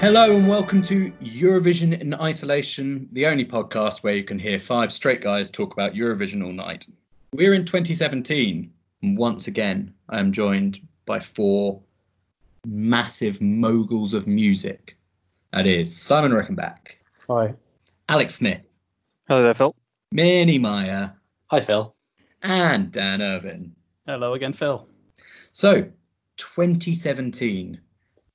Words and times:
Hello 0.00 0.34
and 0.34 0.48
welcome 0.48 0.80
to 0.82 1.10
Eurovision 1.22 2.00
in 2.00 2.14
Isolation, 2.14 3.06
the 3.12 3.26
only 3.26 3.44
podcast 3.44 4.02
where 4.02 4.14
you 4.14 4.24
can 4.24 4.38
hear 4.38 4.58
five 4.58 4.90
straight 4.92 5.20
guys 5.20 5.50
talk 5.50 5.74
about 5.74 5.92
Eurovision 5.92 6.42
all 6.44 6.52
night. 6.52 6.88
We're 7.34 7.52
in 7.52 7.66
2017, 7.66 8.72
and 9.02 9.18
once 9.18 9.46
again, 9.46 9.92
I 10.08 10.18
am 10.18 10.32
joined 10.32 10.80
by 11.04 11.20
four 11.20 11.80
massive 12.66 13.40
moguls 13.42 14.14
of 14.14 14.26
music. 14.26 14.96
That 15.52 15.66
is 15.66 15.94
Simon 15.94 16.32
Rickenback, 16.32 16.94
Hi. 17.28 17.54
Alex 18.08 18.36
Smith, 18.36 18.72
Hello 19.28 19.42
there, 19.42 19.54
Phil. 19.54 19.74
Minnie 20.12 20.58
Meyer, 20.58 21.12
Hi, 21.50 21.60
Phil. 21.60 21.94
and 22.42 22.90
Dan 22.90 23.20
Irvin. 23.20 23.74
Hello 24.06 24.32
again, 24.32 24.54
Phil. 24.54 24.88
So, 25.52 25.82
2017. 26.38 27.78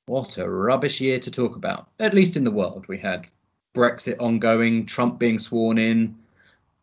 What 0.07 0.37
a 0.37 0.47
rubbish 0.47 1.01
year 1.01 1.19
to 1.19 1.31
talk 1.31 1.55
about, 1.55 1.89
at 1.99 2.13
least 2.13 2.35
in 2.35 2.43
the 2.43 2.51
world. 2.51 2.85
We 2.87 2.99
had 2.99 3.25
Brexit 3.73 4.15
ongoing, 4.19 4.85
Trump 4.85 5.17
being 5.17 5.39
sworn 5.39 5.79
in, 5.79 6.15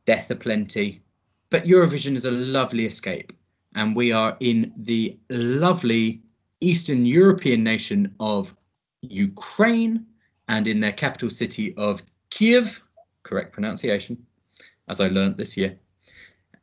death 0.07 0.33
aplenty. 0.33 1.03
But 1.49 1.65
Eurovision 1.65 2.17
is 2.17 2.25
a 2.25 2.33
lovely 2.33 2.85
escape, 2.85 3.33
and 3.77 3.95
we 3.95 4.11
are 4.11 4.37
in 4.41 4.73
the 4.77 5.17
lovely 5.31 6.21
Eastern 6.61 7.07
European 7.07 7.63
nation 7.63 8.13
of 8.19 8.57
Ukraine 9.03 10.05
and 10.49 10.67
in 10.67 10.81
their 10.81 10.93
capital 10.93 11.31
city 11.31 11.75
of 11.77 12.03
Kiev, 12.31 12.83
correct 13.23 13.53
pronunciation, 13.53 14.27
as 14.89 15.01
I 15.01 15.07
learnt 15.09 15.37
this 15.37 15.57
year. 15.57 15.79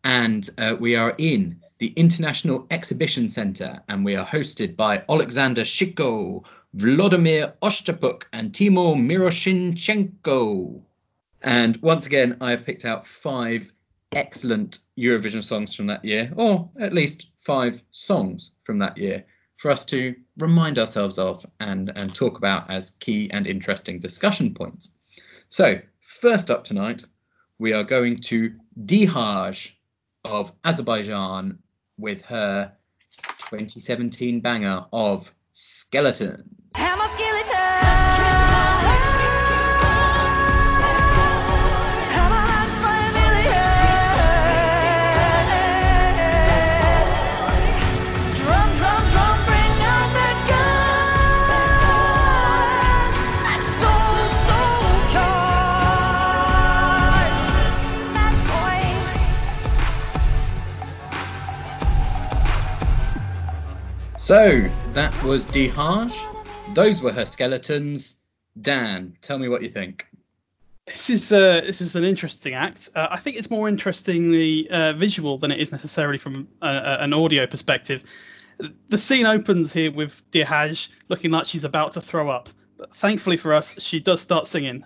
And 0.03 0.49
uh, 0.57 0.75
we 0.77 0.97
are 0.97 1.15
in 1.19 1.61
the 1.79 1.93
International 1.95 2.67
Exhibition 2.71 3.29
Centre, 3.29 3.81
and 3.87 4.03
we 4.03 4.13
are 4.13 4.25
hosted 4.25 4.75
by 4.75 5.01
Alexander 5.09 5.61
Shiko, 5.61 6.43
Vladimir 6.73 7.53
Ostapchuk, 7.61 8.23
and 8.33 8.53
Timur 8.53 8.95
Miroshnychenko. 8.95 10.81
And 11.41 11.77
once 11.77 12.05
again, 12.05 12.35
I 12.41 12.51
have 12.51 12.65
picked 12.65 12.83
out 12.83 13.07
five 13.07 13.73
excellent 14.11 14.79
Eurovision 14.97 15.41
songs 15.41 15.73
from 15.73 15.87
that 15.87 16.03
year, 16.03 16.33
or 16.35 16.69
at 16.81 16.93
least 16.93 17.27
five 17.39 17.81
songs 17.91 18.51
from 18.63 18.77
that 18.79 18.97
year, 18.97 19.23
for 19.55 19.71
us 19.71 19.85
to 19.85 20.13
remind 20.37 20.77
ourselves 20.77 21.17
of 21.17 21.45
and, 21.61 21.93
and 21.95 22.13
talk 22.13 22.37
about 22.37 22.69
as 22.69 22.91
key 22.91 23.31
and 23.31 23.47
interesting 23.47 24.01
discussion 24.01 24.53
points. 24.53 24.99
So, 25.47 25.79
first 26.01 26.51
up 26.51 26.65
tonight, 26.65 27.05
we 27.57 27.71
are 27.71 27.85
going 27.85 28.17
to 28.23 28.53
Dihaj 28.83 29.75
of 30.25 30.51
Azerbaijan 30.65 31.57
with 31.99 32.21
her 32.23 32.71
2017 33.39 34.39
banger 34.39 34.85
of 34.93 35.33
Skeleton. 35.51 36.43
So, 64.29 64.69
that 64.93 65.23
was 65.23 65.43
Dihaj. 65.45 66.13
Those 66.75 67.01
were 67.01 67.11
her 67.11 67.25
skeletons. 67.25 68.17
Dan, 68.61 69.17
tell 69.21 69.39
me 69.39 69.49
what 69.49 69.63
you 69.63 69.69
think. 69.69 70.05
This 70.85 71.09
is 71.09 71.31
uh, 71.31 71.61
this 71.61 71.81
is 71.81 71.95
an 71.95 72.03
interesting 72.03 72.53
act. 72.53 72.89
Uh, 72.93 73.07
I 73.09 73.17
think 73.17 73.37
it's 73.37 73.49
more 73.49 73.67
interestingly 73.67 74.69
uh, 74.69 74.93
visual 74.93 75.39
than 75.39 75.49
it 75.49 75.57
is 75.57 75.71
necessarily 75.71 76.19
from 76.19 76.47
uh, 76.61 76.65
uh, 76.65 76.97
an 76.99 77.11
audio 77.11 77.47
perspective. 77.47 78.03
The 78.89 78.99
scene 78.99 79.25
opens 79.25 79.73
here 79.73 79.91
with 79.91 80.21
Dihaj 80.29 80.89
looking 81.07 81.31
like 81.31 81.45
she's 81.45 81.63
about 81.63 81.93
to 81.93 82.01
throw 82.01 82.29
up, 82.29 82.49
but 82.77 82.95
thankfully 82.95 83.35
for 83.35 83.51
us, 83.51 83.81
she 83.81 83.99
does 83.99 84.21
start 84.21 84.45
singing. 84.45 84.85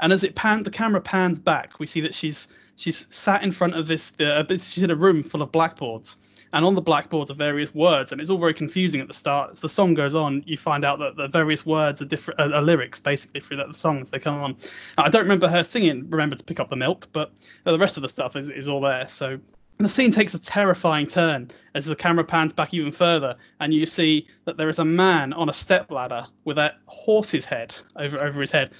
And 0.00 0.14
as 0.14 0.24
it 0.24 0.34
pan, 0.34 0.62
the 0.62 0.70
camera 0.70 1.02
pans 1.02 1.38
back, 1.38 1.78
we 1.78 1.86
see 1.86 2.00
that 2.00 2.14
she's 2.14 2.56
she's 2.78 3.12
sat 3.14 3.42
in 3.42 3.52
front 3.52 3.74
of 3.74 3.86
this. 3.86 4.18
Uh, 4.20 4.44
she's 4.48 4.82
in 4.82 4.90
a 4.90 4.96
room 4.96 5.22
full 5.22 5.42
of 5.42 5.52
blackboards, 5.52 6.46
and 6.52 6.64
on 6.64 6.74
the 6.74 6.80
blackboards 6.80 7.30
are 7.30 7.34
various 7.34 7.74
words, 7.74 8.12
and 8.12 8.20
it's 8.20 8.30
all 8.30 8.38
very 8.38 8.54
confusing 8.54 9.00
at 9.00 9.08
the 9.08 9.14
start. 9.14 9.50
As 9.50 9.60
the 9.60 9.68
song 9.68 9.94
goes 9.94 10.14
on, 10.14 10.42
you 10.46 10.56
find 10.56 10.84
out 10.84 10.98
that 11.00 11.16
the 11.16 11.28
various 11.28 11.66
words 11.66 12.00
are 12.00 12.06
different, 12.06 12.40
are, 12.40 12.62
lyrics 12.62 12.98
basically 12.98 13.40
through 13.40 13.56
the 13.58 13.72
songs 13.72 14.10
they 14.10 14.18
come 14.18 14.36
on. 14.36 14.56
I 14.96 15.10
don't 15.10 15.22
remember 15.22 15.48
her 15.48 15.64
singing. 15.64 16.08
Remember 16.08 16.36
to 16.36 16.44
pick 16.44 16.60
up 16.60 16.68
the 16.68 16.76
milk, 16.76 17.08
but 17.12 17.32
the 17.64 17.78
rest 17.78 17.96
of 17.96 18.02
the 18.02 18.08
stuff 18.08 18.36
is 18.36 18.48
is 18.48 18.68
all 18.68 18.80
there. 18.80 19.06
So. 19.08 19.38
The 19.80 19.88
scene 19.88 20.10
takes 20.10 20.34
a 20.34 20.42
terrifying 20.42 21.06
turn 21.06 21.52
as 21.76 21.86
the 21.86 21.94
camera 21.94 22.24
pans 22.24 22.52
back 22.52 22.74
even 22.74 22.90
further, 22.90 23.36
and 23.60 23.72
you 23.72 23.86
see 23.86 24.26
that 24.44 24.56
there 24.56 24.68
is 24.68 24.80
a 24.80 24.84
man 24.84 25.32
on 25.34 25.48
a 25.48 25.52
step 25.52 25.92
ladder 25.92 26.26
with 26.44 26.58
a 26.58 26.74
horse's 26.86 27.44
head 27.44 27.76
over 27.94 28.20
over 28.20 28.40
his 28.40 28.50
head. 28.50 28.72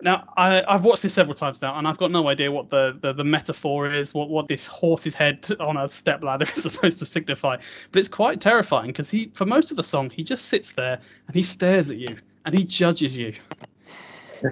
Now, 0.00 0.32
I, 0.36 0.62
I've 0.68 0.84
watched 0.84 1.02
this 1.02 1.12
several 1.12 1.34
times 1.34 1.60
now, 1.60 1.76
and 1.76 1.88
I've 1.88 1.98
got 1.98 2.10
no 2.10 2.28
idea 2.28 2.52
what 2.52 2.70
the, 2.70 2.96
the, 3.00 3.12
the 3.12 3.24
metaphor 3.24 3.92
is, 3.92 4.14
what, 4.14 4.30
what 4.30 4.46
this 4.46 4.66
horse's 4.66 5.14
head 5.14 5.48
on 5.60 5.76
a 5.76 5.88
step 5.88 6.22
ladder 6.22 6.46
is 6.56 6.62
supposed 6.62 6.98
to 7.00 7.06
signify. 7.06 7.56
But 7.90 7.98
it's 7.98 8.08
quite 8.08 8.40
terrifying 8.40 8.88
because 8.88 9.10
he, 9.10 9.30
for 9.34 9.44
most 9.44 9.70
of 9.70 9.76
the 9.76 9.82
song, 9.82 10.10
he 10.10 10.22
just 10.22 10.46
sits 10.46 10.72
there 10.72 11.00
and 11.26 11.34
he 11.34 11.42
stares 11.42 11.90
at 11.90 11.96
you 11.96 12.16
and 12.44 12.56
he 12.56 12.64
judges 12.64 13.16
you. 13.16 13.34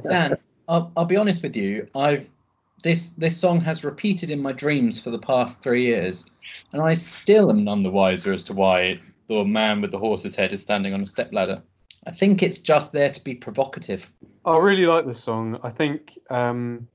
Dan, 0.08 0.36
I'll, 0.68 0.92
I'll 0.96 1.04
be 1.04 1.16
honest 1.16 1.42
with 1.42 1.56
you. 1.56 1.88
I've 1.94 2.28
this 2.82 3.10
this 3.12 3.36
song 3.36 3.60
has 3.62 3.84
repeated 3.84 4.30
in 4.30 4.40
my 4.40 4.52
dreams 4.52 5.00
for 5.00 5.10
the 5.10 5.18
past 5.18 5.62
three 5.62 5.86
years, 5.86 6.30
and 6.72 6.82
I 6.82 6.94
still 6.94 7.50
am 7.50 7.64
none 7.64 7.82
the 7.82 7.90
wiser 7.90 8.32
as 8.32 8.44
to 8.44 8.52
why 8.52 9.00
the 9.28 9.44
man 9.44 9.80
with 9.80 9.90
the 9.90 9.98
horse's 9.98 10.36
head 10.36 10.52
is 10.52 10.62
standing 10.62 10.92
on 10.92 11.02
a 11.02 11.06
stepladder. 11.06 11.62
I 12.06 12.12
think 12.12 12.42
it's 12.42 12.60
just 12.60 12.92
there 12.92 13.10
to 13.10 13.24
be 13.24 13.34
provocative. 13.34 14.08
I 14.46 14.58
really 14.58 14.86
like 14.86 15.06
this 15.06 15.20
song. 15.20 15.58
I 15.64 15.70
think 15.70 16.18
um, 16.30 16.86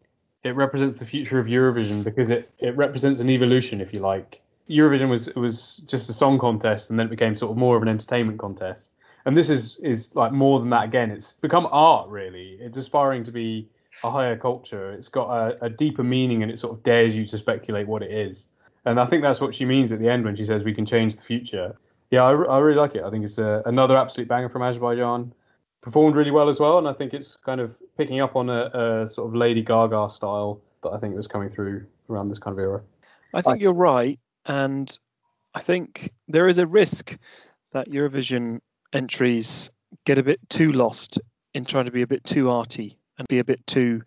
it 0.44 0.56
represents 0.56 0.98
the 0.98 1.06
future 1.06 1.38
of 1.38 1.48
Eurovision 1.48 2.02
because 2.04 2.30
it, 2.30 2.50
it 2.60 2.76
represents 2.78 3.20
an 3.20 3.30
evolution, 3.30 3.82
if 3.82 3.94
you 3.94 4.00
like. 4.00 4.40
Eurovision 4.70 5.10
was 5.10 5.28
was 5.36 5.78
just 5.86 6.10
a 6.10 6.14
song 6.14 6.40
contest, 6.40 6.90
and 6.90 6.98
then 6.98 7.08
it 7.08 7.10
became 7.10 7.36
sort 7.36 7.52
of 7.52 7.58
more 7.58 7.76
of 7.76 7.82
an 7.82 7.90
entertainment 7.90 8.40
contest. 8.40 8.92
And 9.26 9.36
this 9.36 9.50
is 9.50 9.78
is 9.84 10.16
like 10.16 10.32
more 10.32 10.60
than 10.60 10.70
that. 10.70 10.86
Again, 10.86 11.12
it's 11.12 11.34
become 11.34 11.68
art. 11.72 12.08
Really, 12.08 12.58
it's 12.62 12.78
aspiring 12.78 13.26
to 13.26 13.32
be 13.32 13.68
a 14.04 14.10
higher 14.10 14.38
culture. 14.38 14.94
It's 14.94 15.10
got 15.10 15.30
a, 15.30 15.66
a 15.66 15.70
deeper 15.70 16.04
meaning, 16.04 16.44
and 16.44 16.52
it 16.52 16.58
sort 16.58 16.78
of 16.78 16.84
dares 16.84 17.14
you 17.14 17.28
to 17.28 17.38
speculate 17.38 17.86
what 17.86 18.02
it 18.02 18.12
is. 18.12 18.48
And 18.86 18.98
I 18.98 19.06
think 19.06 19.24
that's 19.24 19.42
what 19.42 19.54
she 19.54 19.66
means 19.66 19.92
at 19.92 20.00
the 20.00 20.08
end 20.08 20.24
when 20.24 20.38
she 20.38 20.46
says 20.46 20.64
we 20.64 20.74
can 20.74 20.86
change 20.86 21.18
the 21.18 21.22
future. 21.22 21.76
Yeah, 22.12 22.24
I, 22.24 22.32
I 22.32 22.60
really 22.60 22.80
like 22.80 22.96
it. 22.96 23.04
I 23.04 23.10
think 23.10 23.26
it's 23.26 23.38
a, 23.38 23.62
another 23.66 23.98
absolute 23.98 24.30
banger 24.30 24.50
from 24.50 24.64
Azerbaijan 24.64 25.34
performed 25.82 26.16
really 26.16 26.32
well 26.32 26.50
as 26.50 26.60
well, 26.60 26.78
and 26.78 26.88
I 26.88 26.94
think 26.94 27.14
it's 27.14 27.36
kind 27.36 27.60
of 27.60 27.76
picking 27.98 28.20
up 28.22 28.36
on 28.36 28.50
a, 28.50 29.04
a, 29.04 29.10
sort 29.10 29.28
of 29.28 29.36
Lady 29.36 29.62
Gaga 29.62 30.10
style 30.10 30.62
that 30.84 30.90
I 30.90 30.98
think 30.98 31.16
was 31.16 31.28
coming 31.28 31.50
through 31.50 31.86
around 32.10 32.30
this 32.30 32.40
kind 32.40 32.54
of 32.54 32.60
era. 32.60 32.82
I 33.34 33.42
think 33.42 33.62
you're 33.62 33.74
right, 33.74 34.20
and 34.46 34.98
I 35.56 35.60
think 35.62 36.12
there 36.28 36.48
is 36.48 36.58
a 36.58 36.68
risk 36.68 37.18
that 37.72 37.90
Eurovision 37.90 38.60
entries 38.94 39.72
get 40.06 40.18
a 40.18 40.24
bit 40.24 40.40
too 40.50 40.72
lost 40.72 41.20
in 41.54 41.66
trying 41.66 41.86
to 41.86 41.92
be 41.92 42.02
a 42.02 42.08
bit 42.08 42.24
too 42.24 42.50
arty 42.50 42.98
and 43.18 43.28
be 43.28 43.40
a 43.40 43.44
bit 43.44 43.66
too 43.68 44.02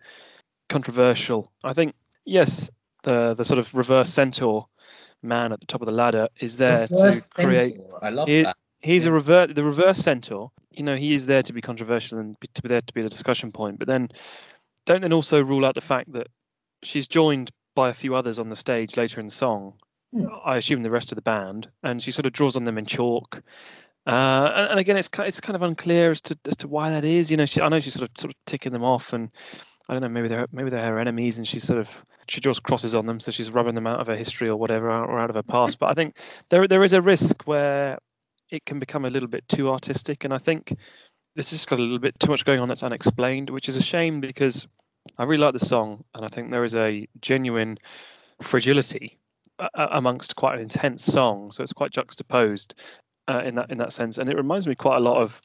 controversial. 0.69 1.51
I 1.63 1.73
think 1.73 1.93
yes, 2.25 2.69
the 3.03 3.33
the 3.33 3.45
sort 3.45 3.59
of 3.59 3.73
reverse 3.73 4.11
centaur 4.11 4.67
man 5.21 5.51
at 5.51 5.59
the 5.59 5.65
top 5.65 5.81
of 5.81 5.87
the 5.87 5.93
ladder 5.93 6.27
is 6.39 6.57
there 6.57 6.81
Reverse 6.91 7.29
to 7.31 7.45
create. 7.45 7.73
centaur. 7.75 7.99
I 8.03 8.09
love 8.09 8.29
It- 8.29 8.43
that. 8.43 8.57
He's 8.85 9.07
a 9.07 9.09
the 9.09 9.63
reverse 9.63 9.97
centaur. 9.97 10.51
You 10.69 10.83
know, 10.83 10.95
he 10.95 11.15
is 11.15 11.25
there 11.25 11.41
to 11.41 11.53
be 11.53 11.59
controversial 11.59 12.19
and 12.19 12.39
be, 12.39 12.47
to 12.53 12.61
be 12.61 12.69
there 12.69 12.81
to 12.81 12.93
be 12.93 13.01
the 13.01 13.09
discussion 13.09 13.51
point. 13.51 13.79
But 13.79 13.87
then, 13.87 14.09
don't 14.85 15.01
then 15.01 15.11
also 15.11 15.43
rule 15.43 15.65
out 15.65 15.73
the 15.73 15.81
fact 15.81 16.13
that 16.13 16.27
she's 16.83 17.07
joined 17.07 17.49
by 17.75 17.89
a 17.89 17.95
few 17.95 18.13
others 18.13 18.37
on 18.37 18.49
the 18.49 18.55
stage 18.55 18.95
later 18.95 19.19
in 19.19 19.25
the 19.25 19.31
song. 19.31 19.73
Hmm. 20.13 20.27
I 20.45 20.57
assume 20.57 20.83
the 20.83 20.91
rest 20.91 21.11
of 21.11 21.15
the 21.15 21.23
band, 21.23 21.67
and 21.81 21.99
she 21.99 22.11
sort 22.11 22.27
of 22.27 22.33
draws 22.33 22.55
on 22.55 22.63
them 22.63 22.77
in 22.77 22.85
chalk. 22.85 23.41
Uh, 24.05 24.51
and, 24.55 24.69
and 24.69 24.79
again, 24.79 24.97
it's 24.97 25.09
it's 25.17 25.41
kind 25.41 25.55
of 25.55 25.63
unclear 25.63 26.11
as 26.11 26.21
to 26.21 26.37
as 26.45 26.55
to 26.57 26.67
why 26.67 26.91
that 26.91 27.03
is. 27.03 27.31
You 27.31 27.37
know, 27.37 27.47
she, 27.47 27.61
I 27.61 27.69
know 27.69 27.79
she's 27.79 27.95
sort 27.95 28.07
of 28.07 28.15
sort 28.15 28.35
of 28.35 28.37
ticking 28.45 28.71
them 28.71 28.83
off, 28.83 29.13
and 29.13 29.31
I 29.89 29.93
don't 29.93 30.03
know, 30.03 30.09
maybe 30.09 30.27
they're 30.27 30.45
maybe 30.51 30.69
they're 30.69 30.85
her 30.85 30.99
enemies, 30.99 31.39
and 31.39 31.47
she's 31.47 31.63
sort 31.63 31.79
of 31.79 32.03
she 32.27 32.39
draws 32.39 32.59
crosses 32.59 32.93
on 32.93 33.07
them, 33.07 33.19
so 33.19 33.31
she's 33.31 33.49
rubbing 33.49 33.73
them 33.73 33.87
out 33.87 33.99
of 33.99 34.05
her 34.05 34.15
history 34.15 34.47
or 34.47 34.57
whatever, 34.57 34.91
or 34.91 35.17
out 35.17 35.31
of 35.31 35.35
her 35.35 35.41
past. 35.41 35.79
But 35.79 35.89
I 35.89 35.95
think 35.95 36.17
there 36.49 36.67
there 36.67 36.83
is 36.83 36.93
a 36.93 37.01
risk 37.01 37.47
where 37.47 37.97
it 38.49 38.65
can 38.65 38.79
become 38.79 39.05
a 39.05 39.09
little 39.09 39.29
bit 39.29 39.47
too 39.47 39.69
artistic, 39.69 40.23
and 40.23 40.33
I 40.33 40.37
think 40.37 40.73
this 41.35 41.51
has 41.51 41.65
got 41.65 41.79
a 41.79 41.81
little 41.81 41.99
bit 41.99 42.19
too 42.19 42.29
much 42.29 42.45
going 42.45 42.59
on 42.59 42.67
that's 42.67 42.83
unexplained, 42.83 43.49
which 43.49 43.67
is 43.69 43.75
a 43.75 43.83
shame 43.83 44.21
because 44.21 44.67
I 45.17 45.23
really 45.23 45.43
like 45.43 45.53
the 45.53 45.65
song, 45.65 46.03
and 46.13 46.25
I 46.25 46.27
think 46.27 46.51
there 46.51 46.63
is 46.63 46.75
a 46.75 47.07
genuine 47.21 47.77
fragility 48.41 49.17
uh, 49.59 49.87
amongst 49.91 50.35
quite 50.35 50.55
an 50.55 50.61
intense 50.61 51.03
song, 51.03 51.51
so 51.51 51.63
it's 51.63 51.73
quite 51.73 51.91
juxtaposed 51.91 52.75
uh, 53.27 53.41
in 53.45 53.55
that 53.55 53.71
in 53.71 53.77
that 53.77 53.93
sense, 53.93 54.17
and 54.17 54.29
it 54.29 54.37
reminds 54.37 54.67
me 54.67 54.75
quite 54.75 54.97
a 54.97 55.01
lot 55.01 55.21
of 55.21 55.41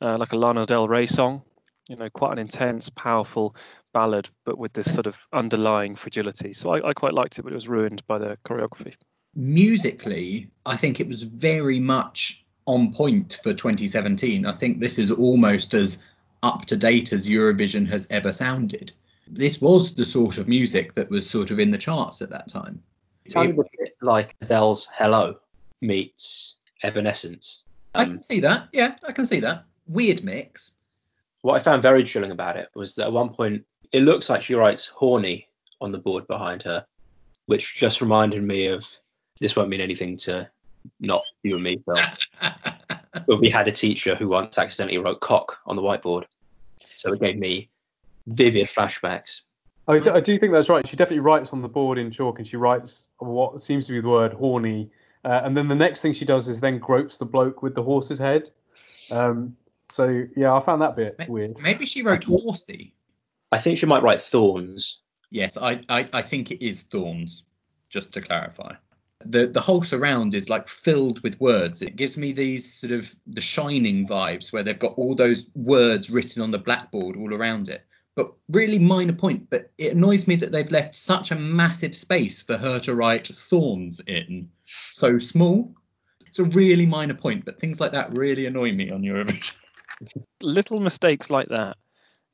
uh, 0.00 0.16
like 0.18 0.32
a 0.32 0.36
Lana 0.36 0.66
Del 0.66 0.88
Rey 0.88 1.06
song. 1.06 1.42
You 1.88 1.96
know, 1.96 2.08
quite 2.08 2.32
an 2.32 2.38
intense, 2.38 2.88
powerful 2.88 3.56
ballad, 3.92 4.28
but 4.44 4.58
with 4.58 4.72
this 4.74 4.94
sort 4.94 5.08
of 5.08 5.26
underlying 5.32 5.96
fragility. 5.96 6.52
So 6.52 6.70
I, 6.70 6.90
I 6.90 6.92
quite 6.92 7.14
liked 7.14 7.36
it, 7.38 7.42
but 7.42 7.50
it 7.50 7.56
was 7.56 7.68
ruined 7.68 8.06
by 8.06 8.18
the 8.18 8.38
choreography. 8.46 8.94
Musically, 9.34 10.50
I 10.66 10.76
think 10.76 11.00
it 11.00 11.08
was 11.08 11.22
very 11.22 11.78
much 11.80 12.44
on 12.66 12.92
point 12.92 13.38
for 13.42 13.52
2017. 13.54 14.46
I 14.46 14.52
think 14.52 14.80
this 14.80 14.98
is 14.98 15.10
almost 15.10 15.74
as 15.74 16.04
up 16.42 16.64
to 16.66 16.76
date 16.76 17.12
as 17.12 17.26
Eurovision 17.28 17.86
has 17.88 18.06
ever 18.10 18.32
sounded. 18.32 18.92
This 19.26 19.60
was 19.60 19.94
the 19.94 20.04
sort 20.04 20.38
of 20.38 20.48
music 20.48 20.94
that 20.94 21.10
was 21.10 21.28
sort 21.28 21.50
of 21.50 21.58
in 21.60 21.70
the 21.70 21.78
charts 21.78 22.22
at 22.22 22.30
that 22.30 22.48
time. 22.48 22.82
It 23.24 23.32
sounded 23.32 23.58
a 23.58 23.62
bit 23.78 23.94
like 24.00 24.34
Adele's 24.40 24.88
Hello 24.94 25.36
meets 25.80 26.56
Evanescence. 26.82 27.62
I 27.94 28.04
Um, 28.04 28.10
can 28.12 28.22
see 28.22 28.40
that. 28.40 28.68
Yeah, 28.72 28.96
I 29.06 29.12
can 29.12 29.26
see 29.26 29.40
that. 29.40 29.64
Weird 29.86 30.24
mix. 30.24 30.76
what 31.42 31.54
I 31.54 31.58
found 31.58 31.80
very 31.80 32.04
chilling 32.04 32.32
about 32.32 32.58
it 32.58 32.68
was 32.74 32.94
that 32.96 33.04
at 33.06 33.12
one 33.12 33.30
point 33.30 33.64
it 33.92 34.02
looks 34.02 34.28
like 34.28 34.42
she 34.42 34.54
writes 34.54 34.86
horny 34.86 35.48
on 35.80 35.90
the 35.90 35.96
board 35.98 36.26
behind 36.26 36.62
her, 36.62 36.84
which 37.46 37.76
just 37.76 38.02
reminded 38.02 38.42
me 38.42 38.66
of 38.66 38.86
this 39.40 39.56
won't 39.56 39.68
mean 39.68 39.80
anything 39.80 40.16
to 40.18 40.48
not 41.00 41.22
you 41.42 41.54
and 41.54 41.64
me, 41.64 41.82
Phil. 41.84 42.50
but 43.26 43.40
we 43.40 43.50
had 43.50 43.68
a 43.68 43.72
teacher 43.72 44.14
who 44.14 44.28
once 44.28 44.58
accidentally 44.58 44.98
wrote 44.98 45.20
cock 45.20 45.60
on 45.66 45.76
the 45.76 45.82
whiteboard. 45.82 46.24
So 46.78 47.12
it 47.12 47.20
gave 47.20 47.38
me 47.38 47.68
vivid 48.26 48.68
flashbacks. 48.68 49.42
I, 49.88 49.98
d- 49.98 50.10
I 50.10 50.20
do 50.20 50.38
think 50.38 50.52
that's 50.52 50.68
right. 50.68 50.86
She 50.86 50.96
definitely 50.96 51.20
writes 51.20 51.52
on 51.52 51.62
the 51.62 51.68
board 51.68 51.98
in 51.98 52.10
chalk, 52.10 52.38
and 52.38 52.46
she 52.46 52.56
writes 52.56 53.08
what 53.18 53.60
seems 53.60 53.86
to 53.86 53.92
be 53.92 54.00
the 54.00 54.08
word 54.08 54.32
horny. 54.32 54.90
Uh, 55.24 55.40
and 55.44 55.56
then 55.56 55.68
the 55.68 55.74
next 55.74 56.00
thing 56.00 56.12
she 56.12 56.24
does 56.24 56.48
is 56.48 56.60
then 56.60 56.78
gropes 56.78 57.16
the 57.16 57.26
bloke 57.26 57.62
with 57.62 57.74
the 57.74 57.82
horse's 57.82 58.18
head. 58.18 58.48
Um, 59.10 59.56
so 59.90 60.24
yeah, 60.36 60.54
I 60.54 60.60
found 60.60 60.80
that 60.82 60.96
bit 60.96 61.18
Ma- 61.18 61.26
weird. 61.28 61.58
Maybe 61.60 61.86
she 61.86 62.02
wrote 62.02 62.24
horsey. 62.24 62.94
I 63.52 63.58
think 63.58 63.78
she 63.78 63.86
might 63.86 64.02
write 64.02 64.22
thorns. 64.22 65.00
Yes, 65.30 65.56
I, 65.56 65.82
I, 65.88 66.08
I 66.12 66.22
think 66.22 66.50
it 66.50 66.64
is 66.64 66.82
thorns, 66.82 67.44
just 67.88 68.12
to 68.14 68.20
clarify. 68.20 68.74
The 69.24 69.46
the 69.46 69.60
whole 69.60 69.82
surround 69.82 70.34
is 70.34 70.48
like 70.48 70.68
filled 70.68 71.22
with 71.22 71.40
words. 71.40 71.82
It 71.82 71.96
gives 71.96 72.16
me 72.16 72.32
these 72.32 72.72
sort 72.72 72.92
of 72.92 73.14
the 73.26 73.40
shining 73.40 74.06
vibes 74.06 74.52
where 74.52 74.62
they've 74.62 74.78
got 74.78 74.94
all 74.94 75.14
those 75.14 75.46
words 75.54 76.10
written 76.10 76.42
on 76.42 76.50
the 76.50 76.58
blackboard 76.58 77.16
all 77.16 77.34
around 77.34 77.68
it. 77.68 77.84
But 78.14 78.32
really 78.48 78.78
minor 78.78 79.12
point, 79.12 79.48
but 79.50 79.70
it 79.78 79.92
annoys 79.92 80.26
me 80.26 80.36
that 80.36 80.52
they've 80.52 80.70
left 80.70 80.96
such 80.96 81.30
a 81.30 81.36
massive 81.36 81.96
space 81.96 82.42
for 82.42 82.56
her 82.56 82.78
to 82.80 82.94
write 82.94 83.28
thorns 83.28 84.00
in. 84.06 84.48
So 84.90 85.18
small. 85.18 85.74
It's 86.26 86.38
a 86.38 86.44
really 86.44 86.86
minor 86.86 87.14
point, 87.14 87.44
but 87.44 87.58
things 87.58 87.80
like 87.80 87.92
that 87.92 88.16
really 88.16 88.46
annoy 88.46 88.72
me 88.72 88.90
on 88.90 89.02
Eurovision. 89.02 89.54
little 90.42 90.80
mistakes 90.80 91.30
like 91.30 91.48
that 91.48 91.76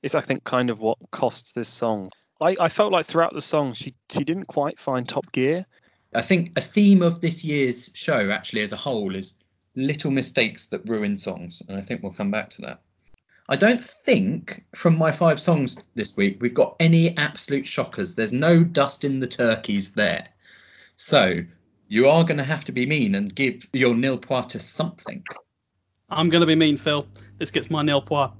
is 0.02 0.14
i 0.14 0.20
think 0.20 0.44
kind 0.44 0.70
of 0.70 0.80
what 0.80 0.98
costs 1.10 1.52
this 1.52 1.68
song 1.68 2.10
i, 2.40 2.56
I 2.60 2.68
felt 2.68 2.92
like 2.92 3.06
throughout 3.06 3.34
the 3.34 3.42
song 3.42 3.72
she 3.72 3.94
she 4.10 4.24
didn't 4.24 4.46
quite 4.46 4.78
find 4.78 5.08
top 5.08 5.30
gear 5.32 5.66
I 6.16 6.22
think 6.22 6.52
a 6.56 6.62
theme 6.62 7.02
of 7.02 7.20
this 7.20 7.44
year's 7.44 7.90
show, 7.94 8.30
actually, 8.30 8.62
as 8.62 8.72
a 8.72 8.76
whole, 8.76 9.14
is 9.14 9.44
little 9.74 10.10
mistakes 10.10 10.66
that 10.68 10.88
ruin 10.88 11.14
songs. 11.14 11.62
And 11.68 11.76
I 11.76 11.82
think 11.82 12.02
we'll 12.02 12.12
come 12.12 12.30
back 12.30 12.48
to 12.50 12.62
that. 12.62 12.80
I 13.50 13.56
don't 13.56 13.80
think 13.80 14.64
from 14.74 14.96
my 14.96 15.12
five 15.12 15.38
songs 15.38 15.76
this 15.94 16.16
week 16.16 16.38
we've 16.40 16.54
got 16.54 16.74
any 16.80 17.16
absolute 17.18 17.66
shockers. 17.66 18.14
There's 18.14 18.32
no 18.32 18.64
dust 18.64 19.04
in 19.04 19.20
the 19.20 19.26
turkeys 19.26 19.92
there. 19.92 20.26
So 20.96 21.44
you 21.88 22.08
are 22.08 22.24
going 22.24 22.38
to 22.38 22.44
have 22.44 22.64
to 22.64 22.72
be 22.72 22.86
mean 22.86 23.14
and 23.14 23.32
give 23.34 23.68
your 23.74 23.94
nil 23.94 24.18
point 24.18 24.50
to 24.50 24.58
something. 24.58 25.22
I'm 26.08 26.30
going 26.30 26.40
to 26.40 26.46
be 26.46 26.56
mean, 26.56 26.78
Phil. 26.78 27.06
This 27.36 27.50
gets 27.50 27.70
my 27.70 27.82
nil 27.82 28.00
point. 28.00 28.32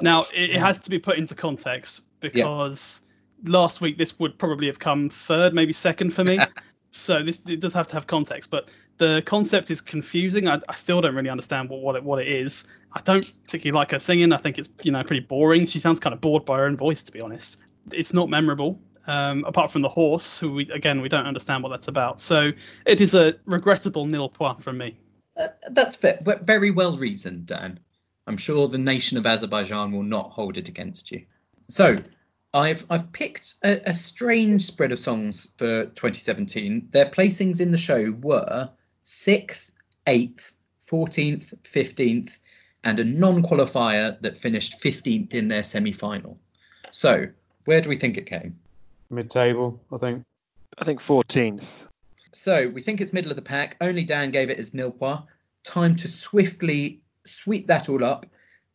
Now, 0.00 0.22
it, 0.34 0.50
it 0.50 0.56
has 0.56 0.80
to 0.80 0.90
be 0.90 0.98
put 0.98 1.18
into 1.18 1.34
context 1.34 2.02
because 2.20 3.02
last 3.44 3.80
week 3.80 3.98
this 3.98 4.18
would 4.18 4.38
probably 4.38 4.66
have 4.66 4.78
come 4.78 5.10
third, 5.10 5.54
maybe 5.54 5.72
second 5.72 6.12
for 6.14 6.24
me. 6.24 6.38
so 6.90 7.22
this 7.22 7.48
it 7.48 7.60
does 7.60 7.72
have 7.74 7.86
to 7.88 7.94
have 7.94 8.06
context, 8.06 8.50
but 8.50 8.70
the 8.98 9.22
concept 9.24 9.70
is 9.70 9.80
confusing. 9.80 10.48
I, 10.48 10.60
I 10.68 10.74
still 10.74 11.00
don't 11.00 11.14
really 11.14 11.30
understand 11.30 11.68
what 11.68 11.80
what 11.80 11.96
it, 11.96 12.04
what 12.04 12.20
it 12.20 12.28
is. 12.28 12.64
I 12.92 13.00
don't 13.02 13.24
particularly 13.44 13.78
like 13.78 13.90
her 13.92 13.98
singing. 13.98 14.32
I 14.32 14.36
think 14.36 14.58
it's 14.58 14.68
you 14.82 14.92
know 14.92 15.02
pretty 15.02 15.24
boring. 15.24 15.66
She 15.66 15.78
sounds 15.78 16.00
kind 16.00 16.12
of 16.12 16.20
bored 16.20 16.44
by 16.44 16.58
her 16.58 16.64
own 16.64 16.76
voice, 16.76 17.02
to 17.04 17.12
be 17.12 17.20
honest. 17.20 17.58
It's 17.92 18.12
not 18.12 18.28
memorable. 18.28 18.80
Um, 19.06 19.44
apart 19.44 19.72
from 19.72 19.82
the 19.82 19.88
horse, 19.88 20.38
who 20.38 20.52
we 20.52 20.70
again 20.70 21.00
we 21.00 21.08
don't 21.08 21.26
understand 21.26 21.62
what 21.62 21.70
that's 21.70 21.88
about. 21.88 22.20
So 22.20 22.52
it 22.86 23.00
is 23.00 23.14
a 23.14 23.34
regrettable 23.46 24.06
nil 24.06 24.28
point 24.28 24.62
from 24.62 24.78
me. 24.78 24.96
Uh, 25.36 25.48
that's 25.70 25.96
fair, 25.96 26.20
very 26.42 26.70
well 26.70 26.96
reasoned, 26.96 27.46
Dan. 27.46 27.80
I'm 28.26 28.36
sure 28.36 28.68
the 28.68 28.78
nation 28.78 29.16
of 29.16 29.26
Azerbaijan 29.26 29.92
will 29.92 30.02
not 30.02 30.30
hold 30.30 30.58
it 30.58 30.68
against 30.68 31.10
you. 31.10 31.24
So, 31.68 31.96
I've 32.52 32.84
I've 32.90 33.10
picked 33.12 33.54
a, 33.64 33.80
a 33.88 33.94
strange 33.94 34.62
spread 34.62 34.92
of 34.92 34.98
songs 34.98 35.52
for 35.56 35.84
2017. 35.84 36.88
Their 36.90 37.06
placings 37.06 37.60
in 37.60 37.70
the 37.70 37.78
show 37.78 38.12
were 38.22 38.68
sixth, 39.02 39.70
eighth, 40.06 40.56
fourteenth, 40.80 41.54
fifteenth, 41.62 42.38
and 42.84 42.98
a 42.98 43.04
non-qualifier 43.04 44.20
that 44.20 44.36
finished 44.36 44.80
15th 44.80 45.34
in 45.34 45.48
their 45.48 45.62
semi-final. 45.62 46.38
So, 46.92 47.26
where 47.66 47.80
do 47.80 47.88
we 47.88 47.96
think 47.96 48.16
it 48.16 48.26
came? 48.26 48.58
Mid-table, 49.10 49.80
I 49.92 49.98
think. 49.98 50.24
i 50.78 50.84
think 50.84 51.00
14th 51.00 51.86
So 52.32 52.68
we 52.68 52.80
think 52.80 53.00
it's 53.00 53.12
middle 53.12 53.30
of 53.30 53.36
the 53.36 53.42
pack. 53.42 53.76
Only 53.80 54.04
Dan 54.04 54.30
gave 54.30 54.50
it 54.50 54.58
as 54.58 54.72
nil. 54.74 54.96
Time 55.62 55.94
to 55.96 56.08
swiftly 56.08 57.00
sweep 57.24 57.66
that 57.66 57.88
all 57.88 58.02
up 58.02 58.24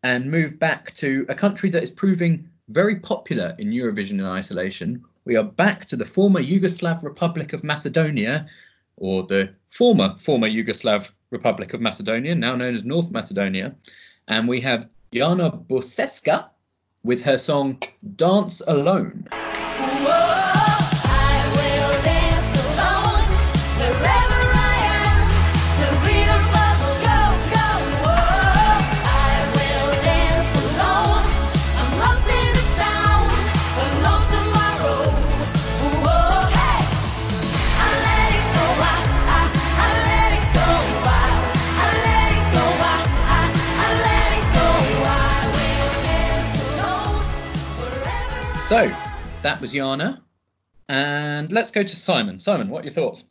and 0.04 0.30
move 0.30 0.60
back 0.60 0.94
to 0.94 1.26
a 1.30 1.36
country 1.36 1.70
that 1.72 1.82
is 1.82 1.90
proving 1.90 2.48
very 2.70 2.96
popular 2.98 3.56
in 3.60 3.70
Eurovision 3.72 4.20
in 4.20 4.26
isolation. 4.26 5.04
We 5.26 5.36
are 5.36 5.44
back 5.44 5.86
to 5.86 5.96
the 5.96 6.06
former 6.06 6.42
Yugoslav 6.42 7.04
Republic 7.04 7.54
of 7.54 7.64
Macedonia, 7.64 8.48
or 8.98 9.24
the 9.24 9.50
former 9.70 10.16
former 10.20 10.48
Yugoslav 10.48 11.10
Republic 11.32 11.74
of 11.74 11.82
Macedonia, 11.82 12.36
now 12.36 12.56
known 12.56 12.76
as 12.76 12.86
North 12.86 13.12
Macedonia, 13.12 13.76
and 14.28 14.48
we 14.48 14.62
have 14.62 14.88
Jana 15.14 15.52
Burčeska 15.52 16.50
with 17.04 17.22
her 17.24 17.38
song 17.38 17.82
"Dance 18.16 18.62
Alone." 18.68 19.28
I 19.32 20.25
So 48.68 48.92
that 49.44 49.62
was 49.62 49.76
Yana. 49.76 50.22
And 50.90 51.52
let's 51.52 51.70
go 51.70 51.84
to 51.84 51.96
Simon. 51.96 52.40
Simon, 52.40 52.68
what 52.70 52.82
are 52.82 52.86
your 52.86 52.94
thoughts? 52.94 53.26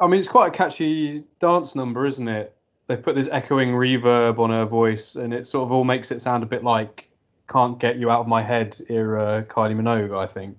I 0.00 0.06
mean, 0.06 0.18
it's 0.18 0.30
quite 0.30 0.48
a 0.48 0.50
catchy 0.56 1.24
dance 1.40 1.74
number, 1.74 2.06
isn't 2.06 2.26
it? 2.26 2.56
They've 2.86 3.02
put 3.02 3.16
this 3.16 3.28
echoing 3.30 3.72
reverb 3.72 4.38
on 4.38 4.48
her 4.48 4.64
voice, 4.64 5.16
and 5.16 5.34
it 5.34 5.46
sort 5.46 5.66
of 5.66 5.72
all 5.72 5.84
makes 5.84 6.10
it 6.10 6.22
sound 6.22 6.42
a 6.42 6.46
bit 6.46 6.64
like 6.64 7.10
"Can't 7.50 7.78
Get 7.78 7.98
You 7.98 8.10
Out 8.10 8.20
of 8.20 8.26
My 8.26 8.42
Head" 8.42 8.78
era 8.88 9.44
Kylie 9.46 9.76
Minogue, 9.76 10.16
I 10.16 10.26
think. 10.26 10.56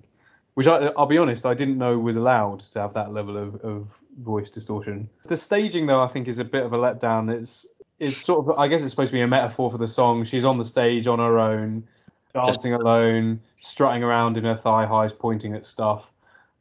Which 0.54 0.68
I, 0.68 0.92
I'll 0.96 1.06
be 1.06 1.18
honest, 1.18 1.44
I 1.44 1.54
didn't 1.54 1.76
know 1.76 1.98
was 1.98 2.14
allowed 2.14 2.60
to 2.60 2.80
have 2.80 2.94
that 2.94 3.12
level 3.12 3.36
of, 3.36 3.56
of 3.56 3.88
voice 4.20 4.48
distortion. 4.48 5.08
The 5.26 5.36
staging, 5.36 5.86
though, 5.86 6.00
I 6.00 6.06
think 6.06 6.28
is 6.28 6.38
a 6.38 6.44
bit 6.44 6.64
of 6.64 6.72
a 6.72 6.78
letdown. 6.78 7.36
It's 7.36 7.66
it's 7.98 8.16
sort 8.16 8.46
of, 8.46 8.58
I 8.60 8.68
guess, 8.68 8.82
it's 8.82 8.92
supposed 8.92 9.10
to 9.10 9.14
be 9.14 9.22
a 9.22 9.26
metaphor 9.26 9.72
for 9.72 9.78
the 9.78 9.88
song. 9.88 10.22
She's 10.22 10.44
on 10.44 10.56
the 10.56 10.64
stage 10.64 11.08
on 11.08 11.18
her 11.18 11.40
own, 11.40 11.82
dancing 12.36 12.74
alone, 12.74 13.40
strutting 13.60 14.02
around 14.02 14.36
in 14.36 14.44
her 14.44 14.56
thigh 14.56 14.86
highs, 14.86 15.12
pointing 15.12 15.54
at 15.54 15.66
stuff. 15.66 16.12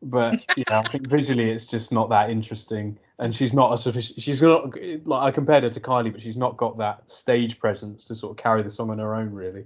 But 0.02 0.44
yeah, 0.56 0.80
I 0.80 0.88
think 0.90 1.08
visually 1.10 1.52
it's 1.52 1.66
just 1.66 1.92
not 1.92 2.10
that 2.10 2.30
interesting, 2.30 2.98
and 3.20 3.34
she's 3.36 3.54
not 3.54 3.74
a 3.74 3.78
sufficient. 3.78 4.22
She's 4.22 4.42
not 4.42 4.76
like 5.06 5.24
I 5.24 5.32
compared 5.32 5.64
her 5.64 5.70
to 5.70 5.80
Kylie, 5.80 6.12
but 6.12 6.22
she's 6.22 6.38
not 6.38 6.58
got 6.58 6.78
that 6.78 7.10
stage 7.10 7.60
presence 7.60 8.06
to 8.06 8.16
sort 8.16 8.32
of 8.32 8.38
carry 8.42 8.64
the 8.64 8.70
song 8.70 8.90
on 8.90 9.00
her 9.00 9.16
own, 9.16 9.32
really. 9.32 9.66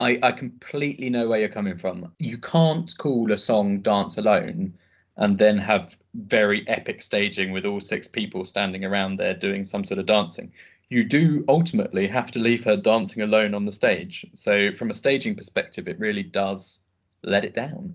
I, 0.00 0.18
I 0.22 0.32
completely 0.32 1.10
know 1.10 1.28
where 1.28 1.40
you're 1.40 1.48
coming 1.48 1.76
from. 1.76 2.12
You 2.18 2.38
can't 2.38 2.92
call 2.98 3.32
a 3.32 3.38
song 3.38 3.80
Dance 3.80 4.16
Alone 4.16 4.72
and 5.16 5.38
then 5.38 5.58
have 5.58 5.96
very 6.14 6.66
epic 6.68 7.02
staging 7.02 7.50
with 7.52 7.66
all 7.66 7.80
six 7.80 8.06
people 8.06 8.44
standing 8.44 8.84
around 8.84 9.16
there 9.16 9.34
doing 9.34 9.64
some 9.64 9.84
sort 9.84 9.98
of 9.98 10.06
dancing. 10.06 10.52
You 10.90 11.04
do 11.04 11.44
ultimately 11.48 12.06
have 12.08 12.30
to 12.32 12.38
leave 12.38 12.64
her 12.64 12.76
dancing 12.76 13.22
alone 13.22 13.54
on 13.54 13.66
the 13.66 13.72
stage. 13.72 14.24
So, 14.34 14.72
from 14.72 14.90
a 14.90 14.94
staging 14.94 15.34
perspective, 15.34 15.86
it 15.86 15.98
really 15.98 16.22
does 16.22 16.80
let 17.22 17.44
it 17.44 17.54
down. 17.54 17.94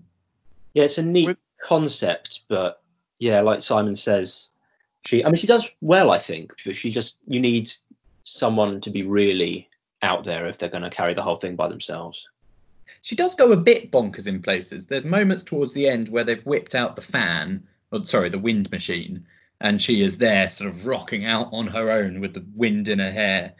Yeah, 0.74 0.84
it's 0.84 0.98
a 0.98 1.02
neat 1.02 1.26
With- 1.26 1.38
concept, 1.62 2.44
but 2.48 2.82
yeah, 3.18 3.40
like 3.40 3.62
Simon 3.62 3.96
says, 3.96 4.50
she. 5.06 5.24
I 5.24 5.28
mean, 5.28 5.36
she 5.36 5.46
does 5.46 5.68
well, 5.80 6.10
I 6.10 6.18
think, 6.18 6.52
but 6.64 6.76
she 6.76 6.90
just 6.90 7.18
you 7.26 7.40
need 7.40 7.72
someone 8.22 8.80
to 8.80 8.90
be 8.90 9.02
really 9.02 9.68
out 10.02 10.24
there 10.24 10.46
if 10.46 10.58
they're 10.58 10.68
going 10.68 10.84
to 10.84 10.90
carry 10.90 11.14
the 11.14 11.22
whole 11.22 11.36
thing 11.36 11.56
by 11.56 11.68
themselves. 11.68 12.28
She 13.02 13.16
does 13.16 13.34
go 13.34 13.52
a 13.52 13.56
bit 13.56 13.90
bonkers 13.90 14.26
in 14.26 14.42
places. 14.42 14.86
There's 14.86 15.04
moments 15.06 15.42
towards 15.42 15.72
the 15.72 15.88
end 15.88 16.10
where 16.10 16.24
they've 16.24 16.44
whipped 16.44 16.74
out 16.74 16.96
the 16.96 17.02
fan, 17.02 17.66
or 17.90 18.04
sorry, 18.04 18.28
the 18.28 18.38
wind 18.38 18.70
machine, 18.70 19.24
and 19.64 19.80
she 19.80 20.02
is 20.02 20.18
there 20.18 20.50
sort 20.50 20.68
of 20.68 20.86
rocking 20.86 21.24
out 21.24 21.48
on 21.50 21.66
her 21.66 21.90
own 21.90 22.20
with 22.20 22.34
the 22.34 22.44
wind 22.54 22.86
in 22.86 22.98
her 22.98 23.10
hair. 23.10 23.54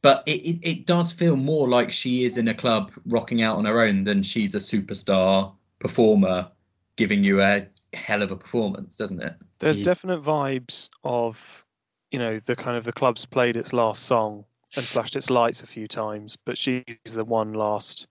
But 0.00 0.22
it, 0.24 0.40
it, 0.40 0.58
it 0.62 0.86
does 0.86 1.12
feel 1.12 1.36
more 1.36 1.68
like 1.68 1.90
she 1.92 2.24
is 2.24 2.38
in 2.38 2.48
a 2.48 2.54
club 2.54 2.90
rocking 3.04 3.42
out 3.42 3.58
on 3.58 3.66
her 3.66 3.82
own 3.82 4.04
than 4.04 4.22
she's 4.22 4.54
a 4.54 4.58
superstar 4.58 5.52
performer 5.80 6.50
giving 6.96 7.22
you 7.22 7.42
a 7.42 7.66
hell 7.92 8.22
of 8.22 8.30
a 8.30 8.36
performance, 8.36 8.96
doesn't 8.96 9.22
it? 9.22 9.34
There's 9.58 9.80
Yeah. 9.80 9.84
definite 9.84 10.22
vibes 10.22 10.88
of, 11.04 11.66
you 12.10 12.18
know, 12.18 12.38
the 12.38 12.56
kind 12.56 12.78
of 12.78 12.84
the 12.84 12.92
club's 12.92 13.26
played 13.26 13.58
its 13.58 13.74
last 13.74 14.04
song 14.04 14.46
and 14.76 14.84
flashed 14.84 15.14
its 15.14 15.28
lights 15.28 15.62
a 15.62 15.66
few 15.66 15.86
times, 15.86 16.38
but 16.46 16.56
she's 16.56 16.84
the 17.12 17.24
one 17.24 17.52
last 17.52 18.08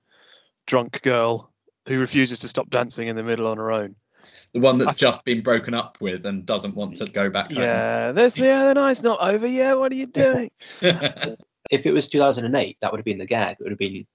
drunk 0.67 1.01
girl 1.01 1.51
who 1.87 1.99
refuses 1.99 2.39
to 2.41 2.47
stop 2.47 2.69
dancing 2.69 3.07
in 3.07 3.15
the 3.15 3.23
middle 3.23 3.47
on 3.47 3.57
her 3.57 3.71
own. 3.71 3.95
The 4.53 4.59
one 4.59 4.77
that's 4.77 4.91
I- 4.91 4.95
just 4.95 5.23
been 5.25 5.41
broken 5.41 5.73
up 5.73 5.97
with 6.01 6.25
and 6.25 6.45
doesn't 6.45 6.75
want 6.75 6.95
to 6.97 7.05
go 7.05 7.29
back 7.29 7.51
home. 7.51 7.63
Yeah, 7.63 8.11
this 8.11 8.39
yeah, 8.39 8.65
the 8.65 8.73
night's 8.73 9.03
not 9.03 9.19
over 9.21 9.47
yet. 9.47 9.77
What 9.77 9.91
are 9.91 9.95
you 9.95 10.07
doing? 10.07 10.49
If 11.69 11.85
it 11.85 11.91
was 11.91 12.07
2008, 12.07 12.77
that 12.79 12.91
would 12.91 12.97
have 12.99 13.03
been 13.05 13.17
the 13.17 13.25
gag. 13.25 13.57
It 13.59 13.63
would 13.63 13.71
have 13.73 13.77
been 13.79 14.07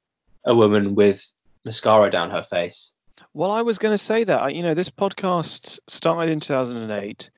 a 0.46 0.54
woman 0.54 0.94
with 0.94 1.22
mascara 1.66 2.10
down 2.10 2.30
her 2.30 2.42
face. 2.42 2.94
Well, 3.34 3.50
I 3.50 3.60
was 3.60 3.78
going 3.78 3.92
to 3.92 3.98
say 3.98 4.24
that. 4.24 4.40
I- 4.40 4.48
You 4.48 4.62
know, 4.62 4.72
this 4.72 4.88
podcast 4.88 5.78
started 5.86 6.32
in 6.32 6.40
2008. 6.40 7.28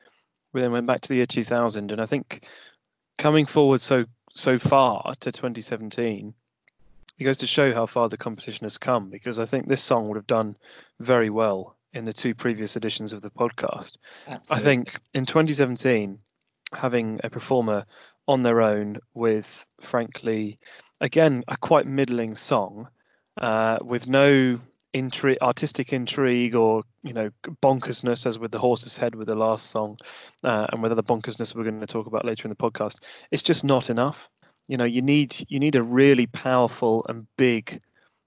We 0.53 0.61
then 0.61 0.71
went 0.71 0.87
back 0.87 1.01
to 1.01 1.09
the 1.09 1.17
year 1.17 1.27
2000, 1.27 1.91
and 1.91 2.01
I 2.01 2.07
think 2.07 2.47
coming 3.19 3.45
forward 3.45 3.81
so 3.81 4.05
so 4.33 4.57
far 4.57 5.15
to 5.19 5.33
2017, 5.33 6.33
it 7.19 7.25
goes 7.25 7.39
to 7.39 7.47
show 7.49 7.75
how 7.75 7.87
far 7.87 8.09
the 8.09 8.17
competition 8.17 8.65
has 8.67 8.79
come. 8.79 9.11
Because 9.11 9.41
I 9.41 9.47
think 9.47 9.67
this 9.67 9.83
song 9.83 10.05
would 10.07 10.17
have 10.17 10.29
done 10.29 10.57
very 11.01 11.29
well 11.31 11.77
in 11.95 12.05
the 12.05 12.13
two 12.13 12.35
previous 12.35 12.77
editions 12.77 13.13
of 13.13 13.23
the 13.23 13.31
podcast. 13.31 13.93
I 14.51 14.59
think 14.59 15.01
in 15.15 15.27
2017, 15.27 16.19
having 16.75 17.21
a 17.23 17.31
performer 17.31 17.87
on 18.27 18.43
their 18.43 18.61
own 18.61 18.99
with, 19.15 19.65
frankly, 19.81 20.59
again, 21.01 21.45
a 21.49 21.57
quite 21.57 21.87
middling 21.87 22.35
song 22.35 22.89
uh, 23.41 23.79
with 23.83 24.09
no 24.09 24.59
intri- 24.95 25.39
artistic 25.41 25.93
intrigue 25.93 26.55
or, 26.55 26.83
you 27.03 27.13
know, 27.13 27.31
bonkersness, 27.63 28.27
as 28.27 28.39
with 28.39 28.51
The 28.51 28.59
Horse's 28.59 28.97
Head 28.97 29.15
with 29.15 29.29
the 29.29 29.35
last 29.35 29.71
song, 29.71 29.99
uh, 30.43 30.67
and 30.73 30.83
with 30.83 30.93
other 30.93 31.03
bonkersness 31.03 31.55
we're 31.55 31.65
going 31.65 31.81
to 31.81 31.87
talk 31.87 32.07
about 32.07 32.25
later 32.25 32.47
in 32.47 32.51
the 32.51 32.57
podcast, 32.57 33.03
it's 33.31 33.43
just 33.43 33.65
not 33.65 33.91
enough. 33.91 34.29
You 34.67 34.79
know, 34.79 34.85
you 34.85 35.03
need 35.03 35.37
you 35.49 35.61
need 35.61 35.77
a 35.77 35.83
really 35.83 36.27
powerful 36.27 37.05
and 37.09 37.27
big 37.37 37.83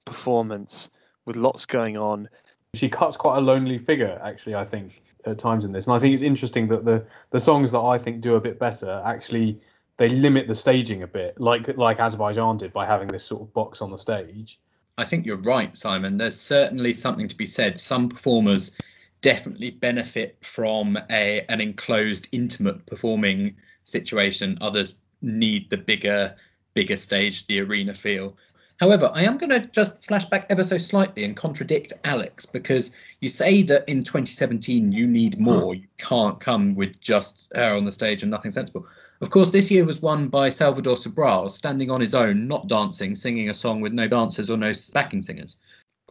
performance 0.06 0.90
with 1.26 1.36
lots 1.36 1.66
going 1.66 1.98
on 1.98 2.30
she 2.78 2.90
cuts 2.90 3.18
quite 3.18 3.38
a 3.38 3.42
lonely 3.42 3.78
figure 3.78 4.20
actually 4.24 4.56
i 4.56 4.66
think 4.66 5.02
at 5.26 5.38
times 5.38 5.66
in 5.66 5.72
this 5.72 5.88
and 5.88 5.96
i 5.96 6.00
think 6.00 6.14
it's 6.14 6.24
interesting 6.24 6.68
that 6.68 6.86
the 6.86 7.04
the 7.32 7.40
songs 7.40 7.72
that 7.72 7.80
i 7.80 7.98
think 7.98 8.22
do 8.22 8.36
a 8.36 8.42
bit 8.42 8.60
better 8.60 9.02
actually 9.06 9.60
they 9.98 10.10
limit 10.10 10.48
the 10.48 10.56
staging 10.56 11.04
a 11.04 11.08
bit 11.08 11.40
like 11.40 11.76
like 11.78 12.00
azerbaijan 12.00 12.58
did 12.58 12.72
by 12.72 12.86
having 12.86 13.08
this 13.08 13.26
sort 13.26 13.42
of 13.42 13.54
box 13.54 13.82
on 13.82 13.92
the 13.92 13.98
stage 13.98 14.60
I 14.98 15.06
think 15.06 15.26
you're 15.26 15.38
right, 15.38 15.78
Simon. 15.78 16.18
There's 16.18 16.40
certainly 16.40 16.92
something 16.94 17.28
to 17.28 17.36
be 17.36 17.46
said. 17.46 17.80
Some 17.80 18.10
performers 18.10 18.76
definitely 19.22 19.72
benefit 19.72 20.38
from 20.42 20.98
a 21.10 21.46
an 21.50 21.62
enclosed, 21.62 22.28
intimate 22.32 22.86
performing 22.88 23.56
situation. 23.84 24.58
Others 24.62 25.02
need 25.22 25.70
the 25.70 25.78
bigger, 25.78 26.36
bigger 26.74 26.98
stage, 26.98 27.46
the 27.46 27.60
arena 27.60 27.94
feel. 27.94 28.38
However, 28.80 29.12
I 29.14 29.24
am 29.24 29.38
going 29.38 29.50
to 29.50 29.68
just 29.68 30.06
flash 30.06 30.26
back 30.26 30.46
ever 30.50 30.64
so 30.64 30.78
slightly 30.78 31.24
and 31.24 31.36
contradict 31.36 31.94
Alex 32.04 32.46
because 32.46 32.96
you 33.22 33.30
say 33.30 33.64
that 33.64 33.88
in 33.90 34.04
2017 34.04 34.92
you 34.92 35.08
need 35.08 35.40
more. 35.40 35.74
You 35.74 35.88
can't 35.98 36.40
come 36.40 36.76
with 36.76 37.00
just 37.02 37.52
her 37.56 37.76
on 37.76 37.86
the 37.86 37.92
stage 37.92 38.22
and 38.22 38.30
nothing 38.30 38.52
sensible. 38.52 38.86
Of 39.22 39.32
course, 39.32 39.50
this 39.50 39.72
year 39.72 39.84
was 39.84 40.00
won 40.00 40.28
by 40.28 40.52
Salvador 40.52 40.96
Sobral, 40.96 41.50
standing 41.50 41.90
on 41.90 42.02
his 42.02 42.14
own, 42.14 42.48
not 42.48 42.68
dancing, 42.68 43.16
singing 43.16 43.50
a 43.50 43.54
song 43.54 43.82
with 43.82 43.94
no 43.94 44.08
dancers 44.08 44.52
or 44.52 44.58
no 44.58 44.74
backing 44.94 45.24
singers. 45.24 45.58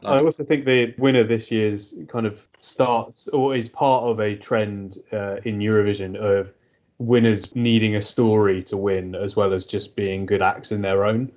i 0.02 0.18
also 0.18 0.42
think 0.44 0.64
the 0.64 0.92
winner 0.98 1.22
this 1.22 1.50
year's 1.50 1.94
kind 2.08 2.26
of 2.26 2.42
starts 2.58 3.28
or 3.28 3.54
is 3.54 3.68
part 3.68 4.02
of 4.04 4.18
a 4.20 4.36
trend 4.36 4.98
uh, 5.12 5.36
in 5.44 5.58
eurovision 5.58 6.16
of 6.16 6.52
winners 6.98 7.54
needing 7.54 7.96
a 7.96 8.02
story 8.02 8.62
to 8.62 8.76
win 8.76 9.14
as 9.14 9.36
well 9.36 9.54
as 9.54 9.64
just 9.64 9.96
being 9.96 10.26
good 10.26 10.42
acts 10.42 10.72
in 10.72 10.82
their 10.82 11.04
own 11.04 11.30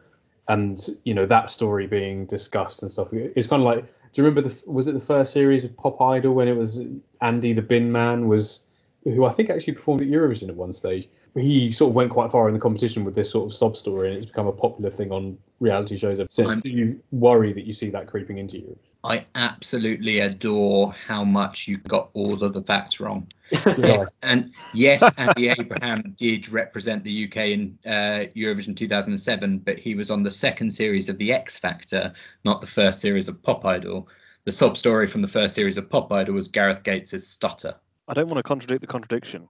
and 0.49 0.89
you 1.05 1.13
know 1.13 1.25
that 1.25 1.49
story 1.49 1.87
being 1.87 2.25
discussed 2.25 2.83
and 2.83 2.91
stuff 2.91 3.07
it's 3.13 3.47
kind 3.47 3.61
of 3.61 3.65
like 3.65 3.85
do 4.11 4.21
you 4.21 4.27
remember 4.27 4.47
the 4.47 4.69
was 4.69 4.87
it 4.87 4.93
the 4.93 4.99
first 4.99 5.31
series 5.31 5.63
of 5.63 5.75
pop 5.77 6.01
idol 6.01 6.33
when 6.33 6.47
it 6.47 6.57
was 6.57 6.81
andy 7.21 7.53
the 7.53 7.61
bin 7.61 7.91
man 7.91 8.27
was 8.27 8.65
who 9.03 9.25
i 9.25 9.31
think 9.31 9.49
actually 9.49 9.73
performed 9.73 10.01
at 10.01 10.07
eurovision 10.07 10.49
at 10.49 10.55
one 10.55 10.71
stage? 10.71 11.07
He 11.35 11.71
sort 11.71 11.91
of 11.91 11.95
went 11.95 12.09
quite 12.09 12.31
far 12.31 12.47
in 12.47 12.55
the 12.55 12.59
competition 12.59 13.05
with 13.05 13.13
this 13.13 13.29
sort 13.29 13.45
of 13.45 13.55
sob 13.55 13.77
story 13.77 14.09
and 14.09 14.17
it's 14.17 14.25
become 14.25 14.47
a 14.47 14.51
popular 14.51 14.89
thing 14.89 15.11
on 15.11 15.37
reality 15.59 15.95
shows 15.95 16.19
ever 16.19 16.27
since. 16.31 16.61
Do 16.61 16.69
you 16.69 16.99
worry 17.11 17.53
that 17.53 17.65
you 17.65 17.73
see 17.73 17.91
that 17.91 18.07
creeping 18.07 18.39
into 18.39 18.57
you 18.57 18.77
I 19.03 19.25
absolutely 19.35 20.19
adore 20.19 20.93
how 20.93 21.23
much 21.23 21.67
you 21.67 21.77
got 21.77 22.09
all 22.13 22.43
of 22.43 22.53
the 22.53 22.61
facts 22.63 22.99
wrong. 22.99 23.27
Yes, 23.77 24.11
and 24.21 24.53
yes, 24.75 25.01
Andy 25.17 25.49
Abraham 25.49 26.13
did 26.17 26.49
represent 26.49 27.03
the 27.03 27.25
UK 27.25 27.37
in 27.37 27.79
uh, 27.83 28.29
Eurovision 28.35 28.77
2007, 28.77 29.59
but 29.59 29.79
he 29.79 29.95
was 29.95 30.11
on 30.11 30.21
the 30.21 30.29
second 30.29 30.69
series 30.69 31.09
of 31.09 31.17
the 31.17 31.33
X 31.33 31.57
Factor, 31.57 32.13
not 32.45 32.61
the 32.61 32.67
first 32.67 32.99
series 32.99 33.27
of 33.27 33.41
Pop 33.41 33.65
Idol. 33.65 34.07
The 34.45 34.51
sob 34.51 34.77
story 34.77 35.07
from 35.07 35.23
the 35.23 35.27
first 35.27 35.55
series 35.55 35.77
of 35.77 35.89
Pop 35.89 36.11
Idol 36.11 36.35
was 36.35 36.47
Gareth 36.47 36.83
Gates' 36.83 37.27
stutter. 37.27 37.73
I 38.07 38.13
don't 38.13 38.27
want 38.27 38.37
to 38.37 38.43
contradict 38.43 38.81
the 38.81 38.87
contradiction, 38.87 39.49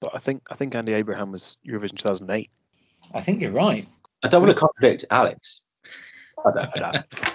but 0.00 0.10
I 0.14 0.18
think 0.18 0.42
I 0.50 0.56
think 0.56 0.74
Andy 0.74 0.94
Abraham 0.94 1.30
was 1.30 1.58
Eurovision 1.64 1.96
2008. 1.96 2.50
I 3.14 3.20
think 3.20 3.40
you're 3.40 3.52
right. 3.52 3.86
I 4.24 4.28
don't 4.28 4.42
want 4.42 4.52
to 4.52 4.58
contradict 4.58 5.04
Alex. 5.10 5.60
I 6.44 6.50
don't, 6.50 6.76
I 6.76 6.92
don't. 6.92 7.06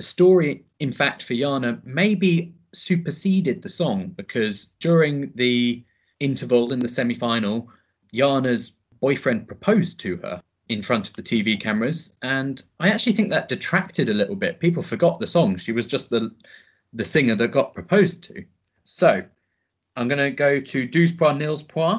the 0.00 0.06
story, 0.06 0.64
in 0.78 0.90
fact, 0.90 1.22
for 1.22 1.34
Yana 1.34 1.78
maybe 1.84 2.54
superseded 2.72 3.60
the 3.60 3.68
song 3.68 4.14
because 4.16 4.70
during 4.80 5.30
the 5.34 5.84
interval 6.20 6.72
in 6.72 6.78
the 6.78 6.88
semi 6.88 7.14
final, 7.14 7.68
Yana's 8.10 8.78
boyfriend 9.00 9.46
proposed 9.46 10.00
to 10.00 10.16
her 10.22 10.42
in 10.70 10.80
front 10.80 11.06
of 11.06 11.12
the 11.12 11.22
TV 11.22 11.60
cameras. 11.60 12.16
And 12.22 12.62
I 12.78 12.88
actually 12.88 13.12
think 13.12 13.28
that 13.28 13.50
detracted 13.50 14.08
a 14.08 14.14
little 14.14 14.36
bit. 14.36 14.58
People 14.58 14.82
forgot 14.82 15.20
the 15.20 15.26
song. 15.26 15.58
She 15.58 15.72
was 15.72 15.86
just 15.86 16.08
the, 16.08 16.34
the 16.94 17.04
singer 17.04 17.34
that 17.34 17.48
got 17.48 17.74
proposed 17.74 18.24
to. 18.24 18.42
So 18.84 19.22
I'm 19.96 20.08
going 20.08 20.16
to 20.16 20.30
go 20.30 20.62
to 20.62 20.88
Douze 20.88 21.12
Pois 21.12 21.36
Nils 21.36 21.62
Pois. 21.62 21.98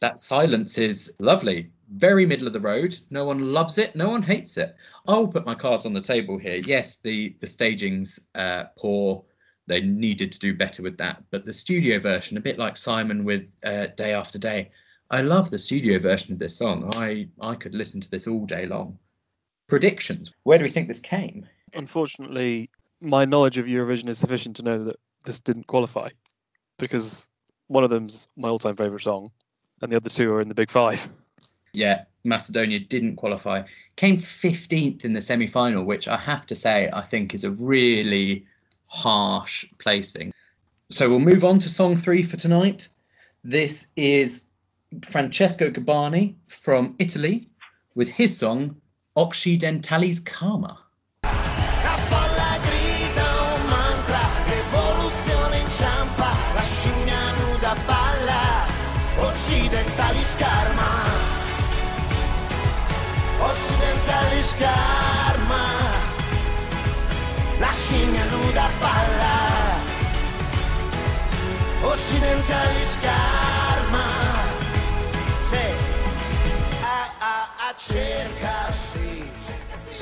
That 0.00 0.18
silence 0.18 0.78
is 0.78 1.12
lovely. 1.18 1.73
Very 1.92 2.26
middle 2.26 2.46
of 2.46 2.52
the 2.52 2.60
road. 2.60 2.96
No 3.10 3.24
one 3.24 3.52
loves 3.52 3.78
it. 3.78 3.94
No 3.94 4.08
one 4.08 4.22
hates 4.22 4.56
it. 4.56 4.74
I'll 5.06 5.28
put 5.28 5.46
my 5.46 5.54
cards 5.54 5.86
on 5.86 5.92
the 5.92 6.00
table 6.00 6.38
here. 6.38 6.60
Yes, 6.64 6.98
the 6.98 7.36
the 7.40 7.46
staging's 7.46 8.20
uh, 8.34 8.64
poor. 8.76 9.24
They 9.66 9.80
needed 9.80 10.32
to 10.32 10.38
do 10.38 10.54
better 10.54 10.82
with 10.82 10.98
that. 10.98 11.22
But 11.30 11.44
the 11.44 11.52
studio 11.52 11.98
version, 11.98 12.36
a 12.36 12.40
bit 12.40 12.58
like 12.58 12.76
Simon 12.76 13.24
with 13.24 13.54
uh, 13.64 13.88
Day 13.96 14.12
After 14.12 14.38
Day, 14.38 14.70
I 15.10 15.22
love 15.22 15.50
the 15.50 15.58
studio 15.58 15.98
version 15.98 16.32
of 16.32 16.38
this 16.38 16.56
song. 16.56 16.90
I 16.94 17.28
I 17.40 17.54
could 17.54 17.74
listen 17.74 18.00
to 18.00 18.10
this 18.10 18.26
all 18.26 18.46
day 18.46 18.66
long. 18.66 18.98
Predictions. 19.68 20.32
Where 20.42 20.58
do 20.58 20.64
we 20.64 20.70
think 20.70 20.88
this 20.88 21.00
came? 21.00 21.46
Unfortunately, 21.72 22.70
my 23.00 23.24
knowledge 23.24 23.58
of 23.58 23.66
Eurovision 23.66 24.08
is 24.08 24.18
sufficient 24.18 24.56
to 24.56 24.62
know 24.62 24.84
that 24.84 24.96
this 25.24 25.40
didn't 25.40 25.66
qualify 25.66 26.08
because 26.78 27.28
one 27.68 27.84
of 27.84 27.90
them's 27.90 28.28
my 28.36 28.48
all-time 28.48 28.76
favorite 28.76 29.02
song, 29.02 29.30
and 29.82 29.90
the 29.90 29.96
other 29.96 30.10
two 30.10 30.32
are 30.32 30.40
in 30.40 30.48
the 30.48 30.54
big 30.54 30.70
five. 30.70 31.08
Yeah, 31.74 32.04
Macedonia 32.24 32.80
didn't 32.80 33.16
qualify. 33.16 33.62
Came 33.96 34.16
15th 34.16 35.04
in 35.04 35.12
the 35.12 35.20
semi 35.20 35.46
final, 35.46 35.84
which 35.84 36.08
I 36.08 36.16
have 36.16 36.46
to 36.46 36.54
say 36.54 36.88
I 36.92 37.02
think 37.02 37.34
is 37.34 37.44
a 37.44 37.50
really 37.50 38.46
harsh 38.86 39.66
placing. 39.78 40.32
So 40.90 41.10
we'll 41.10 41.18
move 41.18 41.44
on 41.44 41.58
to 41.60 41.68
song 41.68 41.96
three 41.96 42.22
for 42.22 42.36
tonight. 42.36 42.88
This 43.42 43.88
is 43.96 44.44
Francesco 45.04 45.70
Gabbani 45.70 46.34
from 46.46 46.94
Italy 46.98 47.48
with 47.94 48.08
his 48.08 48.36
song 48.36 48.76
Occidentali's 49.16 50.20
Karma. 50.20 50.78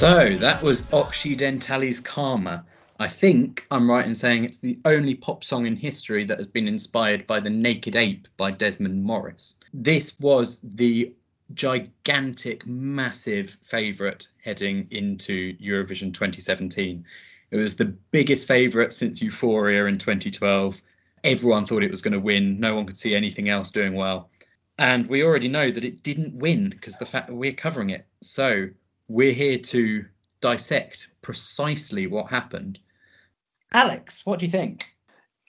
So 0.02 0.34
that 0.38 0.60
was 0.60 0.82
Occidentali's 0.92 2.00
Karma. 2.00 2.64
I 2.98 3.06
think 3.06 3.64
I'm 3.70 3.88
right 3.88 4.04
in 4.04 4.16
saying 4.16 4.44
it's 4.44 4.58
the 4.58 4.76
only 4.84 5.14
pop 5.14 5.44
song 5.44 5.64
in 5.64 5.76
history 5.76 6.24
that 6.24 6.38
has 6.38 6.48
been 6.48 6.66
inspired 6.66 7.24
by 7.28 7.38
The 7.38 7.50
Naked 7.50 7.94
Ape 7.94 8.26
by 8.36 8.50
Desmond 8.50 9.04
Morris. 9.04 9.54
This 9.72 10.18
was 10.18 10.58
the 10.64 11.12
gigantic, 11.54 12.66
massive 12.66 13.56
favourite 13.62 14.26
heading 14.42 14.88
into 14.90 15.56
Eurovision 15.58 16.12
2017. 16.12 17.04
It 17.52 17.56
was 17.56 17.76
the 17.76 17.94
biggest 18.10 18.48
favourite 18.48 18.92
since 18.92 19.22
Euphoria 19.22 19.86
in 19.86 19.98
2012. 19.98 20.82
Everyone 21.24 21.64
thought 21.64 21.82
it 21.82 21.90
was 21.90 22.02
going 22.02 22.12
to 22.12 22.20
win. 22.20 22.58
No 22.58 22.74
one 22.74 22.86
could 22.86 22.98
see 22.98 23.14
anything 23.14 23.48
else 23.48 23.70
doing 23.70 23.94
well. 23.94 24.30
And 24.78 25.06
we 25.06 25.22
already 25.22 25.48
know 25.48 25.70
that 25.70 25.84
it 25.84 26.02
didn't 26.02 26.34
win 26.34 26.70
because 26.70 26.98
the 26.98 27.06
fact 27.06 27.28
that 27.28 27.34
we're 27.34 27.52
covering 27.52 27.90
it. 27.90 28.06
So 28.20 28.68
we're 29.08 29.32
here 29.32 29.58
to 29.58 30.04
dissect 30.40 31.08
precisely 31.22 32.06
what 32.06 32.28
happened. 32.28 32.78
Alex, 33.72 34.26
what 34.26 34.38
do 34.38 34.46
you 34.46 34.50
think? 34.50 34.94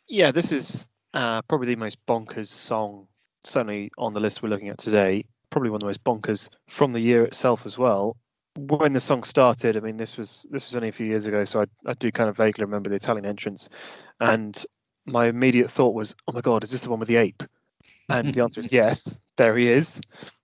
Yeah, 0.08 0.32
this 0.32 0.51
is 0.51 0.88
uh, 1.13 1.42
probably 1.44 1.68
the 1.68 1.75
most 1.80 2.03
bonkers 2.06 2.48
song, 2.48 3.08
certainly 3.44 3.92
on 3.98 4.13
the 4.13 4.20
list 4.20 4.44
we're 4.44 4.50
looking 4.50 4.70
at 4.70 4.77
today. 4.77 5.25
Probably 5.50 5.70
one 5.70 5.77
of 5.77 5.82
the 5.82 5.88
most 5.88 6.03
bonkers 6.03 6.50
from 6.68 6.94
the 6.94 7.00
year 7.00 7.24
itself 7.24 7.65
as 7.65 7.77
well. 7.77 8.18
When 8.56 8.94
the 8.94 9.00
song 9.00 9.24
started, 9.24 9.75
I 9.75 9.80
mean, 9.80 9.98
this 9.98 10.15
was 10.15 10.46
this 10.51 10.65
was 10.65 10.75
only 10.75 10.89
a 10.89 10.92
few 10.92 11.08
years 11.08 11.25
ago, 11.25 11.44
so 11.44 11.62
I, 11.62 11.65
I 11.88 11.94
do 11.96 12.12
kind 12.12 12.30
of 12.30 12.38
vaguely 12.38 12.63
remember 12.63 12.89
the 12.89 12.96
Italian 12.96 13.25
entrance, 13.25 13.68
and 14.22 14.63
my 15.05 15.25
immediate 15.25 15.69
thought 15.69 15.93
was, 15.93 16.15
"Oh 16.27 16.33
my 16.33 16.41
God, 16.41 16.63
is 16.63 16.72
this 16.72 16.83
the 16.83 16.89
one 16.89 17.00
with 17.00 17.07
the 17.07 17.17
ape?" 17.17 17.43
And 18.10 18.33
the 18.33 18.41
answer 18.41 18.62
is 18.62 18.72
yes. 18.72 19.22
There 19.38 19.57
he 19.57 19.67
is, 19.67 20.01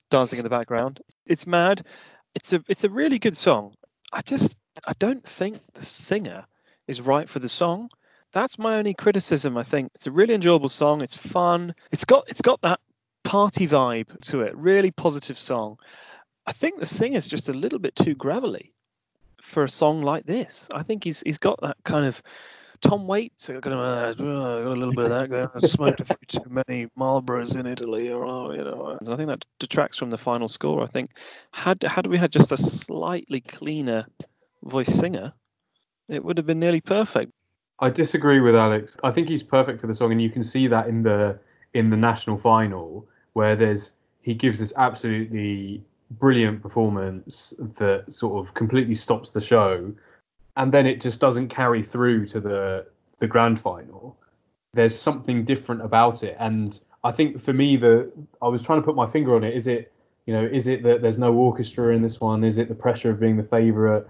dancing 0.09 0.39
in 0.39 0.43
the 0.43 0.49
background. 0.49 1.01
It's 1.25 1.47
mad. 1.47 1.85
It's 2.35 2.53
a 2.53 2.61
it's 2.67 2.83
a 2.83 2.89
really 2.89 3.19
good 3.19 3.37
song. 3.37 3.73
I 4.13 4.21
just 4.21 4.57
I 4.87 4.93
don't 4.99 5.23
think 5.23 5.57
the 5.73 5.85
singer 5.85 6.45
is 6.87 7.01
right 7.01 7.29
for 7.29 7.39
the 7.39 7.49
song. 7.49 7.89
That's 8.31 8.59
my 8.59 8.75
only 8.75 8.93
criticism. 8.93 9.57
I 9.57 9.63
think 9.63 9.91
it's 9.95 10.07
a 10.07 10.11
really 10.11 10.35
enjoyable 10.35 10.69
song. 10.69 11.01
It's 11.01 11.17
fun. 11.17 11.73
It's 11.91 12.05
got 12.05 12.25
it's 12.27 12.41
got 12.41 12.61
that 12.61 12.79
party 13.23 13.67
vibe 13.67 14.19
to 14.29 14.41
it. 14.41 14.55
Really 14.55 14.91
positive 14.91 15.37
song. 15.37 15.77
I 16.45 16.51
think 16.51 16.79
the 16.79 16.85
singer's 16.85 17.27
just 17.27 17.49
a 17.49 17.53
little 17.53 17.79
bit 17.79 17.95
too 17.95 18.15
gravelly 18.15 18.71
for 19.41 19.63
a 19.63 19.69
song 19.69 20.01
like 20.01 20.25
this. 20.25 20.67
I 20.73 20.83
think 20.83 21.03
he's 21.03 21.21
he's 21.21 21.37
got 21.37 21.59
that 21.61 21.77
kind 21.83 22.05
of 22.05 22.21
Tom 22.81 23.07
Waits. 23.07 23.50
I 23.50 23.59
got, 23.59 23.74
uh, 23.74 24.13
got 24.13 24.24
a 24.24 24.69
little 24.69 24.93
bit 24.93 25.12
of 25.12 25.29
that. 25.29 25.51
I 25.53 25.59
smoked 25.59 26.00
a 26.01 26.05
few 26.05 26.17
too 26.27 26.50
many 26.50 26.88
Marlboros 26.98 27.57
in 27.57 27.65
Italy, 27.65 28.12
or 28.12 28.25
uh, 28.25 28.51
you 28.51 28.63
know. 28.63 28.98
And 29.00 29.09
I 29.09 29.15
think 29.15 29.29
that 29.29 29.45
detracts 29.59 29.98
from 29.98 30.09
the 30.09 30.17
final 30.17 30.48
score. 30.48 30.81
I 30.81 30.86
think 30.86 31.17
had 31.53 31.83
had 31.83 32.07
we 32.07 32.17
had 32.17 32.31
just 32.31 32.51
a 32.51 32.57
slightly 32.57 33.41
cleaner 33.41 34.05
voice 34.63 34.93
singer, 34.93 35.33
it 36.07 36.24
would 36.24 36.38
have 36.38 36.45
been 36.45 36.59
nearly 36.59 36.81
perfect. 36.81 37.31
I 37.79 37.89
disagree 37.89 38.41
with 38.41 38.55
Alex. 38.55 38.98
I 39.03 39.12
think 39.12 39.29
he's 39.29 39.43
perfect 39.43 39.79
for 39.79 39.88
the 39.88 39.95
song, 39.95 40.12
and 40.12 40.21
you 40.21 40.29
can 40.29 40.43
see 40.43 40.67
that 40.67 40.88
in 40.88 41.03
the 41.03 41.39
in 41.74 41.89
the 41.89 41.98
national 41.98 42.38
final 42.38 43.07
where 43.33 43.55
there's 43.55 43.91
he 44.21 44.33
gives 44.33 44.59
this 44.59 44.74
absolutely 44.77 45.83
brilliant 46.12 46.62
performance 46.62 47.53
that 47.77 48.12
sort 48.12 48.45
of 48.45 48.53
completely 48.53 48.95
stops 48.95 49.31
the 49.31 49.41
show, 49.41 49.93
and 50.58 50.72
then 50.72 50.86
it 50.86 51.01
just 51.01 51.20
doesn't 51.20 51.50
carry 51.50 51.84
through 51.84 52.25
to 52.27 52.39
the 52.39 52.86
the 53.20 53.27
grand 53.27 53.59
final. 53.59 54.18
There's 54.74 54.98
something 54.98 55.46
different 55.46 55.81
about 55.81 56.24
it, 56.24 56.35
and 56.40 56.79
I 57.03 57.12
think 57.12 57.42
for 57.42 57.53
me, 57.53 57.77
the 57.77 58.12
I 58.42 58.48
was 58.48 58.62
trying 58.62 58.81
to 58.81 58.85
put 58.85 58.96
my 58.96 59.09
finger 59.09 59.35
on 59.35 59.44
it. 59.44 59.55
Is 59.55 59.68
it 59.68 59.92
you 60.25 60.33
know 60.33 60.46
is 60.46 60.68
it 60.68 60.83
that 60.83 61.01
there's 61.01 61.20
no 61.20 61.33
orchestra 61.33 61.96
in 61.96 62.01
this 62.01 62.20
one? 62.20 62.44
Is 62.44 62.57
it 62.57 62.68
the 62.68 62.75
pressure 62.75 63.09
of 63.09 63.20
being 63.20 63.38
the 63.38 63.44
favourite? 63.44 64.05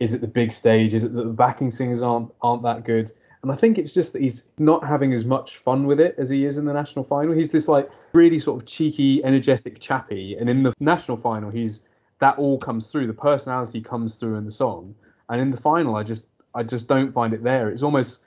Is 0.00 0.12
it 0.12 0.20
the 0.20 0.28
big 0.28 0.52
stage? 0.52 0.94
Is 0.94 1.04
it 1.04 1.14
that 1.14 1.24
the 1.24 1.32
backing 1.32 1.70
singers 1.70 2.02
aren't 2.02 2.32
aren't 2.42 2.62
that 2.62 2.84
good? 2.84 3.10
And 3.42 3.52
I 3.52 3.56
think 3.56 3.76
it's 3.76 3.92
just 3.92 4.14
that 4.14 4.22
he's 4.22 4.46
not 4.58 4.86
having 4.86 5.12
as 5.12 5.26
much 5.26 5.58
fun 5.58 5.86
with 5.86 6.00
it 6.00 6.14
as 6.16 6.30
he 6.30 6.46
is 6.46 6.56
in 6.56 6.64
the 6.64 6.72
national 6.72 7.04
final. 7.04 7.34
He's 7.34 7.52
this 7.52 7.68
like 7.68 7.90
really 8.14 8.38
sort 8.38 8.58
of 8.58 8.66
cheeky, 8.66 9.22
energetic 9.22 9.80
chappy, 9.80 10.34
and 10.36 10.48
in 10.48 10.62
the 10.62 10.72
national 10.80 11.18
final, 11.18 11.50
he's 11.50 11.84
that 12.20 12.38
all 12.38 12.56
comes 12.56 12.90
through. 12.90 13.06
The 13.06 13.12
personality 13.12 13.82
comes 13.82 14.14
through 14.14 14.36
in 14.36 14.46
the 14.46 14.50
song, 14.50 14.94
and 15.28 15.40
in 15.40 15.50
the 15.50 15.56
final, 15.56 15.96
I 15.96 16.02
just 16.02 16.26
I 16.54 16.62
just 16.62 16.88
don't 16.88 17.12
find 17.12 17.34
it 17.34 17.42
there. 17.42 17.68
It's 17.68 17.82
almost 17.82 18.24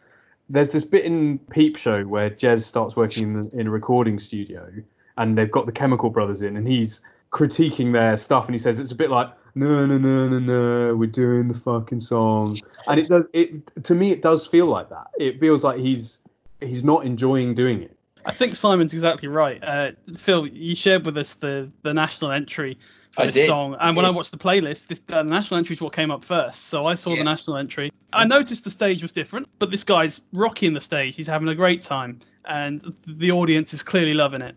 there's 0.50 0.72
this 0.72 0.86
bit 0.86 1.06
in 1.06 1.40
Peep 1.52 1.78
Show 1.78 2.04
where 2.04 2.30
Jez 2.30 2.64
starts 2.64 2.96
working 2.96 3.24
in, 3.24 3.34
the, 3.34 3.60
in 3.60 3.68
a 3.68 3.72
recording 3.72 4.20
studio, 4.20 4.72
and 5.18 5.38
they've 5.38 5.52
got 5.52 5.66
the 5.66 5.72
Chemical 5.72 6.10
Brothers 6.10 6.42
in, 6.42 6.56
and 6.56 6.68
he's 6.68 7.02
critiquing 7.32 7.92
their 7.94 8.16
stuff, 8.18 8.46
and 8.46 8.54
he 8.54 8.60
says 8.60 8.80
it's 8.80 8.92
a 8.92 8.96
bit 8.96 9.10
like 9.10 9.30
no 9.56 9.86
no 9.86 9.98
no 9.98 10.28
no 10.28 10.40
no 10.40 10.96
we're 10.96 11.08
doing 11.08 11.48
the 11.48 11.54
fucking 11.54 12.00
song. 12.00 12.58
And 12.88 13.00
it 13.00 13.08
does 13.08 13.26
it 13.34 13.84
to 13.84 13.96
me 13.96 14.12
it 14.12 14.22
does 14.22 14.48
feel 14.48 14.68
like 14.68 14.90
that. 14.90 15.08
It 15.18 15.40
feels 15.40 15.64
like 15.64 15.80
he's 15.80 16.20
he's 16.62 16.84
not 16.84 17.06
enjoying 17.06 17.54
doing 17.54 17.82
it 17.84 17.97
I 18.28 18.34
think 18.34 18.56
Simon's 18.56 18.94
exactly 18.94 19.30
right. 19.30 19.64
Uh, 19.64 19.92
Phil, 20.18 20.48
you 20.48 20.76
shared 20.76 21.06
with 21.06 21.18
us 21.18 21.36
the, 21.36 21.72
the 21.84 21.94
national 21.94 22.32
entry 22.32 22.78
for 23.12 23.22
I 23.22 23.28
this 23.28 23.36
did, 23.36 23.48
song, 23.48 23.76
I 23.76 23.88
and 23.88 23.96
when 23.96 24.06
I 24.06 24.10
watched 24.10 24.32
the 24.32 24.38
playlist, 24.38 24.88
this, 24.88 25.00
the 25.08 25.24
national 25.24 25.58
entry 25.58 25.76
is 25.76 25.82
what 25.82 25.94
came 25.94 26.12
up 26.12 26.26
first. 26.26 26.66
So 26.66 26.86
I 26.86 26.96
saw 26.96 27.12
Yeah. 27.12 27.20
the 27.20 27.24
national 27.24 27.56
entry. 27.56 27.90
I 28.12 28.26
noticed 28.26 28.66
the 28.66 28.72
stage 28.72 29.02
was 29.02 29.14
different, 29.14 29.48
but 29.60 29.72
this 29.72 29.84
guy's 29.84 30.22
rocking 30.34 30.74
the 30.74 30.82
stage. 30.82 31.16
He's 31.16 31.26
having 31.28 31.48
a 31.48 31.56
great 31.56 31.82
time, 31.82 32.20
and 32.46 32.84
the 33.08 33.32
audience 33.32 33.74
is 33.74 33.82
clearly 33.82 34.14
loving 34.14 34.42
it. 34.42 34.56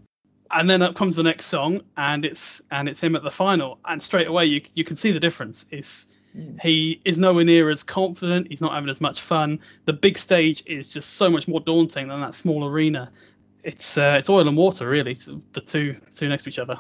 And 0.50 0.68
then 0.68 0.83
up 0.83 0.96
comes 0.96 1.14
the 1.14 1.22
next 1.22 1.46
song, 1.46 1.80
and 1.96 2.24
it's 2.24 2.61
and 2.72 2.88
it's 2.88 3.00
him 3.00 3.14
at 3.14 3.22
the 3.22 3.30
final, 3.30 3.78
and 3.87 4.02
straight 4.02 4.26
away 4.26 4.46
you 4.46 4.61
you 4.74 4.83
can 4.83 4.96
see 4.96 5.12
the 5.12 5.20
difference. 5.20 5.66
It's 5.70 6.09
he 6.61 7.00
is 7.04 7.18
nowhere 7.18 7.44
near 7.44 7.70
as 7.70 7.83
confident. 7.83 8.48
He's 8.48 8.61
not 8.61 8.72
having 8.72 8.90
as 8.90 9.00
much 9.00 9.20
fun. 9.20 9.59
The 9.85 9.92
big 9.92 10.18
stage 10.18 10.62
is 10.66 10.92
just 10.92 11.14
so 11.14 11.30
much 11.30 11.48
more 11.48 11.61
daunting 11.61 12.09
than 12.09 12.20
that 12.20 12.35
small 12.35 12.64
arena. 12.66 13.11
It's 13.64 13.99
uh, 13.99 14.16
it's 14.18 14.31
oil 14.31 14.49
and 14.49 14.57
water 14.57 14.88
really. 14.88 15.14
The 15.53 15.61
two 15.61 15.96
two 16.14 16.29
next 16.29 16.44
to 16.44 16.51
each 16.51 16.59
other. 16.59 16.79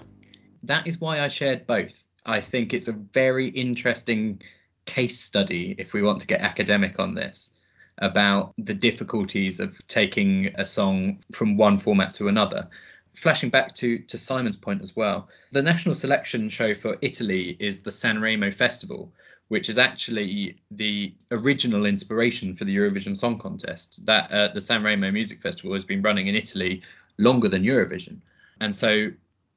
That 0.62 0.86
is 0.86 1.00
why 1.00 1.20
I 1.20 1.28
shared 1.28 1.66
both. 1.66 2.04
I 2.26 2.40
think 2.40 2.74
it's 2.74 2.88
a 2.88 2.92
very 2.92 3.48
interesting 3.48 4.42
case 4.86 5.20
study, 5.20 5.74
if 5.78 5.92
we 5.92 6.02
want 6.02 6.20
to 6.20 6.26
get 6.26 6.42
academic 6.42 6.98
on 6.98 7.14
this, 7.14 7.58
about 7.98 8.52
the 8.58 8.74
difficulties 8.74 9.60
of 9.60 9.86
taking 9.88 10.50
a 10.56 10.66
song 10.66 11.18
from 11.32 11.56
one 11.56 11.78
format 11.78 12.12
to 12.14 12.28
another. 12.28 12.68
Flashing 13.14 13.50
back 13.50 13.74
to, 13.76 13.98
to 13.98 14.18
Simon's 14.18 14.56
point 14.56 14.82
as 14.82 14.96
well, 14.96 15.28
the 15.52 15.62
national 15.62 15.94
selection 15.94 16.48
show 16.48 16.74
for 16.74 16.96
Italy 17.02 17.56
is 17.58 17.82
the 17.82 17.90
Sanremo 17.90 18.52
Festival, 18.52 19.12
which 19.50 19.68
is 19.68 19.78
actually 19.78 20.54
the 20.70 21.12
original 21.32 21.84
inspiration 21.84 22.54
for 22.54 22.64
the 22.64 22.76
Eurovision 22.76 23.16
Song 23.16 23.36
Contest. 23.36 24.06
That 24.06 24.30
uh, 24.30 24.48
the 24.54 24.60
Sanremo 24.60 25.12
Music 25.12 25.40
Festival 25.40 25.74
has 25.74 25.84
been 25.84 26.02
running 26.02 26.28
in 26.28 26.36
Italy 26.36 26.82
longer 27.18 27.48
than 27.48 27.64
Eurovision, 27.64 28.18
and 28.60 28.74
so 28.74 29.10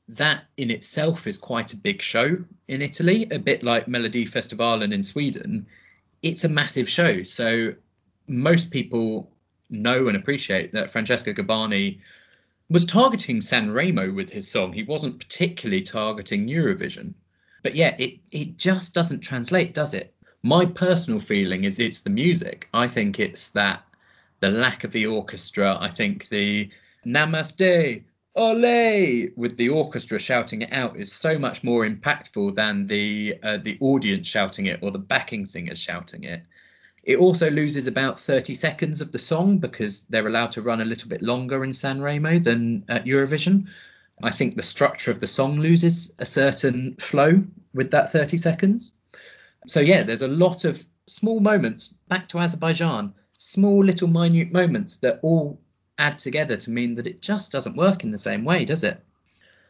that 0.09 0.45
in 0.57 0.71
itself 0.71 1.27
is 1.27 1.37
quite 1.37 1.73
a 1.73 1.77
big 1.77 2.01
show 2.01 2.35
in 2.67 2.81
Italy, 2.81 3.27
a 3.29 3.37
bit 3.37 3.61
like 3.61 3.85
Melodifestivalen 3.85 4.91
in 4.91 5.03
Sweden. 5.03 5.67
It's 6.23 6.43
a 6.43 6.49
massive 6.49 6.89
show. 6.89 7.21
So 7.23 7.75
most 8.27 8.71
people 8.71 9.29
know 9.69 10.07
and 10.07 10.17
appreciate 10.17 10.71
that 10.71 10.89
Francesco 10.89 11.33
Gabbani 11.33 11.99
was 12.69 12.83
targeting 12.85 13.41
Sanremo 13.41 14.11
with 14.11 14.31
his 14.31 14.49
song. 14.49 14.73
He 14.73 14.81
wasn't 14.81 15.19
particularly 15.19 15.83
targeting 15.83 16.47
Eurovision. 16.47 17.13
But 17.63 17.75
yeah, 17.75 17.95
it, 17.97 18.19
it 18.31 18.57
just 18.57 18.93
doesn't 18.93 19.21
translate, 19.21 19.73
does 19.73 19.93
it? 19.93 20.13
My 20.43 20.65
personal 20.65 21.19
feeling 21.19 21.63
is 21.63 21.79
it's 21.79 22.01
the 22.01 22.09
music. 22.09 22.69
I 22.73 22.87
think 22.87 23.19
it's 23.19 23.49
that 23.51 23.83
the 24.41 24.51
lack 24.51 24.83
of 24.83 24.91
the 24.91 25.07
orchestra. 25.07 25.77
I 25.79 25.87
think 25.87 26.27
the 26.27 26.69
Namaste, 27.05 28.03
Ole 28.35 29.29
with 29.37 29.55
the 29.57 29.69
orchestra 29.69 30.19
shouting 30.19 30.63
it 30.63 30.73
out 30.73 30.97
is 30.97 31.13
so 31.13 31.37
much 31.37 31.63
more 31.63 31.87
impactful 31.87 32.55
than 32.55 32.87
the 32.87 33.37
uh, 33.43 33.57
the 33.57 33.77
audience 33.79 34.27
shouting 34.27 34.65
it 34.65 34.79
or 34.81 34.91
the 34.91 34.97
backing 34.99 35.45
singers 35.45 35.79
shouting 35.79 36.23
it. 36.23 36.43
It 37.03 37.17
also 37.17 37.49
loses 37.51 37.85
about 37.85 38.19
30 38.19 38.55
seconds 38.55 39.01
of 39.01 39.11
the 39.11 39.19
song 39.19 39.59
because 39.59 40.01
they're 40.03 40.27
allowed 40.27 40.51
to 40.51 40.61
run 40.61 40.81
a 40.81 40.85
little 40.85 41.09
bit 41.09 41.21
longer 41.21 41.63
in 41.63 41.71
Sanremo 41.71 42.43
than 42.43 42.83
at 42.89 43.05
Eurovision. 43.05 43.67
I 44.23 44.31
think 44.31 44.55
the 44.55 44.63
structure 44.63 45.11
of 45.11 45.19
the 45.19 45.27
song 45.27 45.59
loses 45.59 46.13
a 46.19 46.25
certain 46.25 46.95
flow 46.95 47.43
with 47.73 47.91
that 47.91 48.11
30 48.11 48.37
seconds. 48.37 48.91
So 49.67 49.81
yeah, 49.81 50.01
there's 50.03 50.21
a 50.21 50.27
lot 50.27 50.63
of 50.63 50.85
small 51.07 51.41
moments 51.41 51.95
back 52.07 52.29
to 52.29 52.39
Azerbaijan, 52.39 53.13
small 53.37 53.83
little 53.83 54.07
minute 54.07 54.51
moments 54.51 54.97
that 54.97 55.19
all 55.23 55.59
add 55.97 56.17
together 56.17 56.55
to 56.57 56.71
mean 56.71 56.95
that 56.95 57.05
it 57.05 57.21
just 57.21 57.51
doesn't 57.51 57.75
work 57.75 58.03
in 58.03 58.11
the 58.11 58.17
same 58.17 58.45
way, 58.45 58.65
does 58.65 58.83
it? 58.83 59.03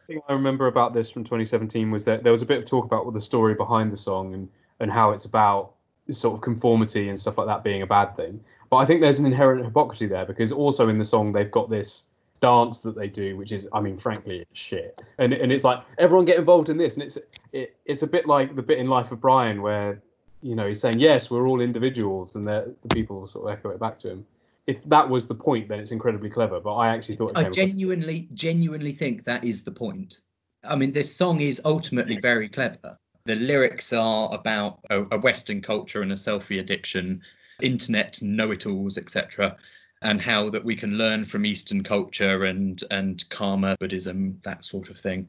thing 0.06 0.20
I 0.28 0.32
remember 0.32 0.66
about 0.66 0.92
this 0.92 1.10
from 1.10 1.24
2017 1.24 1.90
was 1.90 2.04
that 2.04 2.22
there 2.22 2.32
was 2.32 2.42
a 2.42 2.46
bit 2.46 2.58
of 2.58 2.66
talk 2.66 2.84
about 2.84 3.10
the 3.12 3.20
story 3.20 3.54
behind 3.54 3.90
the 3.90 3.96
song 3.96 4.34
and, 4.34 4.48
and 4.80 4.90
how 4.90 5.12
it's 5.12 5.24
about 5.24 5.72
sort 6.10 6.34
of 6.34 6.42
conformity 6.42 7.08
and 7.08 7.18
stuff 7.18 7.38
like 7.38 7.46
that 7.46 7.64
being 7.64 7.82
a 7.82 7.86
bad 7.86 8.14
thing. 8.14 8.38
But 8.70 8.76
I 8.76 8.84
think 8.84 9.00
there's 9.00 9.18
an 9.18 9.26
inherent 9.26 9.64
hypocrisy 9.64 10.06
there 10.06 10.26
because 10.26 10.52
also 10.52 10.88
in 10.88 10.98
the 10.98 11.04
song 11.04 11.32
they've 11.32 11.50
got 11.50 11.70
this 11.70 12.10
dance 12.44 12.80
that 12.80 12.94
they 12.94 13.08
do, 13.08 13.36
which 13.36 13.52
is, 13.52 13.66
I 13.72 13.80
mean, 13.80 13.96
frankly, 13.96 14.36
it's 14.40 14.60
shit. 14.68 15.02
And 15.18 15.32
and 15.32 15.50
it's 15.52 15.64
like 15.64 15.80
everyone 15.98 16.26
get 16.26 16.38
involved 16.38 16.68
in 16.68 16.76
this, 16.76 16.94
and 16.94 17.02
it's 17.02 17.18
it, 17.52 17.76
it's 17.86 18.02
a 18.02 18.06
bit 18.06 18.26
like 18.26 18.54
the 18.54 18.62
bit 18.62 18.78
in 18.78 18.88
Life 18.88 19.12
of 19.12 19.20
Brian 19.20 19.62
where 19.62 20.02
you 20.44 20.54
know, 20.54 20.66
he's 20.68 20.80
saying 20.80 20.98
yes, 21.00 21.30
we're 21.30 21.48
all 21.48 21.60
individuals, 21.62 22.36
and 22.36 22.46
the 22.46 22.74
the 22.82 22.94
people 22.94 23.26
sort 23.26 23.46
of 23.46 23.58
echo 23.58 23.70
it 23.70 23.80
back 23.80 23.98
to 24.00 24.10
him. 24.10 24.26
If 24.66 24.84
that 24.84 25.08
was 25.08 25.26
the 25.26 25.34
point, 25.34 25.68
then 25.68 25.78
it's 25.80 25.90
incredibly 25.90 26.30
clever. 26.30 26.60
But 26.60 26.74
I 26.74 26.88
actually 26.88 27.16
thought 27.16 27.32
I 27.34 27.42
across- 27.42 27.56
genuinely, 27.56 28.28
genuinely 28.34 28.92
think 28.92 29.24
that 29.24 29.42
is 29.42 29.64
the 29.64 29.72
point. 29.72 30.20
I 30.62 30.76
mean, 30.76 30.92
this 30.92 31.14
song 31.14 31.40
is 31.40 31.60
ultimately 31.64 32.18
very 32.20 32.48
clever. 32.48 32.96
The 33.24 33.36
lyrics 33.36 33.92
are 33.92 34.32
about 34.34 34.80
a, 34.90 35.04
a 35.16 35.18
Western 35.18 35.60
culture 35.62 36.02
and 36.02 36.12
a 36.12 36.14
selfie 36.14 36.60
addiction, 36.60 37.22
internet 37.62 38.20
know-it-alls, 38.22 38.98
etc., 38.98 39.56
and 40.02 40.20
how 40.20 40.50
that 40.50 40.64
we 40.64 40.76
can 40.76 40.98
learn 40.98 41.24
from 41.24 41.46
Eastern 41.46 41.82
culture 41.82 42.44
and 42.44 42.82
and 42.90 43.28
karma, 43.30 43.76
Buddhism, 43.80 44.38
that 44.42 44.64
sort 44.64 44.90
of 44.90 44.98
thing. 44.98 45.28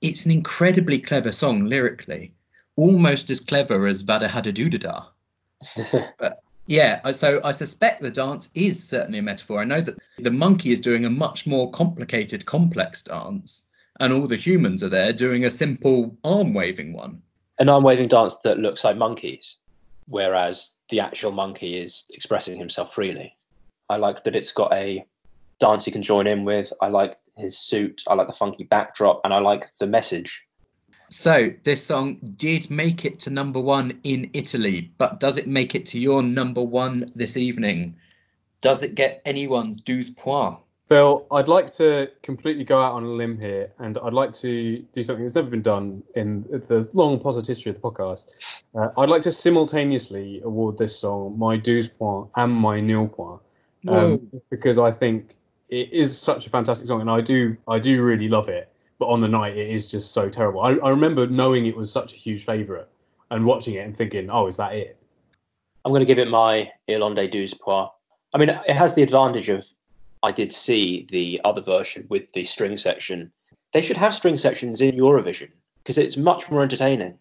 It's 0.00 0.24
an 0.24 0.32
incredibly 0.32 0.98
clever 0.98 1.32
song 1.32 1.66
lyrically, 1.66 2.32
almost 2.76 3.30
as 3.30 3.40
clever 3.40 3.86
as 3.86 4.04
Wadde 4.04 4.28
Hadde 4.28 4.54
Dudde 4.54 4.80
Da. 4.80 6.30
Yeah, 6.70 7.10
so 7.10 7.40
I 7.42 7.50
suspect 7.50 8.00
the 8.00 8.12
dance 8.12 8.52
is 8.54 8.80
certainly 8.88 9.18
a 9.18 9.22
metaphor. 9.22 9.60
I 9.60 9.64
know 9.64 9.80
that 9.80 9.98
the 10.18 10.30
monkey 10.30 10.72
is 10.72 10.80
doing 10.80 11.04
a 11.04 11.10
much 11.10 11.44
more 11.44 11.68
complicated, 11.72 12.46
complex 12.46 13.02
dance, 13.02 13.68
and 13.98 14.12
all 14.12 14.28
the 14.28 14.36
humans 14.36 14.84
are 14.84 14.88
there 14.88 15.12
doing 15.12 15.44
a 15.44 15.50
simple 15.50 16.16
arm 16.22 16.54
waving 16.54 16.92
one. 16.92 17.22
An 17.58 17.68
arm 17.68 17.82
waving 17.82 18.06
dance 18.06 18.38
that 18.44 18.60
looks 18.60 18.84
like 18.84 18.96
monkeys, 18.96 19.56
whereas 20.06 20.76
the 20.90 21.00
actual 21.00 21.32
monkey 21.32 21.76
is 21.76 22.06
expressing 22.10 22.56
himself 22.56 22.94
freely. 22.94 23.36
I 23.90 23.96
like 23.96 24.24
that 24.24 24.34
it's 24.34 24.52
got 24.52 24.72
a 24.72 25.04
dance 25.58 25.84
he 25.84 25.90
can 25.90 26.02
join 26.02 26.26
in 26.26 26.44
with. 26.44 26.72
I 26.80 26.88
like 26.88 27.18
his 27.36 27.58
suit. 27.58 28.02
I 28.08 28.14
like 28.14 28.28
the 28.28 28.32
funky 28.32 28.64
backdrop, 28.64 29.20
and 29.24 29.34
I 29.34 29.40
like 29.40 29.70
the 29.78 29.86
message. 29.86 30.46
So 31.10 31.50
this 31.64 31.84
song 31.84 32.18
did 32.36 32.70
make 32.70 33.04
it 33.04 33.18
to 33.20 33.30
number 33.30 33.60
one 33.60 33.98
in 34.04 34.30
Italy, 34.32 34.92
but 34.96 35.18
does 35.18 35.36
it 35.36 35.48
make 35.48 35.74
it 35.74 35.84
to 35.86 35.98
your 35.98 36.22
number 36.22 36.62
one 36.62 37.10
this 37.16 37.36
evening? 37.36 37.96
Does 38.60 38.84
it 38.84 38.94
get 38.94 39.20
anyone's 39.24 39.80
douze 39.80 40.10
points? 40.10 40.62
Phil, 40.88 41.24
I'd 41.30 41.46
like 41.46 41.70
to 41.74 42.10
completely 42.22 42.64
go 42.64 42.80
out 42.80 42.94
on 42.94 43.04
a 43.04 43.10
limb 43.10 43.38
here, 43.40 43.72
and 43.78 43.96
I'd 43.98 44.12
like 44.12 44.32
to 44.34 44.78
do 44.92 45.02
something 45.04 45.24
that's 45.24 45.36
never 45.36 45.48
been 45.48 45.62
done 45.62 46.02
in 46.16 46.42
the 46.42 46.88
long 46.92 47.20
positive 47.20 47.46
history 47.46 47.70
of 47.70 47.76
the 47.76 47.80
podcast. 47.80 48.26
Uh, 48.74 48.88
I'd 48.98 49.08
like 49.08 49.22
to 49.22 49.32
simultaneously 49.32 50.40
award 50.42 50.78
this 50.78 50.98
song 50.98 51.38
my 51.38 51.56
douze 51.56 51.86
point 51.86 52.28
and 52.34 52.52
my 52.52 52.80
nil 52.80 53.06
point, 53.06 53.40
um, 53.88 54.30
because 54.50 54.78
I 54.78 54.90
think 54.90 55.34
it 55.68 55.92
is 55.92 56.16
such 56.16 56.46
a 56.46 56.50
fantastic 56.50 56.88
song, 56.88 57.00
and 57.00 57.10
I 57.10 57.20
do 57.20 57.56
I 57.68 57.78
do 57.78 58.02
really 58.02 58.28
love 58.28 58.48
it. 58.48 58.72
But 58.98 59.06
on 59.06 59.20
the 59.20 59.28
night, 59.28 59.56
it 59.56 59.70
is 59.70 59.86
just 59.86 60.12
so 60.12 60.28
terrible. 60.28 60.60
I, 60.60 60.72
I 60.74 60.90
remember 60.90 61.26
knowing 61.26 61.66
it 61.66 61.76
was 61.76 61.90
such 61.90 62.12
a 62.12 62.16
huge 62.16 62.44
favourite 62.44 62.86
and 63.30 63.46
watching 63.46 63.74
it 63.74 63.86
and 63.86 63.96
thinking, 63.96 64.28
"Oh, 64.30 64.46
is 64.46 64.56
that 64.56 64.74
it?" 64.74 64.96
I'm 65.84 65.92
going 65.92 66.00
to 66.00 66.06
give 66.06 66.18
it 66.18 66.28
my 66.28 66.70
Irlandais 66.88 67.30
douze 67.30 67.54
points. 67.54 67.92
I 68.34 68.38
mean, 68.38 68.50
it 68.50 68.76
has 68.76 68.94
the 68.94 69.02
advantage 69.02 69.48
of 69.48 69.66
I 70.22 70.32
did 70.32 70.52
see 70.52 71.06
the 71.10 71.40
other 71.44 71.62
version 71.62 72.06
with 72.08 72.30
the 72.32 72.44
string 72.44 72.76
section. 72.76 73.32
They 73.72 73.80
should 73.80 73.96
have 73.96 74.14
string 74.14 74.36
sections 74.36 74.80
in 74.80 74.96
Eurovision 74.96 75.48
because 75.82 75.96
it's 75.96 76.16
much 76.16 76.50
more 76.50 76.62
entertaining. 76.62 77.18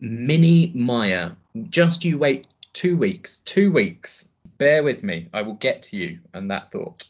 Minnie 0.00 0.72
Maya, 0.74 1.32
just 1.68 2.04
you 2.04 2.18
wait 2.18 2.46
two 2.72 2.96
weeks, 2.96 3.38
two 3.38 3.70
weeks. 3.70 4.29
Bear 4.60 4.82
with 4.82 5.02
me. 5.02 5.26
I 5.32 5.40
will 5.40 5.54
get 5.54 5.80
to 5.84 5.96
you 5.96 6.18
and 6.34 6.50
that 6.50 6.70
thought. 6.70 7.04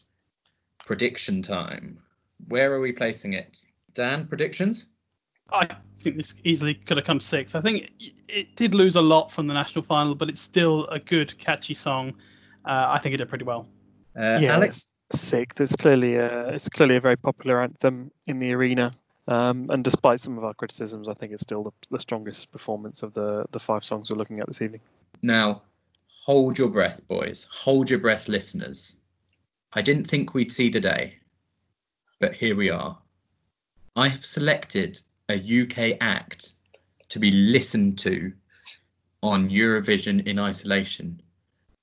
Prediction 0.85 1.41
time. 1.41 1.99
Where 2.47 2.73
are 2.73 2.79
we 2.79 2.93
placing 2.93 3.33
it? 3.33 3.65
Dan, 3.93 4.25
predictions? 4.25 4.85
I 5.51 5.67
think 5.97 6.15
this 6.15 6.41
easily 6.45 6.73
could 6.73 6.95
have 6.95 7.05
come 7.05 7.19
sixth. 7.19 7.53
I 7.53 7.59
think 7.59 7.91
it, 7.99 8.13
it 8.29 8.55
did 8.55 8.73
lose 8.73 8.95
a 8.95 9.01
lot 9.01 9.33
from 9.33 9.47
the 9.47 9.53
national 9.53 9.83
final, 9.83 10.15
but 10.15 10.29
it's 10.29 10.39
still 10.39 10.87
a 10.87 10.99
good, 10.99 11.37
catchy 11.39 11.73
song. 11.73 12.13
Uh, 12.63 12.85
I 12.87 12.99
think 12.99 13.15
it 13.15 13.17
did 13.17 13.27
pretty 13.27 13.43
well. 13.43 13.67
Uh, 14.15 14.39
yeah, 14.39 14.53
Alex? 14.53 14.93
it's 15.59 15.75
clearly 15.75 16.15
a, 16.15 16.47
it's 16.47 16.69
clearly 16.69 16.95
a 16.95 17.01
very 17.01 17.17
popular 17.17 17.61
anthem 17.61 18.11
in 18.27 18.39
the 18.39 18.53
arena. 18.53 18.91
Um, 19.27 19.69
and 19.69 19.83
despite 19.83 20.21
some 20.21 20.37
of 20.37 20.45
our 20.45 20.53
criticisms, 20.53 21.09
I 21.09 21.15
think 21.15 21.33
it's 21.33 21.43
still 21.43 21.63
the, 21.63 21.71
the 21.89 21.99
strongest 21.99 22.49
performance 22.53 23.03
of 23.03 23.13
the, 23.13 23.43
the 23.51 23.59
five 23.59 23.83
songs 23.83 24.09
we're 24.09 24.15
looking 24.15 24.39
at 24.39 24.47
this 24.47 24.61
evening. 24.61 24.79
Now, 25.21 25.63
hold 26.21 26.57
your 26.57 26.69
breath, 26.69 27.05
boys. 27.07 27.47
Hold 27.51 27.89
your 27.89 27.99
breath, 27.99 28.27
listeners. 28.27 28.97
I 29.73 29.81
didn't 29.81 30.05
think 30.05 30.33
we'd 30.33 30.51
see 30.51 30.69
the 30.69 30.79
day, 30.79 31.17
but 32.19 32.33
here 32.33 32.55
we 32.55 32.69
are. 32.69 32.97
I've 33.95 34.23
selected 34.23 34.99
a 35.29 35.35
UK 35.35 35.97
act 35.99 36.53
to 37.09 37.19
be 37.19 37.31
listened 37.31 37.97
to 37.99 38.31
on 39.23 39.49
Eurovision 39.49 40.25
in 40.27 40.37
isolation. 40.37 41.21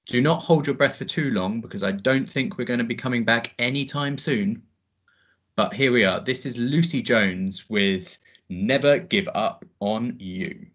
Do 0.06 0.20
not 0.20 0.42
hold 0.42 0.66
your 0.66 0.76
breath 0.76 0.96
for 0.96 1.04
too 1.04 1.30
long 1.32 1.60
because 1.60 1.82
I 1.82 1.92
don't 1.92 2.28
think 2.28 2.56
we're 2.56 2.64
going 2.64 2.78
to 2.78 2.84
be 2.84 2.94
coming 2.94 3.24
back 3.24 3.54
anytime 3.58 4.16
soon. 4.16 4.62
But 5.56 5.74
here 5.74 5.90
we 5.90 6.04
are. 6.04 6.20
This 6.20 6.46
is 6.46 6.56
Lucy 6.56 7.02
Jones 7.02 7.68
with 7.68 8.16
Never 8.48 8.98
Give 8.98 9.28
Up 9.34 9.64
on 9.80 10.16
You. 10.18 10.66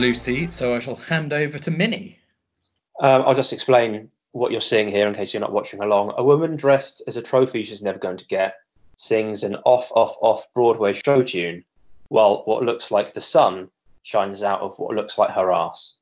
Lucy, 0.00 0.48
so 0.48 0.74
I 0.74 0.78
shall 0.78 0.94
hand 0.94 1.34
over 1.34 1.58
to 1.58 1.70
Minnie. 1.70 2.18
Um, 3.00 3.22
I'll 3.26 3.34
just 3.34 3.52
explain 3.52 4.10
what 4.32 4.50
you're 4.50 4.62
seeing 4.62 4.88
here 4.88 5.06
in 5.06 5.14
case 5.14 5.34
you're 5.34 5.42
not 5.42 5.52
watching 5.52 5.82
along. 5.82 6.14
A 6.16 6.24
woman 6.24 6.56
dressed 6.56 7.02
as 7.06 7.18
a 7.18 7.22
trophy 7.22 7.62
she's 7.62 7.82
never 7.82 7.98
going 7.98 8.16
to 8.16 8.26
get 8.26 8.54
sings 8.96 9.44
an 9.44 9.56
off, 9.66 9.90
off, 9.92 10.16
off 10.22 10.46
Broadway 10.54 10.94
show 10.94 11.22
tune 11.22 11.62
while 12.08 12.42
what 12.46 12.62
looks 12.62 12.90
like 12.90 13.12
the 13.12 13.20
sun 13.20 13.68
shines 14.02 14.42
out 14.42 14.62
of 14.62 14.78
what 14.78 14.96
looks 14.96 15.18
like 15.18 15.30
her 15.30 15.52
ass. 15.52 15.96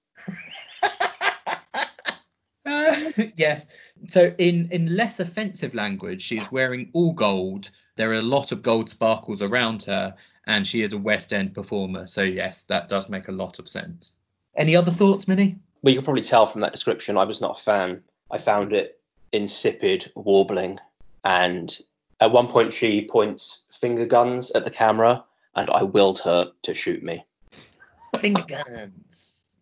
yes. 3.34 3.66
So 4.06 4.32
in 4.38 4.68
in 4.70 4.94
less 4.94 5.18
offensive 5.18 5.74
language, 5.74 6.22
she's 6.22 6.52
wearing 6.52 6.88
all 6.92 7.12
gold. 7.12 7.70
There 7.96 8.10
are 8.10 8.14
a 8.14 8.22
lot 8.22 8.52
of 8.52 8.62
gold 8.62 8.88
sparkles 8.88 9.42
around 9.42 9.82
her, 9.84 10.14
and 10.48 10.66
she 10.66 10.82
is 10.82 10.92
a 10.92 10.98
West 10.98 11.32
End 11.32 11.54
performer. 11.54 12.06
So 12.06 12.22
yes, 12.22 12.62
that 12.62 12.88
does 12.88 13.08
make 13.08 13.28
a 13.28 13.32
lot 13.32 13.58
of 13.58 13.68
sense. 13.68 14.14
Any 14.56 14.74
other 14.74 14.90
thoughts, 14.90 15.28
Minnie? 15.28 15.56
Well, 15.82 15.92
you 15.92 15.98
can 16.00 16.04
probably 16.04 16.22
tell 16.22 16.46
from 16.46 16.62
that 16.62 16.72
description, 16.72 17.16
I 17.16 17.24
was 17.24 17.40
not 17.40 17.60
a 17.60 17.62
fan. 17.62 18.02
I 18.32 18.38
found 18.38 18.72
it 18.72 18.98
insipid, 19.32 20.10
warbling, 20.16 20.80
and 21.22 21.78
at 22.20 22.32
one 22.32 22.48
point 22.48 22.72
she 22.72 23.06
points 23.08 23.66
finger 23.70 24.06
guns 24.06 24.50
at 24.52 24.64
the 24.64 24.70
camera, 24.70 25.24
and 25.54 25.70
I 25.70 25.82
willed 25.84 26.18
her 26.20 26.50
to 26.62 26.74
shoot 26.74 27.02
me. 27.02 27.24
Finger 28.18 28.42
guns. 28.48 29.58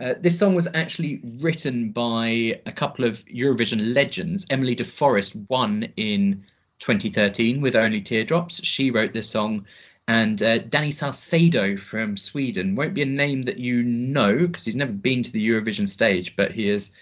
Uh, 0.00 0.14
this 0.18 0.38
song 0.38 0.54
was 0.54 0.68
actually 0.74 1.20
written 1.40 1.90
by 1.90 2.58
a 2.64 2.72
couple 2.72 3.04
of 3.04 3.22
Eurovision 3.26 3.94
legends. 3.94 4.46
Emmelie 4.48 4.74
de 4.74 4.84
Forest 4.84 5.36
won 5.50 5.86
in 5.98 6.42
2013 6.78 7.60
with 7.60 7.76
Only 7.76 8.00
Teardrops. 8.00 8.64
She 8.64 8.90
wrote 8.90 9.12
this 9.12 9.28
song. 9.28 9.66
And 10.08 10.42
uh, 10.42 10.58
Danny 10.58 10.90
Saucedo 10.90 11.78
from 11.78 12.16
Sweden 12.16 12.74
won't 12.74 12.94
be 12.94 13.02
a 13.02 13.06
name 13.06 13.42
that 13.42 13.58
you 13.58 13.82
know 13.82 14.46
because 14.46 14.64
he's 14.64 14.76
never 14.76 14.92
been 14.92 15.22
to 15.22 15.32
the 15.32 15.48
Eurovision 15.48 15.88
stage, 15.88 16.34
but 16.36 16.50
he 16.50 16.68
has 16.68 16.92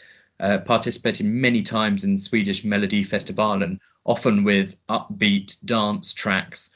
uh, 0.41 0.59
participated 0.59 1.27
many 1.27 1.63
times 1.63 2.05
in 2.05 2.19
Swedish 2.19 2.63
Melodifestivalen, 2.63 3.79
often 4.05 4.45
with 4.45 4.77
upbeat 4.89 5.65
dance 5.65 6.13
tracks. 6.13 6.71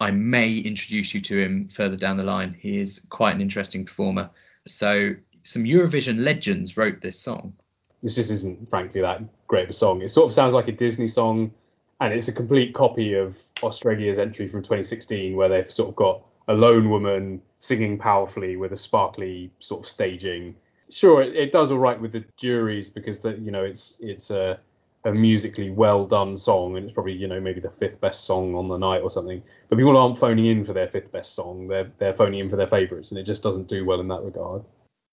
I 0.00 0.10
may 0.10 0.56
introduce 0.58 1.14
you 1.14 1.20
to 1.22 1.40
him 1.40 1.68
further 1.68 1.96
down 1.96 2.16
the 2.16 2.24
line. 2.24 2.56
He 2.58 2.78
is 2.78 3.06
quite 3.10 3.34
an 3.34 3.40
interesting 3.40 3.84
performer. 3.84 4.30
So, 4.66 5.14
some 5.42 5.64
Eurovision 5.64 6.24
legends 6.24 6.76
wrote 6.76 7.00
this 7.00 7.18
song. 7.18 7.54
this 8.02 8.16
just 8.16 8.30
isn't 8.30 8.68
frankly 8.68 9.00
that 9.00 9.22
great 9.46 9.64
of 9.64 9.70
a 9.70 9.72
song. 9.72 10.02
It 10.02 10.10
sort 10.10 10.28
of 10.28 10.34
sounds 10.34 10.54
like 10.54 10.68
a 10.68 10.72
Disney 10.72 11.08
song, 11.08 11.52
and 12.00 12.12
it's 12.12 12.28
a 12.28 12.32
complete 12.32 12.74
copy 12.74 13.14
of 13.14 13.36
Australia's 13.62 14.18
entry 14.18 14.48
from 14.48 14.62
2016, 14.62 15.36
where 15.36 15.48
they've 15.48 15.70
sort 15.70 15.88
of 15.88 15.96
got 15.96 16.22
a 16.48 16.54
lone 16.54 16.90
woman 16.90 17.42
singing 17.58 17.98
powerfully 17.98 18.56
with 18.56 18.72
a 18.72 18.76
sparkly 18.76 19.50
sort 19.58 19.84
of 19.84 19.88
staging. 19.88 20.54
Sure, 20.90 21.22
it, 21.22 21.36
it 21.36 21.52
does 21.52 21.70
all 21.70 21.78
right 21.78 22.00
with 22.00 22.12
the 22.12 22.24
juries 22.36 22.88
because 22.88 23.20
that 23.20 23.38
you 23.40 23.50
know 23.50 23.64
it's 23.64 23.98
it's 24.00 24.30
a 24.30 24.58
a 25.04 25.12
musically 25.12 25.70
well 25.70 26.06
done 26.06 26.36
song, 26.36 26.76
and 26.76 26.84
it's 26.84 26.92
probably 26.92 27.12
you 27.12 27.26
know 27.26 27.40
maybe 27.40 27.60
the 27.60 27.70
fifth 27.70 28.00
best 28.00 28.24
song 28.24 28.54
on 28.54 28.68
the 28.68 28.76
night 28.78 29.02
or 29.02 29.10
something. 29.10 29.42
But 29.68 29.76
people 29.76 29.96
aren't 29.96 30.18
phoning 30.18 30.46
in 30.46 30.64
for 30.64 30.72
their 30.72 30.88
fifth 30.88 31.12
best 31.12 31.34
song; 31.34 31.68
they're 31.68 31.90
they're 31.98 32.14
phoning 32.14 32.40
in 32.40 32.50
for 32.50 32.56
their 32.56 32.66
favourites, 32.66 33.10
and 33.10 33.18
it 33.18 33.24
just 33.24 33.42
doesn't 33.42 33.68
do 33.68 33.84
well 33.84 34.00
in 34.00 34.08
that 34.08 34.22
regard. 34.22 34.64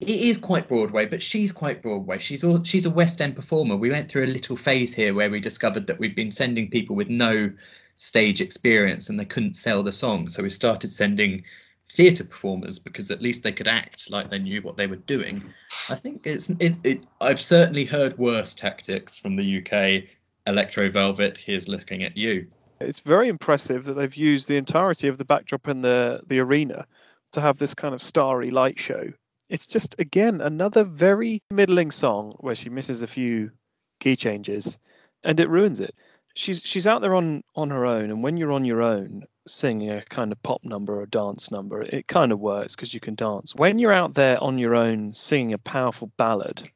It 0.01 0.09
is 0.09 0.37
quite 0.37 0.67
Broadway, 0.67 1.05
but 1.05 1.23
she's 1.23 1.51
quite 1.51 1.81
Broadway. 1.81 2.19
She's 2.19 2.43
all 2.43 2.63
she's 2.63 2.85
a 2.85 2.89
West 2.89 3.21
End 3.21 3.35
performer. 3.35 3.77
We 3.77 3.91
went 3.91 4.09
through 4.09 4.25
a 4.25 4.27
little 4.27 4.57
phase 4.57 4.93
here 4.93 5.13
where 5.13 5.29
we 5.29 5.39
discovered 5.39 5.87
that 5.87 5.99
we'd 5.99 6.15
been 6.15 6.31
sending 6.31 6.69
people 6.69 6.95
with 6.95 7.09
no 7.09 7.51
stage 7.95 8.41
experience 8.41 9.07
and 9.07 9.17
they 9.17 9.25
couldn't 9.25 9.55
sell 9.55 9.83
the 9.83 9.93
song. 9.93 10.29
So 10.29 10.43
we 10.43 10.49
started 10.49 10.91
sending 10.91 11.43
theatre 11.87 12.25
performers 12.25 12.77
because 12.77 13.09
at 13.09 13.21
least 13.21 13.43
they 13.43 13.53
could 13.53 13.69
act 13.69 14.11
like 14.11 14.29
they 14.29 14.39
knew 14.39 14.61
what 14.61 14.75
they 14.75 14.87
were 14.87 14.97
doing. 14.97 15.41
I 15.89 15.95
think 15.95 16.27
it's 16.27 16.49
it, 16.49 16.77
it 16.83 17.05
I've 17.21 17.39
certainly 17.39 17.85
heard 17.85 18.17
worse 18.17 18.53
tactics 18.53 19.17
from 19.17 19.37
the 19.37 19.59
UK. 19.59 20.09
Electro 20.47 20.91
Velvet, 20.91 21.37
here's 21.37 21.67
looking 21.67 22.03
at 22.03 22.15
you. 22.15 22.45
It's 22.81 22.99
very 22.99 23.29
impressive 23.29 23.85
that 23.85 23.93
they've 23.93 24.15
used 24.15 24.47
the 24.47 24.57
entirety 24.57 25.07
of 25.07 25.17
the 25.17 25.25
backdrop 25.25 25.69
in 25.69 25.81
the 25.81 26.21
the 26.27 26.39
arena 26.39 26.85
to 27.31 27.39
have 27.39 27.57
this 27.57 27.73
kind 27.73 27.95
of 27.95 28.03
starry 28.03 28.51
light 28.51 28.77
show. 28.77 29.11
It's 29.49 29.67
just 29.67 29.95
again 29.99 30.41
another 30.41 30.83
very 30.83 31.39
middling 31.51 31.91
song 31.91 32.31
where 32.39 32.55
she 32.55 32.69
misses 32.69 33.01
a 33.01 33.07
few 33.07 33.51
key 33.99 34.15
changes 34.15 34.77
and 35.23 35.39
it 35.39 35.49
ruins 35.49 35.79
it. 35.79 35.95
She's 36.33 36.61
she's 36.63 36.87
out 36.87 37.01
there 37.01 37.15
on 37.15 37.43
on 37.55 37.69
her 37.69 37.85
own 37.85 38.09
and 38.09 38.23
when 38.23 38.37
you're 38.37 38.51
on 38.51 38.65
your 38.65 38.81
own 38.81 39.23
singing 39.47 39.91
a 39.91 40.01
kind 40.05 40.31
of 40.31 40.41
pop 40.41 40.63
number 40.63 40.99
or 40.99 41.05
dance 41.05 41.51
number 41.51 41.83
it 41.83 42.07
kind 42.07 42.31
of 42.31 42.39
works 42.39 42.75
because 42.75 42.93
you 42.93 42.99
can 42.99 43.13
dance. 43.15 43.53
When 43.55 43.77
you're 43.77 43.93
out 43.93 44.15
there 44.15 44.41
on 44.43 44.57
your 44.57 44.73
own 44.73 45.11
singing 45.13 45.53
a 45.53 45.59
powerful 45.59 46.11
ballad, 46.17 46.69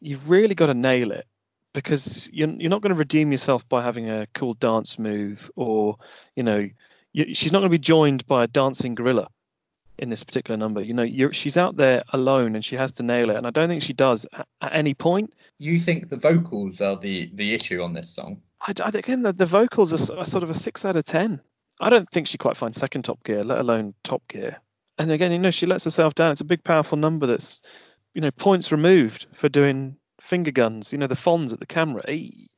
you've 0.00 0.28
really 0.28 0.56
got 0.56 0.66
to 0.66 0.74
nail 0.74 1.12
it 1.12 1.26
because 1.74 2.28
you're, 2.32 2.48
you're 2.48 2.70
not 2.70 2.82
going 2.82 2.92
to 2.92 2.98
redeem 2.98 3.30
yourself 3.30 3.68
by 3.68 3.82
having 3.82 4.10
a 4.10 4.26
cool 4.34 4.54
dance 4.54 4.98
move 4.98 5.48
or 5.54 5.96
you 6.34 6.42
know 6.42 6.68
you, 7.12 7.34
she's 7.34 7.52
not 7.52 7.60
going 7.60 7.70
to 7.70 7.78
be 7.78 7.78
joined 7.78 8.26
by 8.26 8.42
a 8.44 8.48
dancing 8.48 8.96
gorilla 8.96 9.28
in 9.98 10.10
this 10.10 10.24
particular 10.24 10.56
number. 10.56 10.80
You 10.80 10.94
know 10.94 11.02
you're, 11.02 11.32
she's 11.32 11.56
out 11.56 11.76
there 11.76 12.02
alone 12.12 12.54
and 12.54 12.64
she 12.64 12.76
has 12.76 12.92
to 12.92 13.02
nail 13.02 13.30
it. 13.30 13.36
And 13.36 13.46
i 13.46 13.50
don't 13.50 13.68
think 13.68 13.82
she 13.82 13.92
does 13.92 14.26
at, 14.34 14.46
at 14.60 14.74
any 14.74 14.94
point. 14.94 15.34
You 15.58 15.78
think 15.80 16.08
the 16.08 16.16
vocals 16.16 16.80
are 16.80 16.96
the 16.96 17.30
the 17.34 17.54
issue 17.54 17.82
on 17.82 17.92
this 17.92 18.10
song? 18.10 18.40
I, 18.62 18.72
I 18.84 18.90
think 18.90 19.06
again 19.06 19.22
the, 19.22 19.32
the 19.32 19.46
vocals 19.46 19.92
are, 19.92 20.18
are 20.18 20.26
sort 20.26 20.44
of 20.44 20.50
a 20.50 20.54
six 20.54 20.84
out 20.84 20.96
of 20.96 21.04
ten. 21.04 21.40
I 21.80 21.90
don't 21.90 22.08
think 22.08 22.26
she 22.26 22.38
quite 22.38 22.56
finds 22.56 22.78
second 22.78 23.02
top 23.02 23.22
gear 23.24 23.42
let 23.42 23.58
alone 23.58 23.94
top 24.02 24.26
gear. 24.28 24.60
And 24.98 25.10
again 25.10 25.32
you 25.32 25.38
know 25.38 25.50
she 25.50 25.66
lets 25.66 25.84
herself 25.84 26.14
down. 26.14 26.32
It's 26.32 26.40
a 26.40 26.46
big 26.46 26.64
powerful 26.64 26.98
number 26.98 27.26
that's 27.26 27.62
you 28.14 28.20
know 28.20 28.30
points 28.30 28.72
removed 28.72 29.26
for 29.32 29.48
doing 29.48 29.96
finger 30.20 30.50
guns 30.50 30.92
you 30.92 30.98
know 30.98 31.06
the 31.06 31.14
fonz 31.14 31.52
at 31.52 31.60
the 31.60 31.66
camera. 31.66 32.02
You 32.08 32.48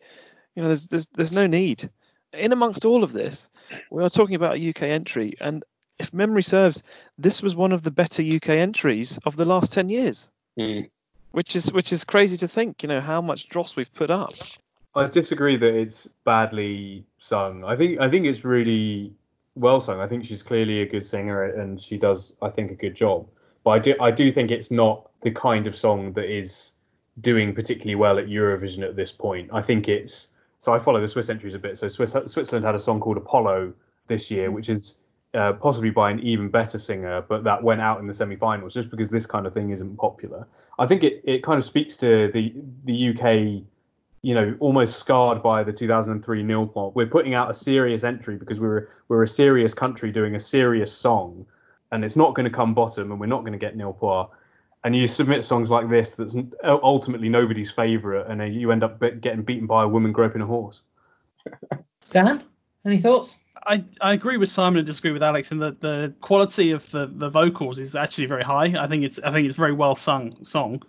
know 0.56 0.66
there's 0.66 0.88
there's 0.88 1.06
there's 1.14 1.32
no 1.32 1.46
need. 1.46 1.88
In 2.34 2.52
amongst 2.52 2.84
all 2.84 3.02
of 3.02 3.12
this 3.12 3.48
we 3.90 4.02
are 4.02 4.10
talking 4.10 4.34
about 4.34 4.58
a 4.58 4.70
uk 4.70 4.82
entry 4.82 5.34
and 5.40 5.64
if 5.98 6.12
memory 6.14 6.42
serves 6.42 6.82
this 7.18 7.42
was 7.42 7.56
one 7.56 7.72
of 7.72 7.82
the 7.82 7.90
better 7.90 8.22
uk 8.22 8.48
entries 8.48 9.18
of 9.26 9.36
the 9.36 9.44
last 9.44 9.72
10 9.72 9.88
years 9.88 10.30
Mm. 10.58 10.90
which 11.30 11.54
is 11.54 11.72
which 11.72 11.92
is 11.92 12.02
crazy 12.04 12.36
to 12.36 12.48
think 12.48 12.82
you 12.82 12.88
know 12.88 13.00
how 13.00 13.20
much 13.20 13.48
dross 13.48 13.76
we've 13.76 13.92
put 13.94 14.10
up 14.10 14.32
I 14.94 15.06
disagree 15.06 15.56
that 15.56 15.74
it's 15.74 16.08
badly 16.24 17.04
sung. 17.18 17.62
I 17.64 17.76
think 17.76 18.00
I 18.00 18.08
think 18.10 18.26
it's 18.26 18.44
really 18.44 19.12
well 19.54 19.78
sung. 19.78 20.00
I 20.00 20.06
think 20.08 20.24
she's 20.24 20.42
clearly 20.42 20.80
a 20.82 20.86
good 20.86 21.04
singer 21.04 21.44
and 21.44 21.80
she 21.80 21.96
does 21.96 22.34
I 22.42 22.48
think 22.48 22.72
a 22.72 22.74
good 22.74 22.96
job. 22.96 23.28
But 23.62 23.70
I 23.70 23.78
do 23.78 23.94
I 24.00 24.10
do 24.10 24.32
think 24.32 24.50
it's 24.50 24.70
not 24.72 25.10
the 25.20 25.30
kind 25.30 25.66
of 25.68 25.76
song 25.76 26.14
that 26.14 26.24
is 26.24 26.72
doing 27.20 27.54
particularly 27.54 27.94
well 27.94 28.18
at 28.18 28.26
Eurovision 28.26 28.82
at 28.82 28.96
this 28.96 29.12
point. 29.12 29.50
I 29.52 29.62
think 29.62 29.88
it's 29.88 30.28
so 30.58 30.72
I 30.72 30.78
follow 30.80 31.00
the 31.00 31.06
Swiss 31.08 31.28
entries 31.28 31.54
a 31.54 31.58
bit. 31.60 31.78
So 31.78 31.86
Swiss, 31.88 32.16
Switzerland 32.26 32.64
had 32.64 32.74
a 32.74 32.80
song 32.80 32.98
called 32.98 33.18
Apollo 33.18 33.74
this 34.08 34.30
year, 34.30 34.50
which 34.50 34.68
is 34.68 34.98
uh, 35.38 35.52
possibly 35.54 35.90
by 35.90 36.10
an 36.10 36.20
even 36.20 36.48
better 36.48 36.78
singer, 36.78 37.22
but 37.22 37.44
that 37.44 37.62
went 37.62 37.80
out 37.80 38.00
in 38.00 38.06
the 38.06 38.14
semi-finals 38.14 38.74
just 38.74 38.90
because 38.90 39.08
this 39.08 39.24
kind 39.24 39.46
of 39.46 39.54
thing 39.54 39.70
isn't 39.70 39.96
popular. 39.96 40.46
I 40.78 40.86
think 40.86 41.04
it, 41.04 41.22
it 41.24 41.42
kind 41.42 41.58
of 41.58 41.64
speaks 41.64 41.96
to 41.98 42.30
the 42.32 42.52
the 42.84 43.10
UK 43.10 43.64
you 44.22 44.34
know, 44.34 44.56
almost 44.58 44.98
scarred 44.98 45.42
by 45.42 45.62
the 45.62 45.72
2003 45.72 46.42
nil 46.42 46.66
point. 46.66 46.94
We're 46.96 47.06
putting 47.06 47.34
out 47.34 47.50
a 47.50 47.54
serious 47.54 48.02
entry 48.04 48.36
because 48.36 48.58
we're 48.58 48.88
we're 49.08 49.22
a 49.22 49.28
serious 49.28 49.74
country 49.74 50.10
doing 50.10 50.34
a 50.34 50.40
serious 50.40 50.92
song, 50.92 51.46
and 51.92 52.04
it's 52.04 52.16
not 52.16 52.34
going 52.34 52.44
to 52.44 52.54
come 52.54 52.74
bottom, 52.74 53.12
and 53.12 53.20
we're 53.20 53.26
not 53.26 53.40
going 53.40 53.52
to 53.52 53.58
get 53.58 53.76
nil 53.76 53.92
point. 53.92 54.28
And 54.84 54.94
you 54.94 55.08
submit 55.08 55.44
songs 55.44 55.70
like 55.70 55.88
this 55.88 56.12
that's 56.12 56.36
ultimately 56.64 57.28
nobody's 57.28 57.70
favourite, 57.70 58.26
and 58.28 58.54
you 58.54 58.72
end 58.72 58.82
up 58.82 59.00
getting 59.20 59.42
beaten 59.42 59.66
by 59.66 59.84
a 59.84 59.88
woman 59.88 60.12
groping 60.12 60.42
a 60.42 60.46
horse. 60.46 60.80
Dan, 62.10 62.42
any 62.84 62.98
thoughts? 62.98 63.38
I, 63.66 63.84
I 64.00 64.12
agree 64.12 64.36
with 64.36 64.48
Simon 64.48 64.78
and 64.78 64.86
disagree 64.86 65.12
with 65.12 65.22
Alex 65.22 65.50
in 65.50 65.58
that 65.58 65.80
the 65.80 66.14
quality 66.20 66.70
of 66.70 66.90
the, 66.90 67.06
the 67.06 67.28
vocals 67.28 67.78
is 67.78 67.94
actually 67.94 68.26
very 68.26 68.42
high. 68.42 68.74
I 68.78 68.86
think 68.86 69.04
it's 69.04 69.18
I 69.20 69.30
think 69.32 69.46
it's 69.46 69.56
very 69.56 69.72
well 69.72 69.94
sung 69.94 70.32
song, 70.44 70.82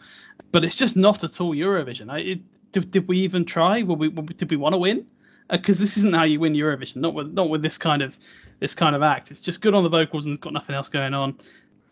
but 0.51 0.63
it's 0.63 0.75
just 0.75 0.95
not 0.95 1.23
at 1.23 1.39
all 1.41 1.53
Eurovision. 1.53 2.09
I, 2.09 2.19
it, 2.19 2.39
did, 2.71 2.91
did 2.91 3.07
we 3.07 3.17
even 3.19 3.45
try? 3.45 3.81
Were 3.81 3.95
we, 3.95 4.09
did 4.09 4.49
we 4.51 4.57
want 4.57 4.73
to 4.73 4.79
win? 4.79 5.05
Uh, 5.49 5.57
because 5.57 5.79
this 5.79 5.97
isn't 5.97 6.13
how 6.13 6.23
you 6.23 6.39
win 6.39 6.53
Eurovision. 6.53 6.97
Not 6.97 7.13
with 7.13 7.33
not 7.33 7.49
with 7.49 7.61
this 7.61 7.77
kind 7.77 8.01
of 8.01 8.17
this 8.59 8.75
kind 8.75 8.95
of 8.95 9.01
act. 9.01 9.31
It's 9.31 9.41
just 9.41 9.61
good 9.61 9.73
on 9.73 9.83
the 9.83 9.89
vocals 9.89 10.25
and 10.25 10.33
it's 10.33 10.41
got 10.41 10.53
nothing 10.53 10.75
else 10.75 10.89
going 10.89 11.13
on. 11.13 11.37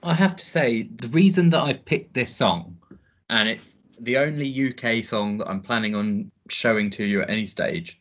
I 0.04 0.14
have 0.14 0.36
to 0.36 0.46
say, 0.46 0.84
the 0.84 1.08
reason 1.10 1.50
that 1.50 1.64
I've 1.64 1.84
picked 1.84 2.14
this 2.14 2.36
song, 2.36 2.78
and 3.30 3.50
it's 3.50 3.78
the 4.00 4.18
only 4.18 4.70
UK 4.70 5.04
song 5.04 5.40
that 5.40 5.50
I'm 5.50 5.60
planning 5.60 5.96
on 5.96 6.32
showing 6.50 6.92
to 6.92 7.04
you 7.04 7.24
at 7.24 7.30
any 7.30 7.48
stage, 7.48 8.00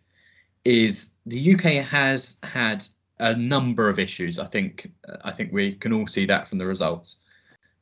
is 0.66 1.14
the 1.26 1.55
UK 1.55 1.85
has 1.85 2.38
had 2.42 2.85
a 3.20 3.37
number 3.37 3.88
of 3.88 4.00
issues. 4.00 4.38
I 4.38 4.46
think 4.46 4.90
I 5.24 5.31
think 5.31 5.52
we 5.52 5.76
can 5.76 5.92
all 5.92 6.07
see 6.07 6.26
that 6.26 6.48
from 6.48 6.59
the 6.59 6.66
results. 6.66 7.16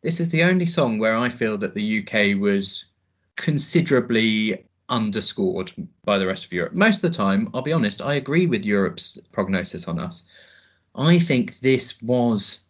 This 0.02 0.20
is 0.20 0.28
the 0.28 0.42
only 0.42 0.66
song 0.66 0.98
where 0.98 1.16
I 1.16 1.30
feel 1.30 1.56
that 1.58 1.74
the 1.74 2.00
UK 2.00 2.38
was 2.38 2.84
considerably 3.36 4.64
underscored 4.90 5.72
by 6.04 6.18
the 6.18 6.26
rest 6.26 6.44
of 6.44 6.52
Europe. 6.52 6.74
Most 6.74 7.02
of 7.02 7.10
the 7.10 7.16
time, 7.16 7.48
I'll 7.54 7.62
be 7.62 7.72
honest, 7.72 8.02
I 8.02 8.14
agree 8.14 8.46
with 8.46 8.66
Europe's 8.66 9.18
prognosis 9.32 9.88
on 9.88 9.98
us. 9.98 10.24
I 10.94 11.18
think 11.18 11.60
this 11.60 12.02
was 12.02 12.60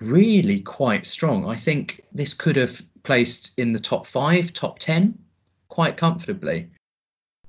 really 0.00 0.60
quite 0.60 1.04
strong. 1.06 1.46
I 1.46 1.56
think 1.56 2.00
this 2.10 2.32
could 2.32 2.56
have 2.56 2.80
placed 3.02 3.58
in 3.58 3.72
the 3.72 3.78
top 3.78 4.06
five, 4.06 4.54
top 4.54 4.78
10 4.78 5.16
quite 5.68 5.98
comfortably. 5.98 6.68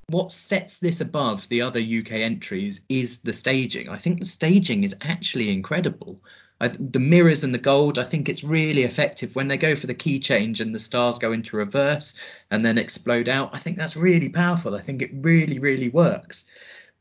What 0.08 0.32
sets 0.32 0.80
this 0.80 1.02
above 1.02 1.48
the 1.50 1.62
other 1.62 1.80
UK 1.80 2.12
entries 2.14 2.82
is 2.90 3.22
the 3.22 3.34
staging. 3.34 3.90
I 3.90 3.98
think 3.98 4.20
the 4.20 4.26
staging 4.26 4.84
is 4.84 4.96
actually 5.02 5.50
incredible. 5.50 6.20
The 6.60 7.00
mirrors 7.00 7.44
and 7.44 7.54
the 7.54 7.58
gold, 7.58 7.98
I 7.98 8.04
think 8.04 8.30
it's 8.30 8.44
really 8.44 8.84
effective 8.84 9.36
when 9.36 9.48
they 9.48 9.58
go 9.58 9.76
for 9.76 9.88
the 9.88 9.94
key 9.94 10.20
change 10.20 10.62
and 10.62 10.74
the 10.74 10.80
stars 10.80 11.20
go 11.20 11.34
into 11.34 11.58
reverse 11.58 12.18
and 12.52 12.66
then 12.66 12.78
explode 12.78 13.28
out. 13.28 13.50
I 13.54 13.60
think 13.60 13.78
that's 13.78 13.98
really 13.98 14.30
powerful. 14.30 14.76
I 14.76 14.82
think 14.82 15.02
it 15.02 15.12
really, 15.14 15.60
really 15.60 15.90
works. 15.90 16.46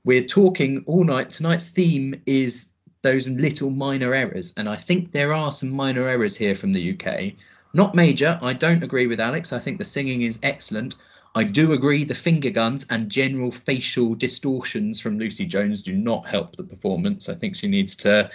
We're 0.05 0.25
talking 0.25 0.83
all 0.87 1.05
night. 1.05 1.31
Tonight's 1.31 1.69
theme 1.69 2.21
is 2.27 2.73
those 3.03 3.29
little 3.29 3.71
minor 3.71 4.15
errors. 4.15 4.53
And 4.57 4.69
I 4.69 4.77
think 4.77 5.12
there 5.12 5.33
are 5.33 5.53
some 5.53 5.71
minor 5.71 6.09
errors 6.09 6.37
here 6.37 6.55
from 6.55 6.73
the 6.73 6.93
UK. 6.99 7.35
Not 7.75 7.95
major. 7.95 8.38
I 8.43 8.53
don't 8.53 8.83
agree 8.83 9.07
with 9.07 9.21
Alex. 9.21 9.53
I 9.53 9.59
think 9.59 9.79
the 9.79 9.85
singing 9.85 10.23
is 10.23 10.41
excellent. 10.43 10.97
I 11.35 11.45
do 11.45 11.73
agree 11.73 12.05
the 12.05 12.14
finger 12.14 12.51
guns 12.51 12.87
and 12.90 13.11
general 13.11 13.51
facial 13.51 14.14
distortions 14.14 15.01
from 15.01 15.18
Lucy 15.18 15.47
Jones 15.47 15.83
do 15.83 15.97
not 15.97 16.27
help 16.27 16.57
the 16.57 16.64
performance. 16.64 17.29
I 17.29 17.35
think 17.35 17.57
she 17.57 17.68
needs 17.68 17.97
to 17.97 18.31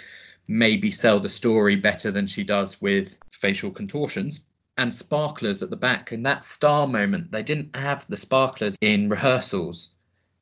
maybe 0.48 0.90
sell 0.90 1.20
the 1.20 1.28
story 1.28 1.76
better 1.76 2.10
than 2.10 2.26
she 2.26 2.42
does 2.42 2.80
with 2.82 3.18
facial 3.30 3.70
contortions. 3.70 4.46
And 4.76 4.94
sparklers 4.94 5.62
at 5.62 5.70
the 5.70 5.76
back. 5.76 6.12
And 6.12 6.24
that 6.24 6.44
star 6.44 6.86
moment, 6.86 7.32
they 7.32 7.42
didn't 7.42 7.74
have 7.74 8.06
the 8.08 8.16
sparklers 8.16 8.76
in 8.80 9.08
rehearsals 9.08 9.90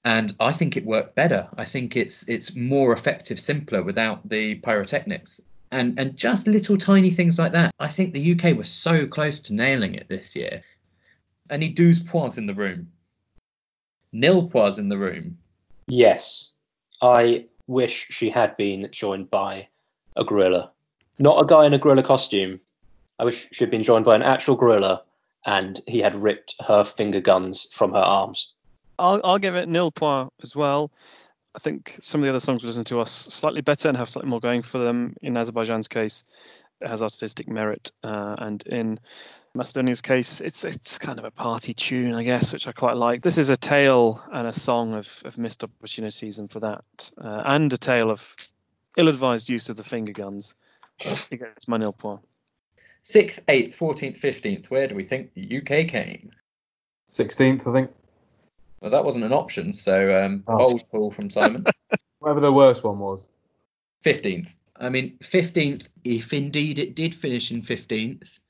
and 0.06 0.34
I 0.38 0.52
think 0.52 0.76
it 0.76 0.86
worked 0.86 1.16
better. 1.16 1.48
I 1.58 1.64
think 1.64 1.96
it's 1.96 2.28
it's 2.28 2.54
more 2.54 2.92
effective, 2.92 3.40
simpler 3.40 3.82
without 3.82 4.26
the 4.28 4.54
pyrotechnics. 4.54 5.40
And 5.72 5.98
and 5.98 6.16
just 6.16 6.46
little 6.46 6.78
tiny 6.78 7.10
things 7.10 7.40
like 7.40 7.50
that. 7.52 7.74
I 7.80 7.88
think 7.88 8.14
the 8.14 8.32
UK 8.32 8.56
was 8.56 8.70
so 8.70 9.04
close 9.08 9.40
to 9.40 9.52
nailing 9.52 9.96
it 9.96 10.08
this 10.08 10.36
year. 10.36 10.62
Any 11.50 11.68
douze 11.68 12.00
pois 12.00 12.38
in 12.38 12.46
the 12.46 12.54
room? 12.54 12.90
Nil 14.12 14.48
pois 14.48 14.78
in 14.78 14.88
the 14.88 14.98
room. 14.98 15.38
Yes, 15.88 16.48
I 17.02 17.46
wish 17.66 18.08
she 18.10 18.30
had 18.30 18.56
been 18.56 18.88
joined 18.92 19.30
by 19.30 19.68
a 20.16 20.24
gorilla, 20.24 20.72
not 21.18 21.40
a 21.40 21.46
guy 21.46 21.66
in 21.66 21.74
a 21.74 21.78
gorilla 21.78 22.02
costume. 22.02 22.60
I 23.18 23.24
wish 23.24 23.48
she 23.52 23.62
had 23.62 23.70
been 23.70 23.82
joined 23.82 24.04
by 24.04 24.16
an 24.16 24.22
actual 24.22 24.56
gorilla, 24.56 25.02
and 25.44 25.80
he 25.86 26.00
had 26.00 26.14
ripped 26.14 26.54
her 26.66 26.84
finger 26.84 27.20
guns 27.20 27.68
from 27.72 27.92
her 27.92 27.98
arms. 27.98 28.52
I'll, 28.98 29.20
I'll 29.24 29.38
give 29.38 29.54
it 29.54 29.68
nil 29.68 29.90
point 29.90 30.32
as 30.42 30.56
well. 30.56 30.90
I 31.54 31.58
think 31.58 31.96
some 32.00 32.20
of 32.20 32.24
the 32.24 32.30
other 32.30 32.40
songs 32.40 32.62
we 32.62 32.66
listen 32.66 32.84
to 32.84 32.98
are 33.00 33.06
slightly 33.06 33.62
better 33.62 33.88
and 33.88 33.96
have 33.96 34.10
slightly 34.10 34.28
more 34.28 34.40
going 34.40 34.62
for 34.62 34.78
them. 34.78 35.14
In 35.22 35.36
Azerbaijan's 35.36 35.88
case, 35.88 36.22
it 36.80 36.88
has 36.88 37.02
artistic 37.02 37.48
merit, 37.48 37.92
uh, 38.04 38.36
and 38.38 38.62
in 38.66 39.00
Macedonia's 39.56 40.00
case, 40.00 40.40
it's 40.40 40.64
it's 40.64 40.98
kind 40.98 41.18
of 41.18 41.24
a 41.24 41.30
party 41.30 41.72
tune, 41.72 42.14
I 42.14 42.22
guess, 42.22 42.52
which 42.52 42.68
I 42.68 42.72
quite 42.72 42.96
like. 42.96 43.22
This 43.22 43.38
is 43.38 43.48
a 43.48 43.56
tale 43.56 44.22
and 44.32 44.46
a 44.46 44.52
song 44.52 44.94
of, 44.94 45.22
of 45.24 45.38
missed 45.38 45.64
opportunities, 45.64 46.38
and 46.38 46.50
for 46.50 46.60
that, 46.60 47.10
uh, 47.22 47.42
and 47.46 47.72
a 47.72 47.78
tale 47.78 48.10
of 48.10 48.34
ill-advised 48.96 49.48
use 49.48 49.68
of 49.68 49.76
the 49.76 49.84
finger 49.84 50.12
guns. 50.12 50.54
It 51.00 51.28
gets 51.40 51.68
my 51.68 51.78
point. 51.90 52.20
6th, 53.04 53.44
8th, 53.44 53.76
14th, 53.76 54.18
15th. 54.18 54.66
Where 54.66 54.88
do 54.88 54.94
we 54.94 55.04
think 55.04 55.32
the 55.34 55.58
UK 55.58 55.86
came? 55.86 56.30
16th, 57.08 57.66
I 57.68 57.72
think. 57.72 57.90
Well, 58.80 58.90
that 58.90 59.04
wasn't 59.04 59.24
an 59.24 59.32
option, 59.32 59.74
so 59.74 60.14
um, 60.14 60.42
Oh. 60.48 60.56
bold 60.56 60.88
call 60.90 61.10
from 61.10 61.30
Simon. 61.30 61.64
Whatever 62.18 62.40
the 62.40 62.52
worst 62.52 62.82
one 62.82 62.98
was. 62.98 63.26
15th. 64.04 64.54
I 64.80 64.88
mean, 64.88 65.16
15th, 65.22 65.88
if 66.04 66.32
indeed 66.32 66.78
it 66.78 66.94
did 66.96 67.14
finish 67.14 67.50
in 67.52 67.62
15th, 67.62 68.40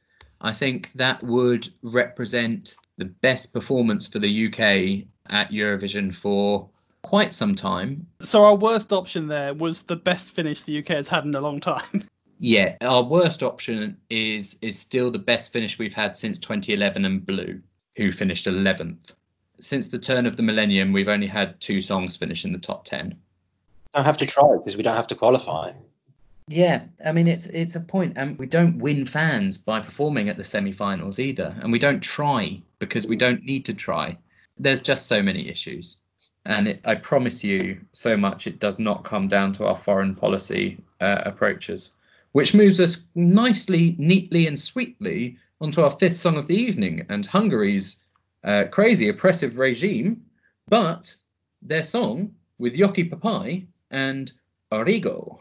I 0.40 0.52
think 0.52 0.92
that 0.92 1.22
would 1.22 1.68
represent 1.82 2.76
the 2.98 3.06
best 3.06 3.52
performance 3.52 4.06
for 4.06 4.18
the 4.18 4.46
UK 4.46 5.06
at 5.30 5.50
Eurovision 5.50 6.14
for 6.14 6.68
quite 7.02 7.32
some 7.32 7.54
time. 7.54 8.06
So 8.20 8.44
our 8.44 8.56
worst 8.56 8.92
option 8.92 9.28
there 9.28 9.54
was 9.54 9.84
the 9.84 9.96
best 9.96 10.32
finish 10.32 10.62
the 10.62 10.78
UK 10.78 10.88
has 10.88 11.08
had 11.08 11.24
in 11.24 11.34
a 11.34 11.40
long 11.40 11.60
time. 11.60 12.08
Yeah, 12.38 12.76
our 12.82 13.02
worst 13.02 13.42
option 13.42 13.96
is 14.10 14.58
is 14.60 14.78
still 14.78 15.10
the 15.10 15.18
best 15.18 15.54
finish 15.54 15.78
we've 15.78 15.94
had 15.94 16.14
since 16.14 16.38
2011 16.38 17.06
and 17.06 17.24
Blue, 17.24 17.62
who 17.96 18.12
finished 18.12 18.44
11th. 18.44 19.14
Since 19.58 19.88
the 19.88 19.98
turn 19.98 20.26
of 20.26 20.36
the 20.36 20.42
millennium, 20.42 20.92
we've 20.92 21.08
only 21.08 21.26
had 21.28 21.58
two 21.60 21.80
songs 21.80 22.14
finish 22.14 22.44
in 22.44 22.52
the 22.52 22.58
top 22.58 22.84
10. 22.84 23.16
Don't 23.94 24.04
have 24.04 24.18
to 24.18 24.26
try 24.26 24.54
because 24.58 24.76
we 24.76 24.82
don't 24.82 24.96
have 24.96 25.06
to 25.06 25.14
qualify. 25.14 25.72
Yeah, 26.48 26.84
I 27.04 27.10
mean 27.10 27.26
it's 27.26 27.46
it's 27.46 27.74
a 27.74 27.80
point, 27.80 28.12
and 28.16 28.38
we 28.38 28.46
don't 28.46 28.78
win 28.78 29.04
fans 29.04 29.58
by 29.58 29.80
performing 29.80 30.28
at 30.28 30.36
the 30.36 30.44
semi-finals 30.44 31.18
either, 31.18 31.56
and 31.60 31.72
we 31.72 31.78
don't 31.80 32.00
try 32.00 32.62
because 32.78 33.04
we 33.04 33.16
don't 33.16 33.42
need 33.42 33.64
to 33.64 33.74
try. 33.74 34.16
There's 34.56 34.80
just 34.80 35.06
so 35.06 35.20
many 35.22 35.48
issues, 35.48 35.96
and 36.44 36.68
it, 36.68 36.80
I 36.84 36.94
promise 36.94 37.42
you 37.42 37.80
so 37.92 38.16
much 38.16 38.46
it 38.46 38.60
does 38.60 38.78
not 38.78 39.02
come 39.02 39.26
down 39.26 39.52
to 39.54 39.66
our 39.66 39.74
foreign 39.74 40.14
policy 40.14 40.78
uh, 41.00 41.22
approaches, 41.24 41.90
which 42.30 42.54
moves 42.54 42.78
us 42.78 43.08
nicely, 43.16 43.96
neatly, 43.98 44.46
and 44.46 44.58
sweetly 44.58 45.38
onto 45.60 45.80
our 45.82 45.90
fifth 45.90 46.18
song 46.18 46.36
of 46.36 46.46
the 46.46 46.56
evening 46.56 47.04
and 47.08 47.26
Hungary's 47.26 48.04
uh, 48.44 48.64
crazy 48.70 49.08
oppressive 49.08 49.58
regime, 49.58 50.22
but 50.68 51.12
their 51.60 51.82
song 51.82 52.32
with 52.58 52.76
Joci 52.76 53.10
Pápai 53.10 53.66
and 53.90 54.32
Origo. 54.70 55.40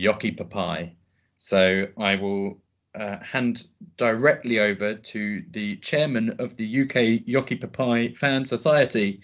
Joci 0.00 0.36
Pápai. 0.36 0.92
So 1.36 1.86
I 1.96 2.16
will 2.16 2.58
uh, 2.94 3.18
hand 3.18 3.66
directly 3.96 4.58
over 4.58 4.94
to 4.94 5.42
the 5.50 5.76
chairman 5.76 6.36
of 6.38 6.56
the 6.56 6.82
UK 6.82 7.24
Joci 7.26 7.58
Pápai 7.58 8.16
Fan 8.16 8.44
Society, 8.44 9.20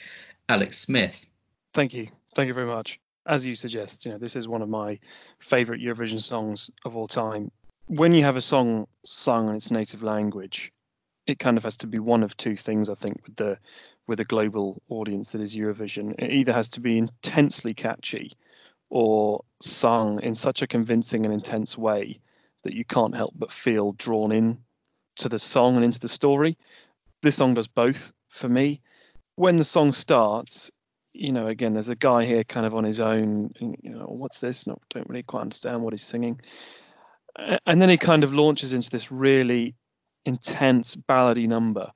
Alex 0.48 0.78
Smith. 0.78 1.26
Thank 1.72 1.94
you. 1.94 2.08
Thank 2.34 2.48
you 2.48 2.54
very 2.54 2.66
much. 2.66 3.00
As 3.26 3.44
you 3.44 3.54
suggest, 3.54 4.04
you 4.04 4.12
know, 4.12 4.18
this 4.18 4.36
is 4.36 4.46
one 4.46 4.62
of 4.62 4.68
my 4.68 4.98
favorite 5.38 5.80
Eurovision 5.80 6.20
songs 6.20 6.70
of 6.84 6.96
all 6.96 7.08
time. 7.08 7.50
When 7.88 8.12
you 8.12 8.22
have 8.22 8.36
a 8.36 8.40
song 8.40 8.86
sung 9.04 9.48
in 9.48 9.56
its 9.56 9.70
native 9.70 10.02
language, 10.02 10.72
it 11.26 11.40
kind 11.40 11.56
of 11.56 11.64
has 11.64 11.76
to 11.78 11.86
be 11.86 11.98
one 11.98 12.22
of 12.22 12.36
two 12.36 12.56
things, 12.56 12.88
I 12.88 12.94
think, 12.94 13.20
with 13.26 13.36
the 13.36 13.58
with 14.06 14.20
a 14.20 14.24
global 14.24 14.80
audience 14.88 15.32
that 15.32 15.40
is 15.40 15.56
Eurovision. 15.56 16.14
It 16.18 16.32
either 16.32 16.52
has 16.52 16.68
to 16.70 16.80
be 16.80 16.96
intensely 16.96 17.74
catchy 17.74 18.32
or 18.90 19.44
sung 19.61 20.20
in 20.22 20.35
such 20.35 20.62
a 20.62 20.66
convincing 20.66 21.25
and 21.25 21.35
intense 21.35 21.77
way 21.77 22.20
that 22.62 22.75
you 22.75 22.85
can't 22.85 23.16
help 23.16 23.35
but 23.37 23.53
feel 23.53 23.92
drawn 23.92 24.33
in 24.33 24.59
to 25.16 25.29
the 25.29 25.38
song 25.38 25.77
and 25.77 25.85
into 25.85 26.01
the 26.01 26.09
story. 26.09 26.57
This 27.22 27.37
song 27.37 27.55
does 27.55 27.68
both 27.68 28.12
for 28.29 28.49
me. 28.49 28.81
When 29.37 29.57
the 29.57 29.64
song 29.64 29.92
starts, 29.92 30.70
you 31.12 31.33
know, 31.33 31.46
again, 31.46 31.72
there's 31.72 31.88
a 31.88 31.96
guy 31.96 32.25
here 32.25 32.44
kind 32.44 32.66
of 32.66 32.75
on 32.75 32.85
his 32.85 33.01
own. 33.01 33.51
and, 33.61 33.77
You 33.83 33.90
know, 33.90 34.07
what's 34.07 34.40
this? 34.40 34.66
No, 34.66 34.79
don't 34.90 35.09
really 35.09 35.22
quite 35.22 35.42
understand 35.42 35.83
what 35.83 35.92
he's 35.92 36.03
singing. 36.03 36.40
And 37.66 37.81
then 37.81 37.88
he 37.88 37.96
kind 37.96 38.25
of 38.25 38.35
launches 38.35 38.72
into 38.72 38.90
this 38.90 39.12
really 39.12 39.75
intense 40.25 40.96
ballady 40.96 41.46
number. 41.46 41.90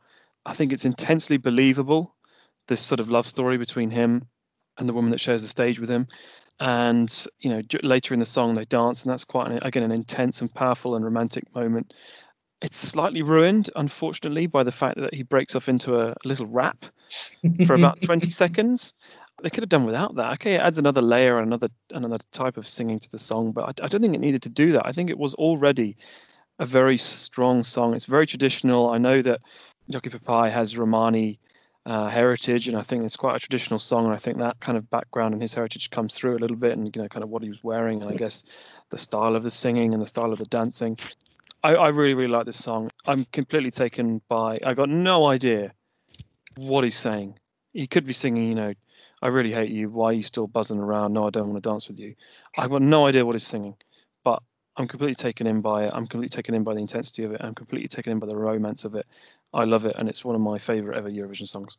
I 0.47 0.53
think 0.55 0.73
it's 0.73 0.85
intensely 0.85 1.37
believable. 1.37 2.15
This 2.69 2.81
sort 2.81 3.01
of 3.01 3.11
love 3.11 3.27
story 3.27 3.59
between 3.59 3.91
him 3.91 4.27
and 4.79 4.89
the 4.89 4.93
woman 4.93 5.11
that 5.11 5.21
shares 5.21 5.43
the 5.43 5.49
stage 5.49 5.81
with 5.81 5.91
him. 5.91 6.07
And 6.61 7.27
you 7.41 7.51
know, 7.51 7.63
later 7.83 8.13
in 8.15 8.21
the 8.21 8.27
song 8.27 8.55
they 8.55 8.67
dance, 8.67 9.03
and 9.03 9.11
that's 9.11 9.25
quite 9.25 9.51
an, 9.51 9.59
again 9.63 9.83
an 9.83 9.93
intense 9.93 10.41
and 10.41 10.55
powerful 10.55 10.95
and 10.95 11.05
romantic 11.05 11.53
moment. 11.55 11.95
It's 12.61 12.77
slightly 12.77 13.23
ruined, 13.23 13.71
unfortunately, 13.75 14.47
by 14.47 14.63
the 14.63 14.73
fact 14.73 15.01
that 15.01 15.15
he 15.15 15.23
breaks 15.23 15.57
off 15.57 15.71
into 15.71 15.99
a, 15.99 16.11
a 16.11 16.29
little 16.29 16.47
rap 16.47 16.85
for 17.67 17.75
about 17.75 18.01
20 18.03 18.31
seconds. 18.31 18.95
They 19.43 19.49
could 19.49 19.63
have 19.63 19.71
done 19.71 19.87
without 19.87 20.15
that. 20.17 20.33
Okay, 20.33 20.57
it 20.57 20.61
adds 20.61 20.77
another 20.77 21.01
layer, 21.01 21.39
another 21.39 21.69
another 21.93 22.19
type 22.33 22.59
of 22.59 22.67
singing 22.67 22.99
to 22.99 23.11
the 23.11 23.19
song, 23.19 23.53
but 23.53 23.65
I, 23.81 23.85
I 23.87 23.89
don't 23.89 24.03
think 24.03 24.15
it 24.15 24.21
needed 24.21 24.43
to 24.43 24.51
do 24.51 24.73
that. 24.73 24.85
I 24.85 24.93
think 24.93 25.09
it 25.09 25.19
was 25.19 25.33
already 25.35 25.97
a 26.59 26.67
very 26.67 26.99
strong 26.99 27.65
song. 27.65 27.95
It's 27.95 28.05
very 28.05 28.27
traditional. 28.27 28.91
I 28.91 28.99
know 28.99 29.23
that 29.23 29.41
Joci 29.91 30.11
Pápai 30.11 30.51
has 30.51 30.77
Romani 30.77 31.39
uh, 31.91 32.09
heritage, 32.09 32.69
and 32.69 32.77
I 32.77 32.83
think 32.83 33.03
it's 33.03 33.17
quite 33.17 33.35
a 33.35 33.41
traditional 33.41 33.81
song. 33.81 34.05
And 34.05 34.15
I 34.15 34.17
think 34.17 34.39
that 34.39 34.61
kind 34.61 34.79
of 34.79 34.89
background 34.91 35.35
and 35.35 35.43
his 35.43 35.53
heritage 35.53 35.91
comes 35.91 36.15
through 36.15 36.37
a 36.37 36.39
little 36.39 36.57
bit, 36.57 36.79
and 36.79 36.95
you 36.95 37.03
know, 37.03 37.09
kind 37.09 37.25
of 37.25 37.31
what 37.31 37.43
he 37.43 37.49
was 37.49 37.65
wearing, 37.65 38.01
and 38.01 38.09
I 38.09 38.15
guess 38.15 38.45
the 38.91 38.99
style 38.99 39.35
of 39.35 39.43
the 39.43 39.51
singing 39.51 39.93
and 39.93 40.01
the 40.01 40.07
style 40.07 40.33
of 40.33 40.39
the 40.39 40.45
dancing. 40.45 40.97
I, 41.65 41.75
I 41.75 41.89
really, 41.89 42.15
really 42.15 42.31
like 42.31 42.47
this 42.47 42.63
song. 42.63 42.91
I'm 43.07 43.25
completely 43.33 43.73
taken 43.73 44.23
by. 44.29 44.61
I 44.65 44.73
got 44.73 44.89
no 44.89 45.27
idea 45.27 45.73
what 46.57 46.85
he's 46.85 46.97
saying. 46.97 47.37
He 47.73 47.89
could 47.89 48.05
be 48.05 48.13
singing, 48.13 48.47
you 48.47 48.55
know, 48.55 48.73
I 49.21 49.27
really 49.27 49.53
hate 49.53 49.71
you. 49.71 49.91
Why 49.91 50.11
are 50.11 50.13
you 50.13 50.23
still 50.23 50.47
buzzing 50.47 50.79
around? 50.79 51.13
No, 51.13 51.27
I 51.27 51.31
don't 51.31 51.49
want 51.49 51.61
to 51.61 51.69
dance 51.69 51.89
with 51.89 51.99
you. 51.99 52.15
I've 52.57 52.71
got 52.71 52.83
no 52.83 53.07
idea 53.07 53.27
what 53.27 53.35
he's 53.35 53.47
singing, 53.47 53.75
but 54.23 54.45
I'm 54.81 54.89
completely 54.89 55.15
taken 55.15 55.47
in 55.47 55.61
by 55.61 55.85
it. 55.85 55.93
I'm 55.93 56.07
completely 56.07 56.35
taken 56.35 56.55
in 56.55 56.65
by 56.65 56.73
the 56.73 56.81
intensity 56.81 57.25
of 57.25 57.33
it. 57.33 57.41
I'm 57.43 57.55
completely 57.55 57.89
taken 57.89 58.13
in 58.13 58.19
by 58.19 58.27
the 58.27 58.37
romance 58.37 58.85
of 58.85 58.95
it. 58.95 59.07
I 59.53 59.65
love 59.65 59.85
it, 59.85 59.95
and 59.99 60.09
it's 60.09 60.25
one 60.25 60.35
of 60.35 60.41
my 60.41 60.57
favorite 60.57 60.97
ever 60.97 61.11
Eurovision 61.11 61.47
songs. 61.47 61.77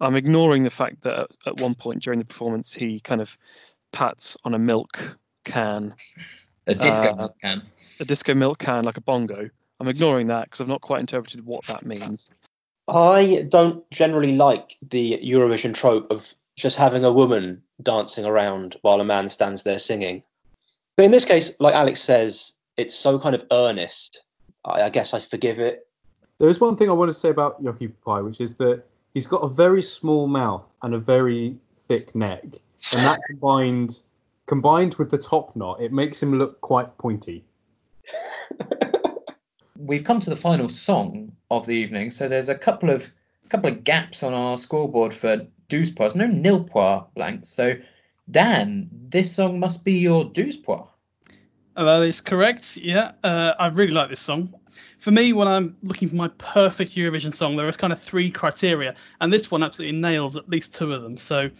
I'm 0.00 0.16
ignoring 0.16 0.64
the 0.64 0.70
fact 0.70 1.02
that 1.02 1.12
at, 1.12 1.36
at 1.46 1.60
one 1.60 1.74
point 1.74 2.02
during 2.02 2.18
the 2.18 2.24
performance, 2.24 2.72
he 2.72 2.98
kind 3.00 3.20
of 3.20 3.36
pats 3.92 4.38
on 4.44 4.54
a 4.54 4.58
milk 4.58 5.18
can, 5.44 5.94
A 6.66 6.74
disco 6.74 7.12
Uh, 7.12 7.16
milk 7.16 7.36
can. 7.42 7.62
a 8.00 8.06
disco 8.06 8.32
milk 8.34 8.58
can, 8.58 8.84
like 8.84 8.96
a 8.96 9.02
bongo. 9.02 9.50
I'm 9.78 9.88
ignoring 9.88 10.28
that 10.28 10.44
because 10.44 10.62
I've 10.62 10.68
not 10.68 10.80
quite 10.80 11.00
interpreted 11.00 11.44
what 11.44 11.64
that 11.66 11.84
means. 11.84 12.30
I 12.88 13.46
don't 13.50 13.88
generally 13.90 14.36
like 14.36 14.78
the 14.88 15.20
Eurovision 15.22 15.74
trope 15.74 16.10
of 16.10 16.32
just 16.56 16.78
having 16.78 17.04
a 17.04 17.12
woman 17.12 17.62
dancing 17.82 18.24
around 18.24 18.76
while 18.80 19.00
a 19.00 19.04
man 19.04 19.28
stands 19.28 19.62
there 19.62 19.78
singing. 19.78 20.22
But 21.00 21.06
in 21.06 21.12
this 21.12 21.24
case, 21.24 21.56
like 21.60 21.74
Alex 21.74 22.02
says, 22.02 22.52
it's 22.76 22.94
so 22.94 23.18
kind 23.18 23.34
of 23.34 23.46
earnest. 23.52 24.24
I, 24.66 24.82
I 24.82 24.90
guess 24.90 25.14
I 25.14 25.20
forgive 25.20 25.58
it. 25.58 25.88
There 26.38 26.46
is 26.50 26.60
one 26.60 26.76
thing 26.76 26.90
I 26.90 26.92
want 26.92 27.08
to 27.08 27.14
say 27.14 27.30
about 27.30 27.64
Yoki 27.64 27.90
Pai, 28.04 28.20
which 28.20 28.38
is 28.38 28.56
that 28.56 28.82
he's 29.14 29.26
got 29.26 29.38
a 29.38 29.48
very 29.48 29.82
small 29.82 30.26
mouth 30.26 30.66
and 30.82 30.92
a 30.92 30.98
very 30.98 31.56
thick 31.78 32.14
neck, 32.14 32.44
and 32.44 33.06
that 33.06 33.18
combined 33.28 34.00
combined 34.44 34.96
with 34.96 35.10
the 35.10 35.16
top 35.16 35.56
knot, 35.56 35.80
it 35.80 35.90
makes 35.90 36.22
him 36.22 36.38
look 36.38 36.60
quite 36.60 36.98
pointy. 36.98 37.46
We've 39.78 40.04
come 40.04 40.20
to 40.20 40.28
the 40.28 40.36
final 40.36 40.68
song 40.68 41.32
of 41.50 41.64
the 41.64 41.72
evening, 41.72 42.10
so 42.10 42.28
there's 42.28 42.50
a 42.50 42.54
couple 42.54 42.90
of 42.90 43.10
couple 43.48 43.70
of 43.70 43.84
gaps 43.84 44.22
on 44.22 44.34
our 44.34 44.58
scoreboard 44.58 45.14
for 45.14 45.46
douze 45.70 45.90
points. 45.90 46.14
No 46.14 46.26
nil 46.26 46.62
point 46.62 47.04
blanks. 47.14 47.48
So, 47.48 47.76
Dan, 48.30 48.88
this 49.08 49.34
song 49.34 49.58
must 49.58 49.84
be 49.84 49.98
your 49.98 50.24
douze 50.24 50.56
point. 50.56 50.84
Uh, 51.76 51.84
That 51.84 52.02
is 52.02 52.20
correct. 52.20 52.76
Yeah, 52.76 53.12
uh, 53.24 53.54
I 53.58 53.68
really 53.68 53.92
like 53.92 54.10
this 54.10 54.20
song. 54.20 54.54
For 54.98 55.10
me, 55.10 55.32
when 55.32 55.48
I'm 55.48 55.76
looking 55.82 56.08
for 56.08 56.16
my 56.16 56.28
perfect 56.38 56.92
Eurovision 56.92 57.32
song, 57.32 57.56
there 57.56 57.68
is 57.68 57.76
kind 57.76 57.92
of 57.92 58.00
three 58.00 58.30
criteria, 58.30 58.94
and 59.20 59.32
this 59.32 59.50
one 59.50 59.62
absolutely 59.62 59.98
nails 59.98 60.36
at 60.36 60.48
least 60.48 60.74
two 60.74 60.92
of 60.92 61.02
them. 61.02 61.16
So, 61.16 61.50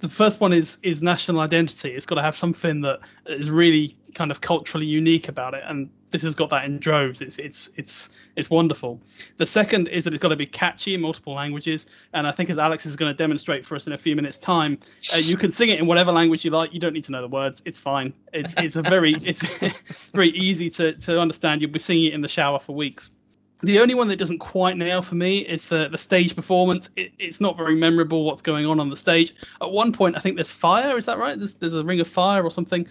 the 0.00 0.08
first 0.08 0.40
one 0.40 0.52
is 0.52 0.78
is 0.82 1.02
national 1.02 1.40
identity. 1.40 1.92
It's 1.92 2.06
got 2.06 2.16
to 2.16 2.22
have 2.22 2.36
something 2.36 2.80
that 2.82 3.00
is 3.26 3.50
really 3.50 3.96
kind 4.14 4.30
of 4.30 4.40
culturally 4.40 4.86
unique 4.86 5.28
about 5.28 5.54
it, 5.54 5.62
and 5.66 5.88
this 6.14 6.22
has 6.22 6.36
got 6.36 6.48
that 6.50 6.64
in 6.64 6.78
droves. 6.78 7.20
It's 7.20 7.38
it's 7.38 7.70
it's 7.74 8.10
it's 8.36 8.48
wonderful. 8.48 9.00
The 9.38 9.46
second 9.46 9.88
is 9.88 10.04
that 10.04 10.14
it's 10.14 10.22
got 10.22 10.28
to 10.28 10.36
be 10.36 10.46
catchy 10.46 10.94
in 10.94 11.00
multiple 11.00 11.34
languages, 11.34 11.86
and 12.12 12.24
I 12.24 12.30
think 12.30 12.50
as 12.50 12.56
Alex 12.56 12.86
is 12.86 12.94
going 12.94 13.12
to 13.12 13.16
demonstrate 13.16 13.64
for 13.64 13.74
us 13.74 13.88
in 13.88 13.92
a 13.92 13.98
few 13.98 14.14
minutes' 14.14 14.38
time, 14.38 14.78
uh, 15.12 15.16
you 15.16 15.36
can 15.36 15.50
sing 15.50 15.70
it 15.70 15.80
in 15.80 15.86
whatever 15.86 16.12
language 16.12 16.44
you 16.44 16.52
like. 16.52 16.72
You 16.72 16.78
don't 16.78 16.92
need 16.92 17.02
to 17.04 17.12
know 17.12 17.20
the 17.20 17.26
words. 17.26 17.62
It's 17.64 17.80
fine. 17.80 18.14
It's 18.32 18.54
it's 18.58 18.76
a 18.76 18.82
very 18.82 19.14
it's 19.24 20.10
very 20.10 20.28
easy 20.28 20.70
to 20.70 20.92
to 20.92 21.20
understand. 21.20 21.60
You'll 21.60 21.72
be 21.72 21.80
singing 21.80 22.04
it 22.04 22.14
in 22.14 22.20
the 22.20 22.28
shower 22.28 22.60
for 22.60 22.76
weeks. 22.76 23.10
The 23.62 23.80
only 23.80 23.94
one 23.94 24.08
that 24.08 24.16
doesn't 24.16 24.38
quite 24.38 24.76
nail 24.76 25.02
for 25.02 25.16
me 25.16 25.38
is 25.38 25.66
the 25.66 25.88
the 25.88 25.98
stage 25.98 26.36
performance. 26.36 26.90
It, 26.96 27.10
it's 27.18 27.40
not 27.40 27.56
very 27.56 27.74
memorable. 27.74 28.24
What's 28.24 28.42
going 28.42 28.66
on 28.66 28.78
on 28.78 28.88
the 28.88 28.96
stage? 28.96 29.34
At 29.60 29.72
one 29.72 29.90
point, 29.90 30.16
I 30.16 30.20
think 30.20 30.36
there's 30.36 30.50
fire. 30.50 30.96
Is 30.96 31.06
that 31.06 31.18
right? 31.18 31.36
There's 31.36 31.54
there's 31.54 31.74
a 31.74 31.82
ring 31.82 31.98
of 31.98 32.06
fire 32.06 32.44
or 32.44 32.52
something. 32.52 32.86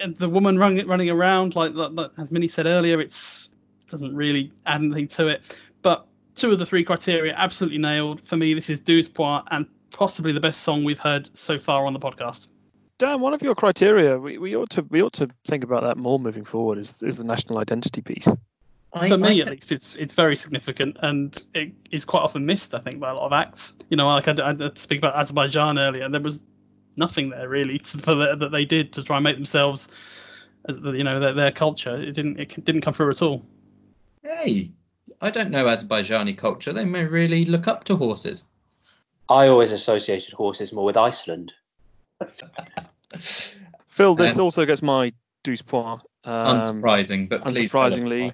And 0.00 0.16
the 0.18 0.28
woman 0.28 0.58
running 0.58 0.86
running 0.86 1.10
around 1.10 1.56
like, 1.56 1.74
like, 1.74 1.92
like 1.92 2.10
as 2.18 2.30
Minnie 2.30 2.48
said 2.48 2.66
earlier, 2.66 3.00
it's 3.00 3.50
doesn't 3.88 4.14
really 4.14 4.52
add 4.66 4.82
anything 4.82 5.06
to 5.08 5.28
it. 5.28 5.58
But 5.82 6.06
two 6.34 6.50
of 6.52 6.58
the 6.58 6.66
three 6.66 6.84
criteria 6.84 7.34
absolutely 7.36 7.78
nailed 7.78 8.20
for 8.20 8.36
me. 8.36 8.54
This 8.54 8.70
is 8.70 8.80
Douze 8.80 9.08
Points 9.08 9.48
and 9.50 9.66
possibly 9.90 10.32
the 10.32 10.40
best 10.40 10.60
song 10.62 10.84
we've 10.84 11.00
heard 11.00 11.34
so 11.36 11.58
far 11.58 11.86
on 11.86 11.92
the 11.92 11.98
podcast. 11.98 12.48
Dan, 12.98 13.20
one 13.20 13.32
of 13.32 13.42
your 13.42 13.54
criteria, 13.54 14.18
we, 14.18 14.38
we 14.38 14.56
ought 14.56 14.70
to 14.70 14.82
we 14.90 15.02
ought 15.02 15.12
to 15.14 15.28
think 15.46 15.64
about 15.64 15.82
that 15.84 15.96
more 15.96 16.18
moving 16.18 16.44
forward. 16.44 16.78
Is 16.78 17.02
is 17.02 17.16
the 17.16 17.24
national 17.24 17.58
identity 17.58 18.02
piece? 18.02 18.28
I, 18.92 19.08
for 19.08 19.18
me 19.18 19.42
I- 19.42 19.46
at 19.46 19.50
least 19.52 19.72
it's 19.72 19.96
it's 19.96 20.14
very 20.14 20.36
significant 20.36 20.96
and 21.02 21.44
it 21.54 21.72
is 21.90 22.04
quite 22.04 22.20
often 22.22 22.46
missed 22.46 22.74
i 22.74 22.78
think 22.78 22.98
by 22.98 23.10
a 23.10 23.14
lot 23.14 23.26
of 23.26 23.32
acts 23.32 23.74
you 23.90 23.96
know 23.96 24.08
like 24.08 24.28
i, 24.28 24.34
I 24.42 24.52
did 24.54 24.78
speak 24.78 24.98
about 24.98 25.14
azerbaijan 25.14 25.78
earlier 25.78 26.08
there 26.08 26.20
was 26.20 26.42
nothing 26.98 27.30
there 27.30 27.48
really 27.48 27.78
to, 27.88 27.98
for 27.98 28.14
the, 28.14 28.36
that 28.36 28.50
they 28.50 28.64
did 28.64 28.92
to 28.92 29.02
try 29.02 29.16
and 29.16 29.24
make 29.24 29.36
themselves 29.36 29.88
as 30.68 30.78
the- 30.78 30.92
you 30.92 31.04
know 31.04 31.18
their, 31.20 31.32
their 31.32 31.52
culture 31.52 31.96
it 31.96 32.12
didn't 32.12 32.38
it 32.38 32.64
didn't 32.64 32.80
come 32.82 32.92
through 32.92 33.10
at 33.10 33.22
all 33.22 33.42
hey, 34.22 34.70
I 35.20 35.30
don't 35.30 35.50
know 35.50 35.64
Azerbaijani 35.64 36.36
culture. 36.36 36.72
They 36.72 36.84
may 36.84 37.04
really 37.04 37.44
look 37.44 37.66
up 37.66 37.84
to 37.84 37.96
horses. 37.96 38.44
I 39.28 39.48
always 39.48 39.72
associated 39.72 40.34
horses 40.34 40.72
more 40.72 40.84
with 40.84 40.96
Iceland. 40.96 41.52
Phil, 43.88 44.14
this 44.14 44.36
Um, 44.38 44.44
also 44.44 44.64
gets 44.64 44.82
my 44.82 45.12
douze 45.44 45.62
point. 45.62 46.02
Um, 46.24 46.60
Unsurprising, 46.60 47.28
but 47.28 47.42
please 47.42 47.72
unsurprisingly, 47.72 48.32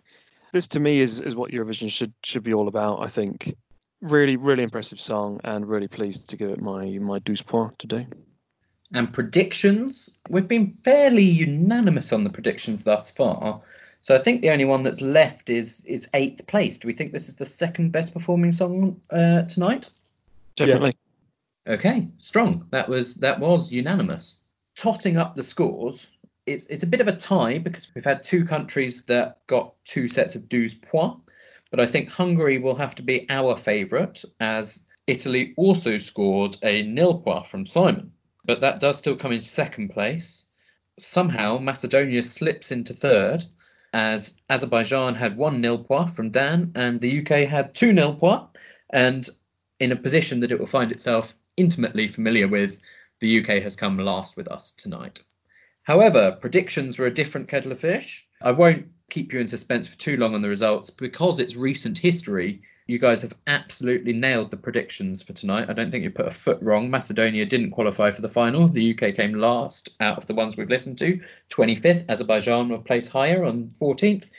this 0.52 0.66
to 0.68 0.80
me 0.80 1.00
is 1.00 1.20
is 1.20 1.36
what 1.36 1.52
Eurovision 1.52 1.90
should 1.90 2.12
should 2.22 2.42
be 2.42 2.52
all 2.52 2.68
about. 2.68 3.00
I 3.00 3.08
think 3.08 3.54
really 4.00 4.36
really 4.36 4.62
impressive 4.62 5.00
song, 5.00 5.40
and 5.44 5.66
really 5.68 5.88
pleased 5.88 6.28
to 6.30 6.36
give 6.36 6.50
it 6.50 6.60
my 6.60 6.98
my 6.98 7.18
douze 7.20 7.42
point 7.42 7.78
today. 7.78 8.06
And 8.92 9.12
predictions, 9.12 10.10
we've 10.28 10.46
been 10.46 10.76
fairly 10.84 11.24
unanimous 11.24 12.12
on 12.12 12.24
the 12.24 12.30
predictions 12.30 12.84
thus 12.84 13.10
far. 13.10 13.60
So 14.02 14.14
I 14.14 14.18
think 14.18 14.42
the 14.42 14.50
only 14.50 14.66
one 14.66 14.82
that's 14.82 15.00
left 15.00 15.48
is 15.48 15.84
is 15.86 16.08
eighth 16.12 16.46
place. 16.46 16.76
Do 16.76 16.86
we 16.86 16.92
think 16.92 17.12
this 17.12 17.28
is 17.28 17.36
the 17.36 17.46
second 17.46 17.90
best 17.90 18.12
performing 18.12 18.52
song 18.52 19.00
uh, 19.10 19.42
tonight? 19.42 19.88
Definitely. 20.56 20.96
Okay, 21.66 22.08
strong. 22.18 22.66
That 22.70 22.88
was 22.88 23.14
that 23.16 23.40
was 23.40 23.72
unanimous. 23.72 24.36
Totting 24.76 25.16
up 25.16 25.34
the 25.34 25.42
scores, 25.42 26.10
it's 26.46 26.66
it's 26.66 26.82
a 26.82 26.86
bit 26.86 27.00
of 27.00 27.08
a 27.08 27.16
tie 27.16 27.58
because 27.58 27.88
we've 27.94 28.04
had 28.04 28.22
two 28.22 28.44
countries 28.44 29.04
that 29.04 29.38
got 29.46 29.74
two 29.84 30.08
sets 30.08 30.34
of 30.34 30.48
douze 30.48 30.74
points, 30.74 31.22
but 31.70 31.80
I 31.80 31.86
think 31.86 32.10
Hungary 32.10 32.58
will 32.58 32.74
have 32.74 32.94
to 32.96 33.02
be 33.02 33.26
our 33.30 33.56
favourite 33.56 34.22
as 34.40 34.84
Italy 35.06 35.54
also 35.56 35.98
scored 35.98 36.56
a 36.62 36.82
nil 36.82 37.18
point 37.18 37.46
from 37.46 37.64
Simon, 37.64 38.12
but 38.44 38.60
that 38.60 38.80
does 38.80 38.98
still 38.98 39.16
come 39.16 39.32
in 39.32 39.40
second 39.40 39.88
place. 39.88 40.46
Somehow 40.98 41.58
Macedonia 41.58 42.22
slips 42.22 42.70
into 42.70 42.92
third 42.92 43.44
as 43.94 44.42
Azerbaijan 44.50 45.14
had 45.14 45.36
one 45.36 45.60
nil 45.60 45.78
point 45.78 46.10
from 46.10 46.30
Dan 46.30 46.72
and 46.74 47.00
the 47.00 47.20
UK 47.20 47.48
had 47.48 47.74
two 47.74 47.92
nil 47.92 48.14
point, 48.14 48.42
and 48.90 49.28
in 49.78 49.92
a 49.92 49.96
position 49.96 50.40
that 50.40 50.50
it 50.50 50.58
will 50.58 50.66
find 50.66 50.90
itself 50.90 51.34
intimately 51.56 52.08
familiar 52.08 52.48
with, 52.48 52.80
the 53.20 53.38
UK 53.40 53.62
has 53.62 53.76
come 53.76 53.98
last 53.98 54.36
with 54.36 54.48
us 54.48 54.72
tonight. 54.72 55.22
However, 55.84 56.32
predictions 56.40 56.98
were 56.98 57.06
a 57.06 57.14
different 57.14 57.48
kettle 57.48 57.72
of 57.72 57.78
fish. 57.80 58.26
I 58.42 58.50
won't 58.50 58.86
keep 59.10 59.32
you 59.32 59.38
in 59.38 59.48
suspense 59.48 59.86
for 59.86 59.96
too 59.96 60.16
long 60.16 60.34
on 60.34 60.42
the 60.42 60.48
results 60.48 60.90
because 60.90 61.38
it's 61.38 61.56
recent 61.56 61.98
history. 61.98 62.62
You 62.86 62.98
guys 62.98 63.22
have 63.22 63.34
absolutely 63.46 64.12
nailed 64.12 64.50
the 64.50 64.58
predictions 64.58 65.22
for 65.22 65.32
tonight. 65.32 65.70
I 65.70 65.72
don't 65.72 65.90
think 65.90 66.04
you 66.04 66.10
put 66.10 66.28
a 66.28 66.30
foot 66.30 66.58
wrong. 66.60 66.90
Macedonia 66.90 67.46
didn't 67.46 67.70
qualify 67.70 68.10
for 68.10 68.20
the 68.20 68.28
final. 68.28 68.68
The 68.68 68.92
UK 68.92 69.14
came 69.14 69.34
last 69.34 69.88
out 70.00 70.18
of 70.18 70.26
the 70.26 70.34
ones 70.34 70.56
we've 70.56 70.68
listened 70.68 70.98
to, 70.98 71.18
25th. 71.48 72.04
Azerbaijan 72.10 72.68
were 72.68 72.78
placed 72.78 73.10
higher 73.10 73.42
on 73.42 73.72
14th. 73.80 74.30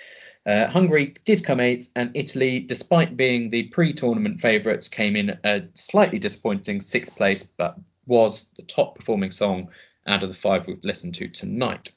Uh, 0.45 0.67
Hungary 0.67 1.15
did 1.25 1.43
come 1.43 1.59
eighth, 1.59 1.89
and 1.95 2.11
Italy, 2.13 2.59
despite 2.59 3.17
being 3.17 3.49
the 3.49 3.63
pre-tournament 3.69 4.39
favourites, 4.39 4.87
came 4.87 5.15
in 5.15 5.39
a 5.43 5.63
slightly 5.73 6.19
disappointing 6.19 6.81
sixth 6.81 7.17
place, 7.17 7.41
but 7.43 7.79
was 8.05 8.47
the 8.57 8.61
top 8.61 8.93
performing 8.93 9.31
song 9.31 9.67
out 10.05 10.21
of 10.21 10.29
the 10.29 10.35
five 10.35 10.67
we've 10.67 10.83
listened 10.83 11.15
to 11.15 11.27
tonight. 11.27 11.91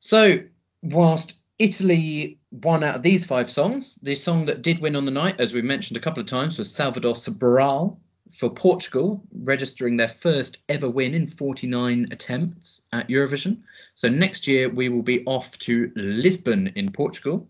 So, 0.00 0.40
whilst 0.82 1.34
Italy 1.60 2.39
won 2.50 2.82
out 2.82 2.96
of 2.96 3.02
these 3.02 3.24
five 3.24 3.50
songs, 3.50 3.98
the 4.02 4.16
song 4.16 4.44
that 4.46 4.62
did 4.62 4.80
win 4.80 4.96
on 4.96 5.04
the 5.04 5.10
night, 5.10 5.38
as 5.38 5.52
we 5.52 5.62
mentioned 5.62 5.96
a 5.96 6.00
couple 6.00 6.20
of 6.20 6.26
times, 6.26 6.58
was 6.58 6.72
Salvador 6.72 7.14
Sobral 7.14 7.96
for 8.32 8.50
Portugal, 8.50 9.22
registering 9.42 9.96
their 9.96 10.08
first 10.08 10.58
ever 10.68 10.88
win 10.88 11.14
in 11.14 11.26
49 11.26 12.08
attempts 12.10 12.82
at 12.92 13.08
Eurovision. 13.08 13.58
So 13.94 14.08
next 14.08 14.46
year 14.46 14.68
we 14.68 14.88
will 14.88 15.02
be 15.02 15.24
off 15.26 15.58
to 15.60 15.92
Lisbon 15.94 16.72
in 16.74 16.90
Portugal, 16.90 17.46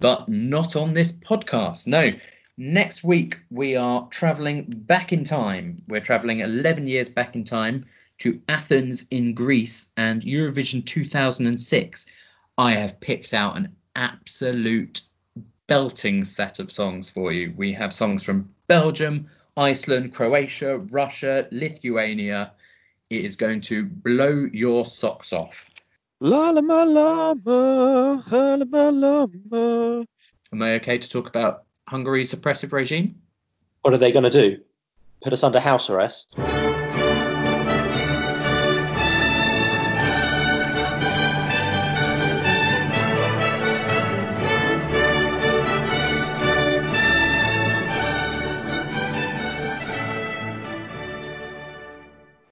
but 0.00 0.28
not 0.28 0.76
on 0.76 0.94
this 0.94 1.12
podcast. 1.12 1.86
No, 1.86 2.10
next 2.56 3.04
week 3.04 3.38
we 3.50 3.76
are 3.76 4.08
traveling 4.10 4.64
back 4.64 5.12
in 5.12 5.24
time. 5.24 5.82
We're 5.88 6.00
traveling 6.00 6.40
11 6.40 6.86
years 6.86 7.08
back 7.08 7.36
in 7.36 7.44
time 7.44 7.86
to 8.18 8.40
Athens 8.48 9.06
in 9.10 9.34
Greece 9.34 9.88
and 9.96 10.22
Eurovision 10.22 10.84
2006. 10.84 12.06
I 12.58 12.74
have 12.74 13.00
picked 13.00 13.32
out 13.32 13.56
an 13.56 13.74
absolute 14.00 15.02
belting 15.66 16.24
set 16.24 16.58
of 16.58 16.72
songs 16.72 17.10
for 17.10 17.32
you. 17.32 17.52
We 17.56 17.72
have 17.74 17.92
songs 17.92 18.24
from 18.24 18.48
Belgium, 18.66 19.28
Iceland, 19.56 20.14
Croatia, 20.14 20.78
Russia, 20.90 21.46
Lithuania. 21.52 22.52
It 23.10 23.24
is 23.24 23.36
going 23.36 23.60
to 23.62 23.84
blow 23.84 24.48
your 24.52 24.86
socks 24.86 25.32
off. 25.32 25.68
La 26.20 26.50
la 26.50 26.60
ma 26.62 26.82
la 26.82 27.34
ma, 27.34 28.20
ha 28.22 28.54
la 28.54 28.64
ma 28.64 28.88
la 28.88 29.26
ma. 29.50 30.04
Am 30.52 30.62
I 30.62 30.72
okay 30.74 30.98
to 30.98 31.08
talk 31.08 31.28
about 31.28 31.64
Hungary's 31.86 32.32
oppressive 32.32 32.72
regime? 32.72 33.14
What 33.82 33.94
are 33.94 33.98
they 33.98 34.12
going 34.12 34.24
to 34.24 34.30
do? 34.30 34.60
Put 35.22 35.32
us 35.32 35.42
under 35.42 35.60
house 35.60 35.90
arrest? 35.90 36.34